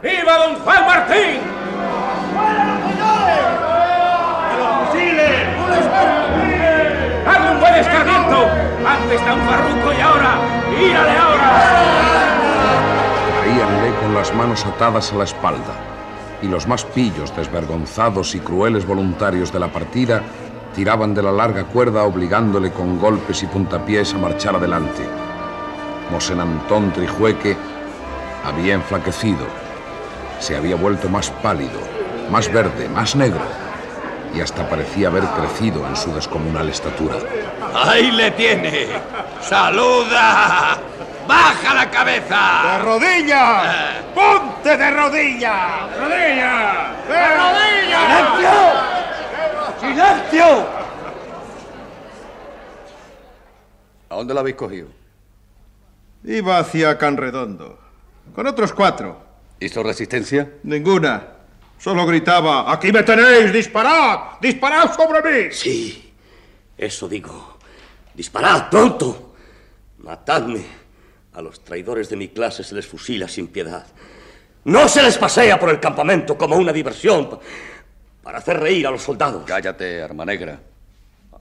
¡Viva 0.03 0.39
don 0.39 0.55
Juan 0.61 0.87
Martín! 0.87 1.41
¡Hazle 7.27 7.51
un 7.51 7.61
buen 7.61 7.75
escarmiento! 7.75 8.49
Antes 8.89 9.25
tan 9.27 9.41
farruco 9.47 9.93
y 9.93 10.01
ahora, 10.01 10.62
¡írale 10.81 11.19
ahora! 11.19 11.63
Caíanle 13.41 13.95
con 14.01 14.15
las 14.15 14.35
manos 14.35 14.65
atadas 14.67 15.13
a 15.13 15.17
la 15.17 15.25
espalda, 15.25 15.75
y 16.43 16.49
los 16.49 16.67
más 16.67 16.85
pillos, 16.85 17.35
desvergonzados 17.37 18.35
y 18.35 18.41
crueles 18.41 18.87
voluntarios 18.87 19.53
de 19.53 19.61
la 19.61 19.69
partida 19.69 20.23
tiraban 20.75 21.15
de 21.15 21.23
la 21.23 21.33
larga 21.33 21.65
cuerda 21.65 22.05
obligándole 22.05 22.73
con 22.73 22.99
golpes 22.99 23.43
y 23.43 23.47
puntapiés 23.47 24.15
a 24.15 24.19
marchar 24.19 24.57
adelante. 24.57 25.07
Mosén 26.11 26.41
Antón 26.41 26.93
Trijueque 26.93 27.57
había 28.45 28.75
enflaquecido, 28.75 29.47
se 30.41 30.57
había 30.57 30.77
vuelto 30.77 31.09
más 31.09 31.31
pálido, 31.31 31.81
más 32.31 32.53
verde, 32.53 32.89
más 32.89 33.15
negro, 33.15 33.41
y 34.35 34.41
hasta 34.41 34.69
parecía 34.69 35.09
haber 35.09 35.25
crecido 35.25 35.87
en 35.87 35.97
su 35.97 36.15
descomunal 36.15 36.69
estatura. 36.69 37.17
¡Ahí 37.75 38.11
le 38.11 38.31
tiene! 38.33 38.89
¡Saluda! 39.41 40.79
¡Baja 41.27 41.75
la 41.75 41.91
cabeza! 41.91 42.63
¡De 42.65 42.79
rodilla! 42.79 44.03
¡Ponte 44.15 44.77
de 44.77 44.91
rodilla! 44.91 45.87
¡Rodilla! 45.99 46.95
¡De 47.09 47.29
rodilla! 47.37 48.83
¡Silencio! 49.81 50.67
¿A 54.09 54.15
dónde 54.15 54.35
la 54.35 54.41
habéis 54.41 54.57
cogido? 54.57 54.89
Iba 56.25 56.59
hacia 56.59 56.99
Canredondo, 56.99 57.79
con 58.35 58.47
otros 58.47 58.73
cuatro. 58.73 59.21
¿Hizo 59.59 59.83
resistencia? 59.83 60.51
Ninguna. 60.63 61.23
Solo 61.83 62.07
gritaba, 62.07 62.73
¡Aquí 62.73 62.93
me 62.93 63.03
tenéis! 63.03 63.53
¡Disparad! 63.53 64.39
¡Disparad 64.41 64.95
sobre 64.95 65.21
mí! 65.21 65.53
Sí, 65.53 66.15
eso 66.79 67.09
digo. 67.09 67.59
Disparad 68.15 68.71
pronto. 68.71 69.35
Matadme. 69.99 70.65
A 71.33 71.43
los 71.43 71.65
traidores 71.65 72.09
de 72.09 72.15
mi 72.15 72.29
clase 72.29 72.63
se 72.63 72.77
les 72.77 72.87
fusila 72.87 73.27
sin 73.27 73.49
piedad. 73.49 73.85
No 74.63 74.87
se 74.87 75.03
les 75.03 75.19
pasea 75.19 75.59
por 75.59 75.71
el 75.71 75.81
campamento 75.81 76.39
como 76.39 76.55
una 76.55 76.73
diversión 76.73 77.41
para 78.23 78.39
hacer 78.39 78.61
reír 78.61 78.87
a 78.87 78.93
los 78.93 79.03
soldados. 79.03 79.43
Cállate, 79.45 80.03
arma 80.03 80.25
negra. 80.25 80.61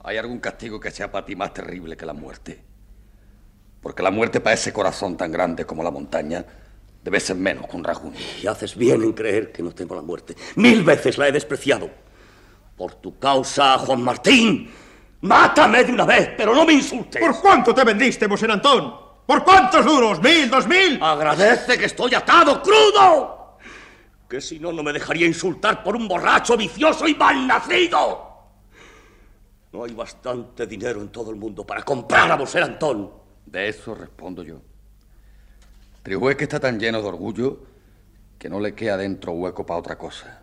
¿Hay 0.02 0.16
algún 0.16 0.40
castigo 0.40 0.80
que 0.80 0.90
sea 0.90 1.12
para 1.12 1.24
ti 1.24 1.36
más 1.36 1.54
terrible 1.54 1.96
que 1.96 2.04
la 2.04 2.14
muerte? 2.14 2.60
Porque 3.80 4.02
la 4.02 4.10
muerte 4.10 4.40
para 4.40 4.54
ese 4.54 4.72
corazón 4.72 5.16
tan 5.16 5.30
grande 5.30 5.64
como 5.64 5.84
la 5.84 5.92
montaña 5.92 6.44
debe 7.02 7.20
ser 7.20 7.36
menos 7.36 7.66
que 7.68 7.76
un 7.76 7.84
rasguño. 7.84 8.16
Y 8.42 8.46
haces 8.46 8.76
bien 8.76 9.02
en 9.02 9.12
creer 9.12 9.52
que 9.52 9.62
no 9.62 9.72
temo 9.72 9.94
la 9.94 10.02
muerte. 10.02 10.36
Mil 10.56 10.82
veces 10.84 11.18
la 11.18 11.28
he 11.28 11.32
despreciado. 11.32 11.90
Por 12.76 12.94
tu 12.96 13.18
causa, 13.18 13.78
Juan 13.78 14.02
Martín, 14.02 14.70
mátame 15.20 15.84
de 15.84 15.92
una 15.92 16.04
vez, 16.04 16.30
pero 16.36 16.54
no 16.54 16.64
me 16.64 16.72
insultes. 16.72 17.20
¿Por 17.20 17.40
cuánto 17.40 17.74
te 17.74 17.84
vendiste, 17.84 18.26
Mosén 18.28 18.52
Antón? 18.52 18.94
¿Por 19.26 19.44
cuántos 19.44 19.84
duros? 19.84 20.20
¿Mil, 20.20 20.50
dos 20.50 20.66
mil? 20.66 20.98
Agradece 21.02 21.78
que 21.78 21.86
estoy 21.86 22.14
atado, 22.14 22.62
crudo. 22.62 23.58
Que 24.28 24.40
si 24.40 24.58
no, 24.58 24.72
no 24.72 24.82
me 24.82 24.92
dejaría 24.92 25.26
insultar 25.26 25.84
por 25.84 25.94
un 25.94 26.08
borracho 26.08 26.56
vicioso 26.56 27.06
y 27.06 27.14
malnacido. 27.14 28.30
No 29.72 29.84
hay 29.84 29.92
bastante 29.92 30.66
dinero 30.66 31.00
en 31.00 31.08
todo 31.08 31.30
el 31.30 31.36
mundo 31.36 31.64
para 31.64 31.82
comprar 31.82 32.30
a 32.30 32.36
Mosén 32.36 32.62
Antón. 32.62 33.10
De 33.44 33.68
eso 33.68 33.94
respondo 33.94 34.42
yo. 34.42 34.60
Trijueque 36.02 36.44
está 36.44 36.58
tan 36.58 36.80
lleno 36.80 37.00
de 37.00 37.08
orgullo 37.08 37.60
que 38.38 38.48
no 38.48 38.58
le 38.58 38.74
queda 38.74 38.96
dentro 38.96 39.32
hueco 39.32 39.64
para 39.64 39.78
otra 39.78 39.96
cosa. 39.96 40.42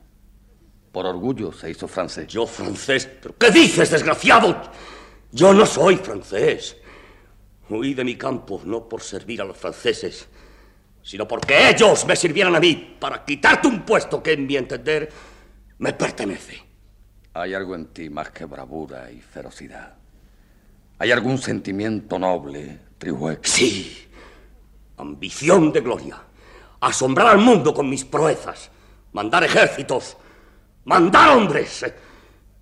Por 0.91 1.05
orgullo 1.05 1.51
se 1.51 1.69
hizo 1.69 1.87
francés. 1.87 2.27
¿Yo 2.27 2.47
francés? 2.47 3.09
¿Pero 3.21 3.37
qué 3.37 3.51
dices, 3.51 3.91
desgraciado? 3.91 4.61
Yo 5.31 5.53
no 5.53 5.65
soy 5.65 5.97
francés. 5.97 6.77
Huí 7.69 7.93
de 7.93 8.03
mi 8.03 8.15
campo 8.15 8.61
no 8.63 8.87
por 8.87 9.01
servir 9.01 9.41
a 9.41 9.45
los 9.45 9.57
franceses, 9.57 10.27
sino 11.03 11.27
porque 11.27 11.69
ellos 11.69 12.05
me 12.07 12.15
sirvieran 12.15 12.55
a 12.55 12.59
mí 12.59 12.97
para 12.99 13.23
quitarte 13.23 13.67
un 13.67 13.85
puesto 13.85 14.23
que, 14.23 14.33
en 14.33 14.47
mi 14.47 14.55
entender, 14.55 15.09
me 15.77 15.93
pertenece. 15.93 16.63
Hay 17.33 17.53
algo 17.53 17.75
en 17.75 17.87
ti 17.87 18.09
más 18.09 18.31
que 18.31 18.45
bravura 18.45 19.11
y 19.11 19.19
ferocidad. 19.19 19.93
¿Hay 20.97 21.11
algún 21.11 21.37
sentimiento 21.37 22.17
noble, 22.17 22.79
Trijueque? 22.97 23.47
Sí. 23.47 24.08
Ambición 24.99 25.71
de 25.71 25.79
gloria. 25.79 26.17
Asombrar 26.81 27.27
al 27.27 27.37
mundo 27.37 27.73
con 27.73 27.89
mis 27.89 28.03
proezas. 28.03 28.69
Mandar 29.13 29.45
ejércitos. 29.45 30.17
Mandar 30.83 31.37
hombres. 31.37 31.85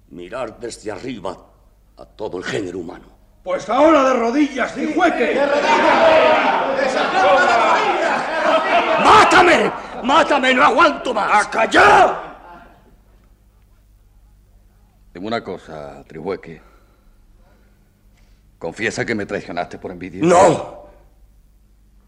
Mirar 0.10 0.60
desde 0.60 0.92
arriba 0.92 1.36
a 1.98 2.06
todo 2.06 2.38
el 2.38 2.44
género 2.44 2.78
humano. 2.80 3.08
Pues 3.44 3.68
ahora 3.70 4.04
de 4.04 4.14
rodillas, 4.14 4.72
Trijueque. 4.74 5.26
¡De 5.26 5.48
¡Mátame! 9.04 9.72
¡Mátame! 10.04 10.54
¡No 10.54 10.64
aguanto 10.64 11.14
más! 11.14 11.48
¡A 11.48 11.50
callar! 11.50 12.28
Dime 15.12 15.26
una 15.26 15.44
cosa, 15.44 16.04
Trijueque. 16.08 16.62
¿Confiesa 18.60 19.04
que 19.06 19.16
me 19.16 19.26
traicionaste 19.26 19.80
por 19.80 19.92
envidia? 19.92 20.22
¡No! 20.24 20.77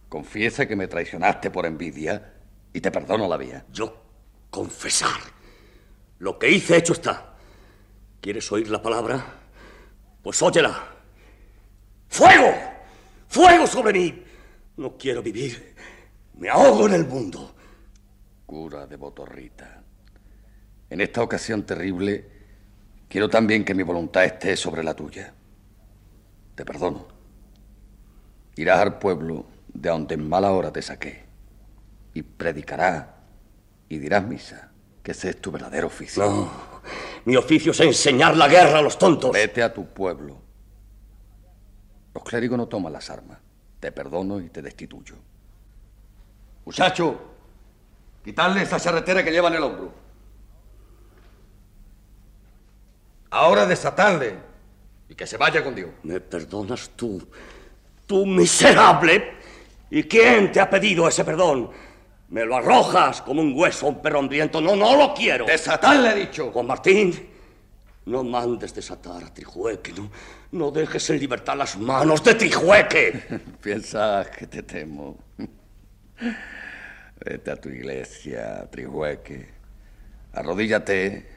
Confiesa 0.10 0.68
que 0.68 0.76
me 0.76 0.88
traicionaste 0.88 1.52
por 1.52 1.68
envidia 1.68 2.34
y 2.74 2.82
te 2.82 2.90
perdono 2.90 3.28
la 3.28 3.38
vía. 3.38 3.64
Yo 3.72 3.96
confesar. 4.50 5.20
Lo 6.18 6.40
que 6.40 6.50
hice 6.50 6.78
hecho 6.78 6.94
está. 6.94 7.36
¿Quieres 8.20 8.52
oír 8.52 8.70
la 8.70 8.82
palabra? 8.82 9.24
Pues 10.24 10.42
óyela. 10.42 10.84
¡Fuego! 12.08 12.52
¡Fuego 13.28 13.68
sobre 13.68 13.94
mí! 13.94 14.24
No 14.78 14.98
quiero 14.98 15.22
vivir. 15.22 15.76
Me 16.34 16.50
ahogo 16.50 16.88
en 16.88 16.94
el 16.96 17.06
mundo. 17.06 17.56
Cura 18.48 18.88
de 18.88 18.96
Botorrita. 18.96 19.84
En 20.90 21.02
esta 21.02 21.22
ocasión 21.22 21.66
terrible, 21.68 22.28
quiero 23.08 23.30
también 23.30 23.64
que 23.64 23.76
mi 23.76 23.84
voluntad 23.84 24.26
esté 24.26 24.58
sobre 24.58 24.84
la 24.84 24.96
tuya. 24.96 25.34
Te 26.56 26.66
perdono. 26.66 27.08
Irás 28.56 28.80
al 28.80 28.98
pueblo 28.98 29.59
de 29.74 29.90
donde 29.90 30.16
en 30.16 30.28
mala 30.28 30.52
hora 30.52 30.72
te 30.72 30.82
saqué 30.82 31.24
y 32.14 32.22
predicarás 32.22 33.06
y 33.88 33.98
dirás 33.98 34.24
misa, 34.24 34.72
que 35.04 35.12
ese 35.12 35.30
es 35.30 35.42
tu 35.42 35.52
verdadero 35.52 35.88
oficio. 35.88 36.24
No, 36.24 36.52
mi 37.26 37.36
oficio 37.36 37.72
es 37.72 37.80
enseñar 37.80 38.36
la 38.38 38.48
guerra 38.48 38.80
a 38.80 38.82
los 38.82 38.98
tontos. 38.98 39.32
Vete 39.32 39.64
a 39.64 39.74
tu 39.74 39.88
pueblo. 39.88 40.38
Los 42.14 42.24
clérigos 42.24 42.58
no 42.58 42.68
toman 42.68 42.94
las 42.94 43.10
armas. 43.10 43.40
te 43.80 43.92
perdono 43.92 44.42
y 44.42 44.50
te 44.50 44.62
destituyo. 44.62 45.16
Muchacho, 46.66 47.18
quitadle 48.24 48.62
esa 48.62 48.80
charretera 48.80 49.24
que 49.24 49.32
lleva 49.32 49.48
en 49.48 49.56
el 49.56 49.64
hombro. 49.64 49.94
Ahora 53.32 53.66
desatarle 53.66 54.36
y 55.08 55.16
que 55.16 55.26
se 55.26 55.38
vaya 55.38 55.64
con 55.64 55.74
Dios. 55.76 55.92
¿Me 56.04 56.20
perdonas 56.20 56.90
tú? 56.96 57.26
¡Tú 58.06 58.26
miserable! 58.26 59.39
¿Y 59.92 60.04
quién 60.04 60.52
te 60.52 60.60
ha 60.60 60.70
pedido 60.70 61.08
ese 61.08 61.24
perdón? 61.24 61.70
Me 62.30 62.46
lo 62.46 62.56
arrojas 62.56 63.22
como 63.22 63.42
un 63.42 63.54
hueso 63.58 63.88
un 63.88 64.02
perro 64.02 64.20
hambriento. 64.20 64.62
No, 64.62 64.76
no 64.76 64.96
lo 64.96 65.14
quiero. 65.14 65.46
Desatarle, 65.46 66.12
he 66.12 66.26
dicho. 66.28 66.52
Juan 66.52 66.68
Martín, 66.68 67.30
no 68.06 68.24
mandes 68.24 68.74
desatar 68.74 69.24
a 69.24 69.34
Trijueque. 69.34 69.94
No, 69.94 70.12
no 70.52 70.72
dejes 70.72 71.10
en 71.10 71.20
libertad 71.20 71.58
las 71.58 71.78
manos 71.78 72.24
de 72.24 72.36
Trijueque. 72.36 73.42
Piensas 73.62 74.30
que 74.30 74.46
te 74.46 74.62
temo. 74.64 75.18
Vete 77.26 77.52
a 77.52 77.56
tu 77.56 77.70
iglesia, 77.70 78.68
Trijueque. 78.70 79.50
Arrodíllate 80.34 81.28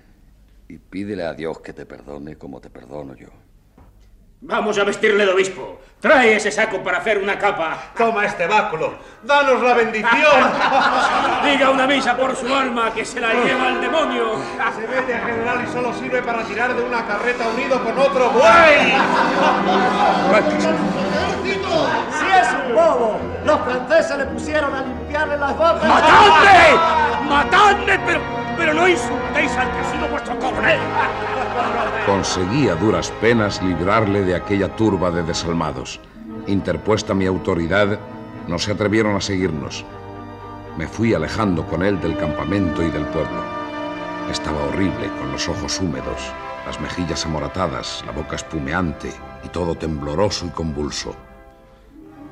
y 0.68 0.76
pídele 0.76 1.24
a 1.24 1.32
Dios 1.32 1.60
que 1.60 1.72
te 1.72 1.86
perdone 1.86 2.36
como 2.36 2.60
te 2.60 2.68
perdono 2.68 3.14
yo. 3.16 3.28
Vamos 4.44 4.76
a 4.76 4.82
vestirle 4.82 5.24
de 5.24 5.30
obispo. 5.30 5.78
Trae 6.00 6.34
ese 6.34 6.50
saco 6.50 6.82
para 6.82 6.98
hacer 6.98 7.18
una 7.18 7.38
capa. 7.38 7.92
Toma 7.96 8.26
este 8.26 8.48
báculo. 8.48 8.94
Danos 9.22 9.62
la 9.62 9.72
bendición. 9.74 10.10
Diga 11.44 11.70
una 11.70 11.86
misa 11.86 12.16
por 12.16 12.34
su 12.34 12.52
alma 12.52 12.92
que 12.92 13.04
se 13.04 13.20
la 13.20 13.32
lleva 13.34 13.68
el 13.68 13.80
demonio. 13.80 14.32
Se 14.74 14.84
vete, 14.88 15.16
general, 15.16 15.64
y 15.64 15.72
solo 15.72 15.94
sirve 15.94 16.22
para 16.22 16.42
tirar 16.42 16.74
de 16.74 16.82
una 16.82 17.06
carreta 17.06 17.46
unido 17.54 17.84
con 17.84 17.96
otro 17.96 18.30
buey. 18.30 18.94
Si 22.18 22.26
es 22.26 22.48
un 22.66 22.74
bobo, 22.74 23.20
los 23.44 23.60
franceses 23.60 24.18
le 24.18 24.24
pusieron 24.26 24.74
a 24.74 24.82
limpiarle 24.82 25.38
las 25.38 25.56
botas. 25.56 25.84
¡Matadme! 25.84 27.28
¡Matadme! 27.28 27.98
Pero, 28.06 28.41
pero 28.62 28.74
no 28.74 28.88
insultéis 28.88 29.50
al 29.56 29.72
que 29.72 29.78
ha 29.78 29.92
sido 29.92 30.08
vuestro 30.08 30.38
coronel. 30.38 30.78
Conseguí 32.06 32.68
a 32.68 32.76
duras 32.76 33.10
penas 33.20 33.60
librarle 33.60 34.22
de 34.22 34.36
aquella 34.36 34.76
turba 34.76 35.10
de 35.10 35.24
desalmados. 35.24 35.98
Interpuesta 36.46 37.12
mi 37.12 37.26
autoridad, 37.26 37.98
no 38.46 38.60
se 38.60 38.70
atrevieron 38.70 39.16
a 39.16 39.20
seguirnos. 39.20 39.84
Me 40.78 40.86
fui 40.86 41.12
alejando 41.12 41.66
con 41.66 41.82
él 41.82 42.00
del 42.00 42.16
campamento 42.16 42.84
y 42.84 42.90
del 42.90 43.04
pueblo. 43.06 43.42
Estaba 44.30 44.62
horrible, 44.66 45.08
con 45.18 45.32
los 45.32 45.48
ojos 45.48 45.80
húmedos, 45.80 46.22
las 46.64 46.80
mejillas 46.80 47.26
amoratadas, 47.26 48.04
la 48.06 48.12
boca 48.12 48.36
espumeante 48.36 49.12
y 49.44 49.48
todo 49.48 49.74
tembloroso 49.74 50.46
y 50.46 50.50
convulso. 50.50 51.16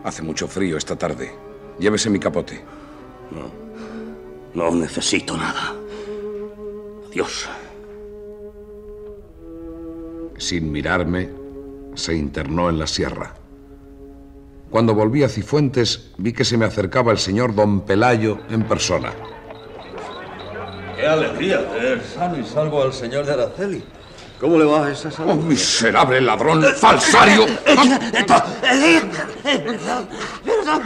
Hace 0.04 0.22
mucho 0.22 0.46
frío 0.46 0.76
esta 0.76 0.94
tarde. 0.94 1.34
Llévese 1.80 2.08
mi 2.08 2.20
capote. 2.20 2.64
No, 3.32 3.50
no 4.54 4.76
necesito 4.76 5.36
nada. 5.36 5.74
Adiós. 7.10 7.48
Sin 10.38 10.70
mirarme, 10.70 11.28
se 11.94 12.14
internó 12.14 12.70
en 12.70 12.78
la 12.78 12.86
sierra. 12.86 13.34
Cuando 14.70 14.94
volví 14.94 15.24
a 15.24 15.28
Cifuentes, 15.28 16.12
vi 16.18 16.32
que 16.32 16.44
se 16.44 16.56
me 16.56 16.66
acercaba 16.66 17.10
el 17.10 17.18
señor 17.18 17.52
don 17.52 17.80
Pelayo 17.80 18.38
en 18.48 18.62
persona. 18.62 19.12
¡Qué 20.94 21.04
alegría 21.04 21.68
tener 21.72 22.00
sano 22.04 22.38
y 22.38 22.44
salvo 22.44 22.80
al 22.80 22.92
señor 22.92 23.26
de 23.26 23.32
Araceli! 23.32 23.82
¿Cómo 24.38 24.56
le 24.56 24.64
va 24.64 24.86
a 24.86 24.92
esa 24.92 25.10
salud? 25.10 25.32
¡Oh, 25.32 25.36
miserable 25.36 26.20
ladrón, 26.20 26.62
falsario! 26.76 27.46
Perdón, 29.42 30.08
perdón. 30.44 30.82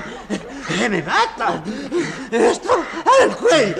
¡Me 0.88 1.02
mata! 1.02 1.62
¡Esto 2.30 2.84
al 3.22 3.32
juez! 3.34 3.76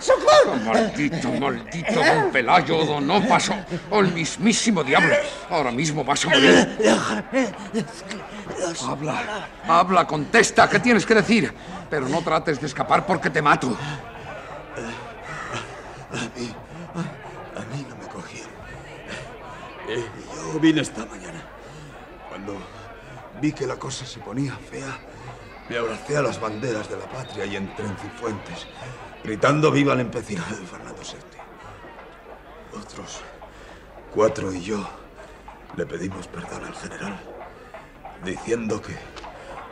¡Socorro! 0.00 0.56
Maldito, 0.64 1.28
maldito 1.32 1.94
don 1.94 2.30
Pelayo, 2.30 2.84
don 2.84 3.10
Ópaso, 3.10 3.54
o 3.90 4.00
el 4.00 4.12
mismísimo 4.12 4.84
diablo. 4.84 5.14
Ahora 5.48 5.70
mismo 5.70 6.04
vas 6.04 6.24
a 6.24 6.28
morir. 6.28 6.78
Habla, 8.86 9.48
habla, 9.66 10.06
contesta, 10.06 10.68
¿qué 10.68 10.78
tienes 10.78 11.06
que 11.06 11.14
decir? 11.14 11.54
Pero 11.88 12.08
no 12.08 12.22
trates 12.22 12.60
de 12.60 12.66
escapar 12.66 13.06
porque 13.06 13.30
te 13.30 13.40
mato. 13.40 13.76
A 16.10 16.38
mí, 16.38 16.52
a 17.56 17.60
mí 17.74 17.86
no 17.88 17.96
me 17.96 18.06
cogieron. 18.06 18.50
Yo 20.52 20.60
vine 20.60 20.82
esta 20.82 21.04
mañana. 21.06 21.40
Cuando 22.28 22.56
vi 23.40 23.52
que 23.52 23.66
la 23.66 23.76
cosa 23.76 24.04
se 24.04 24.18
ponía 24.20 24.56
fea, 24.70 24.98
me 25.70 25.78
abracé 25.78 26.16
a 26.16 26.22
las 26.22 26.40
banderas 26.40 26.90
de 26.90 26.96
la 26.96 27.08
patria 27.08 27.46
y 27.46 27.54
entré 27.54 27.86
en 27.86 27.96
Cifuentes, 27.96 28.66
gritando 29.22 29.70
viva 29.70 29.92
el 29.92 30.00
empecinado 30.00 30.56
de 30.56 30.66
Fernando 30.66 31.00
VII. 31.00 32.80
Otros 32.80 33.20
cuatro 34.12 34.52
y 34.52 34.62
yo 34.62 34.84
le 35.76 35.86
pedimos 35.86 36.26
perdón 36.26 36.64
al 36.64 36.74
general, 36.74 37.20
diciendo 38.24 38.82
que 38.82 38.96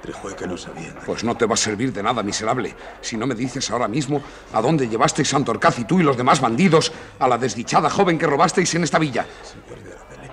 Trijueque 0.00 0.46
no 0.46 0.56
sabía 0.56 0.90
nada. 0.90 1.02
Pues 1.04 1.24
no 1.24 1.36
te 1.36 1.46
va 1.46 1.54
a 1.54 1.56
servir 1.56 1.92
de 1.92 2.04
nada, 2.04 2.22
miserable, 2.22 2.76
si 3.00 3.16
no 3.16 3.26
me 3.26 3.34
dices 3.34 3.68
ahora 3.72 3.88
mismo 3.88 4.22
a 4.52 4.62
dónde 4.62 4.88
llevasteis 4.88 5.28
Santorcaz 5.28 5.80
y 5.80 5.84
tú 5.84 5.98
y 5.98 6.04
los 6.04 6.16
demás 6.16 6.40
bandidos 6.40 6.92
a 7.18 7.26
la 7.26 7.38
desdichada 7.38 7.90
joven 7.90 8.18
que 8.18 8.26
robasteis 8.28 8.72
en 8.76 8.84
esta 8.84 9.00
villa. 9.00 9.26
Señor 9.42 9.82
de 9.82 9.90
Araceli, 9.90 10.30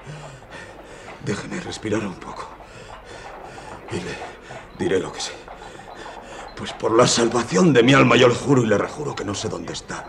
déjeme 1.26 1.60
respirar 1.60 2.06
un 2.06 2.20
poco. 2.20 2.48
Y 3.92 3.96
le 3.96 4.16
diré 4.78 5.00
lo 5.00 5.12
que 5.12 5.22
sé. 5.22 5.45
Pues 6.56 6.72
por 6.74 6.92
la 6.96 7.06
salvación 7.06 7.74
de 7.74 7.84
mi 7.84 7.94
alma 7.94 8.16
yo 8.16 8.28
le 8.28 8.36
juro 8.36 8.64
y 8.64 8.68
le 8.68 8.78
rejuro 8.78 9.16
que 9.16 9.26
no 9.26 9.36
sé 9.36 9.50
dónde 9.50 9.74
está. 9.74 10.06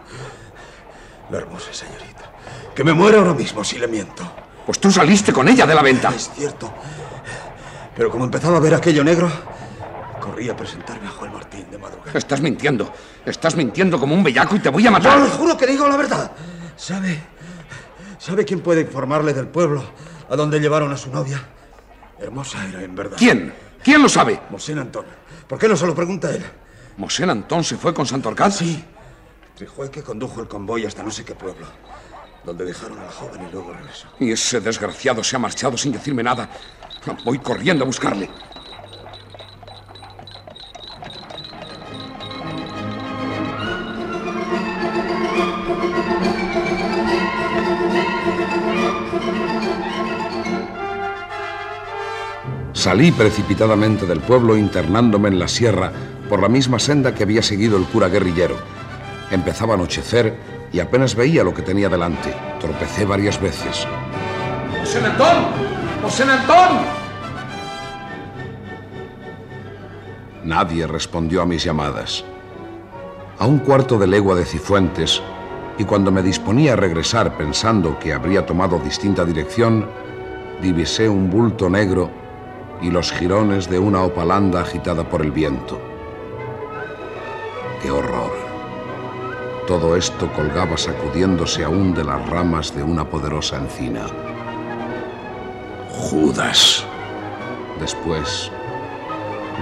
La 1.30 1.38
hermosa 1.38 1.72
señorita. 1.72 2.32
Que 2.74 2.84
me 2.84 2.92
muera 2.92 3.18
ahora 3.18 3.34
mismo 3.34 3.64
si 3.64 3.78
le 3.78 3.88
miento. 3.88 4.22
Pues 4.64 4.78
tú 4.78 4.90
saliste 4.90 5.32
con 5.32 5.48
ella 5.48 5.66
de 5.66 5.74
la 5.74 5.82
venta. 5.82 6.10
Es 6.10 6.30
cierto. 6.34 6.72
Pero 7.96 8.10
como 8.10 8.24
empezaba 8.24 8.58
a 8.58 8.60
ver 8.60 8.74
aquello 8.74 9.02
negro, 9.02 9.30
corrí 10.20 10.48
a 10.48 10.56
presentarme 10.56 11.08
a 11.08 11.10
Juan 11.10 11.32
Martín 11.32 11.70
de 11.70 11.78
madrugada. 11.78 12.16
Estás 12.16 12.40
mintiendo. 12.40 12.92
Estás 13.24 13.56
mintiendo 13.56 13.98
como 13.98 14.14
un 14.14 14.22
bellaco 14.22 14.56
y 14.56 14.60
te 14.60 14.68
voy 14.68 14.86
a 14.86 14.90
matar. 14.90 15.18
Yo 15.18 15.24
le 15.24 15.30
juro 15.30 15.56
que 15.56 15.66
digo 15.66 15.88
la 15.88 15.96
verdad. 15.96 16.30
¿Sabe? 16.76 17.20
¿Sabe 18.18 18.44
quién 18.44 18.60
puede 18.60 18.82
informarle 18.82 19.32
del 19.32 19.48
pueblo 19.48 19.82
a 20.28 20.36
donde 20.36 20.60
llevaron 20.60 20.92
a 20.92 20.96
su 20.96 21.10
novia? 21.10 21.42
Hermosa 22.18 22.66
era, 22.68 22.82
en 22.82 22.94
verdad. 22.94 23.16
¿Quién? 23.18 23.52
¿Quién 23.86 24.02
lo 24.02 24.08
sabe? 24.08 24.40
Mosén 24.50 24.80
Antón. 24.80 25.06
¿Por 25.46 25.60
qué 25.60 25.68
no 25.68 25.76
se 25.76 25.86
lo 25.86 25.94
pregunta 25.94 26.28
él? 26.34 26.44
¿Mosén 26.96 27.30
Antón 27.30 27.62
se 27.62 27.76
fue 27.76 27.94
con 27.94 28.04
Santorcaz? 28.04 28.56
Sí. 28.56 28.84
Trijueque 29.54 30.02
condujo 30.02 30.40
el 30.40 30.48
convoy 30.48 30.84
hasta 30.84 31.04
no 31.04 31.10
sé 31.12 31.24
qué 31.24 31.36
pueblo, 31.36 31.68
donde 32.44 32.64
dejaron 32.64 32.98
a 32.98 33.04
la 33.04 33.12
joven 33.12 33.46
y 33.48 33.52
luego 33.52 33.72
regresó. 33.72 34.08
Y 34.18 34.32
ese 34.32 34.60
desgraciado 34.60 35.22
se 35.22 35.36
ha 35.36 35.38
marchado 35.38 35.76
sin 35.76 35.92
decirme 35.92 36.24
nada. 36.24 36.50
Voy 37.24 37.38
corriendo 37.38 37.84
a 37.84 37.86
buscarle. 37.86 38.28
Salí 52.86 53.10
precipitadamente 53.10 54.06
del 54.06 54.20
pueblo 54.20 54.56
internándome 54.56 55.28
en 55.28 55.40
la 55.40 55.48
sierra 55.48 55.90
por 56.28 56.40
la 56.40 56.48
misma 56.48 56.78
senda 56.78 57.12
que 57.12 57.24
había 57.24 57.42
seguido 57.42 57.76
el 57.76 57.84
cura 57.86 58.06
guerrillero. 58.06 58.54
Empezaba 59.32 59.72
a 59.72 59.74
anochecer 59.74 60.36
y 60.72 60.78
apenas 60.78 61.16
veía 61.16 61.42
lo 61.42 61.52
que 61.52 61.62
tenía 61.62 61.88
delante. 61.88 62.32
Tropecé 62.60 63.04
varias 63.04 63.40
veces. 63.40 63.88
¡Mosén 64.78 65.04
Antón! 65.04 65.46
¡Mosén 66.00 66.30
Antón! 66.30 66.78
Nadie 70.44 70.86
respondió 70.86 71.42
a 71.42 71.44
mis 71.44 71.64
llamadas. 71.64 72.24
A 73.40 73.46
un 73.48 73.58
cuarto 73.58 73.98
de 73.98 74.06
legua 74.06 74.36
de 74.36 74.44
Cifuentes, 74.44 75.20
y 75.76 75.82
cuando 75.82 76.12
me 76.12 76.22
disponía 76.22 76.74
a 76.74 76.76
regresar 76.76 77.36
pensando 77.36 77.98
que 77.98 78.12
habría 78.12 78.46
tomado 78.46 78.78
distinta 78.78 79.24
dirección, 79.24 79.88
divisé 80.62 81.08
un 81.08 81.28
bulto 81.28 81.68
negro 81.68 82.25
y 82.80 82.90
los 82.90 83.12
jirones 83.12 83.68
de 83.68 83.78
una 83.78 84.02
opalanda 84.02 84.60
agitada 84.60 85.08
por 85.08 85.22
el 85.22 85.32
viento. 85.32 85.80
¡Qué 87.82 87.90
horror! 87.90 88.32
Todo 89.66 89.96
esto 89.96 90.32
colgaba 90.32 90.76
sacudiéndose 90.76 91.64
aún 91.64 91.92
de 91.92 92.04
las 92.04 92.24
ramas 92.28 92.74
de 92.74 92.82
una 92.82 93.08
poderosa 93.08 93.56
encina. 93.56 94.06
Judas. 95.90 96.84
Después 97.80 98.50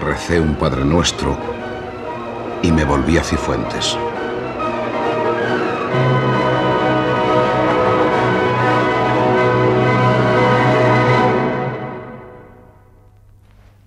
recé 0.02 0.40
un 0.40 0.54
Padre 0.56 0.84
Nuestro 0.84 1.36
y 2.62 2.70
me 2.70 2.84
volví 2.84 3.16
a 3.16 3.24
Cifuentes. 3.24 3.96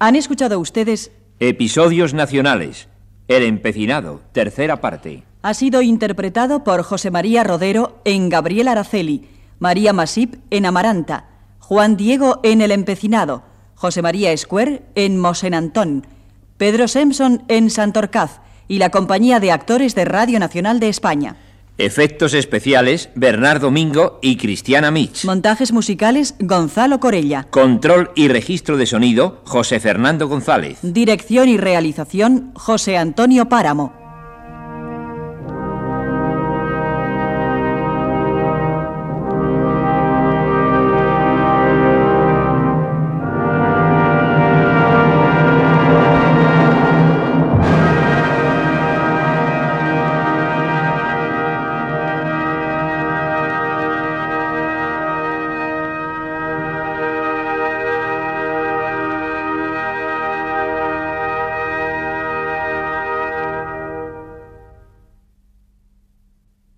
Han 0.08 0.16
escuchado 0.16 0.58
ustedes 0.62 1.12
Episodios 1.42 2.14
nacionales. 2.14 2.88
El 3.28 3.44
empecinado, 3.44 4.22
tercera 4.32 4.80
parte. 4.80 5.26
ha 5.42 5.54
sido 5.54 5.82
interpretado 5.82 6.64
por 6.64 6.82
José 6.84 7.12
María 7.12 7.44
Rodero 7.44 8.00
en 8.06 8.30
Gabriel 8.30 8.70
Araceli, 8.70 9.28
María 9.60 9.92
Masip 9.92 10.36
en 10.50 10.66
Amaranta, 10.66 11.26
Juan 11.60 11.98
Diego 11.98 12.40
en 12.44 12.62
El 12.62 12.72
Empecinado, 12.72 13.44
José 13.76 14.02
María 14.02 14.32
Escuer 14.32 14.84
en 14.96 15.20
Mosén 15.20 15.54
Antón, 15.54 16.08
Pedro 16.56 16.88
Simpson 16.88 17.44
en 17.50 17.70
Santorcaz 17.70 18.40
y 18.70 18.78
la 18.78 18.92
compañía 18.92 19.42
de 19.42 19.52
actores 19.52 19.94
de 19.94 20.06
Radio 20.06 20.40
Nacional 20.40 20.80
de 20.80 20.88
España. 20.88 21.36
Efectos 21.78 22.34
especiales, 22.34 23.10
Bernardo 23.14 23.68
Domingo 23.68 24.20
y 24.22 24.38
Cristiana 24.38 24.90
Mich. 24.92 25.26
Montajes 25.26 25.72
musicales, 25.72 26.36
Gonzalo 26.40 27.00
Corella. 27.00 27.48
Control 27.50 28.12
y 28.16 28.30
registro 28.30 28.78
de 28.78 28.86
sonido, 28.86 29.42
José 29.46 29.80
Fernando 29.80 30.28
González. 30.28 30.80
Dirección 30.82 31.50
y 31.50 31.58
realización, 31.58 32.52
José 32.56 32.98
Antonio 32.98 33.50
Páramo. 33.50 34.07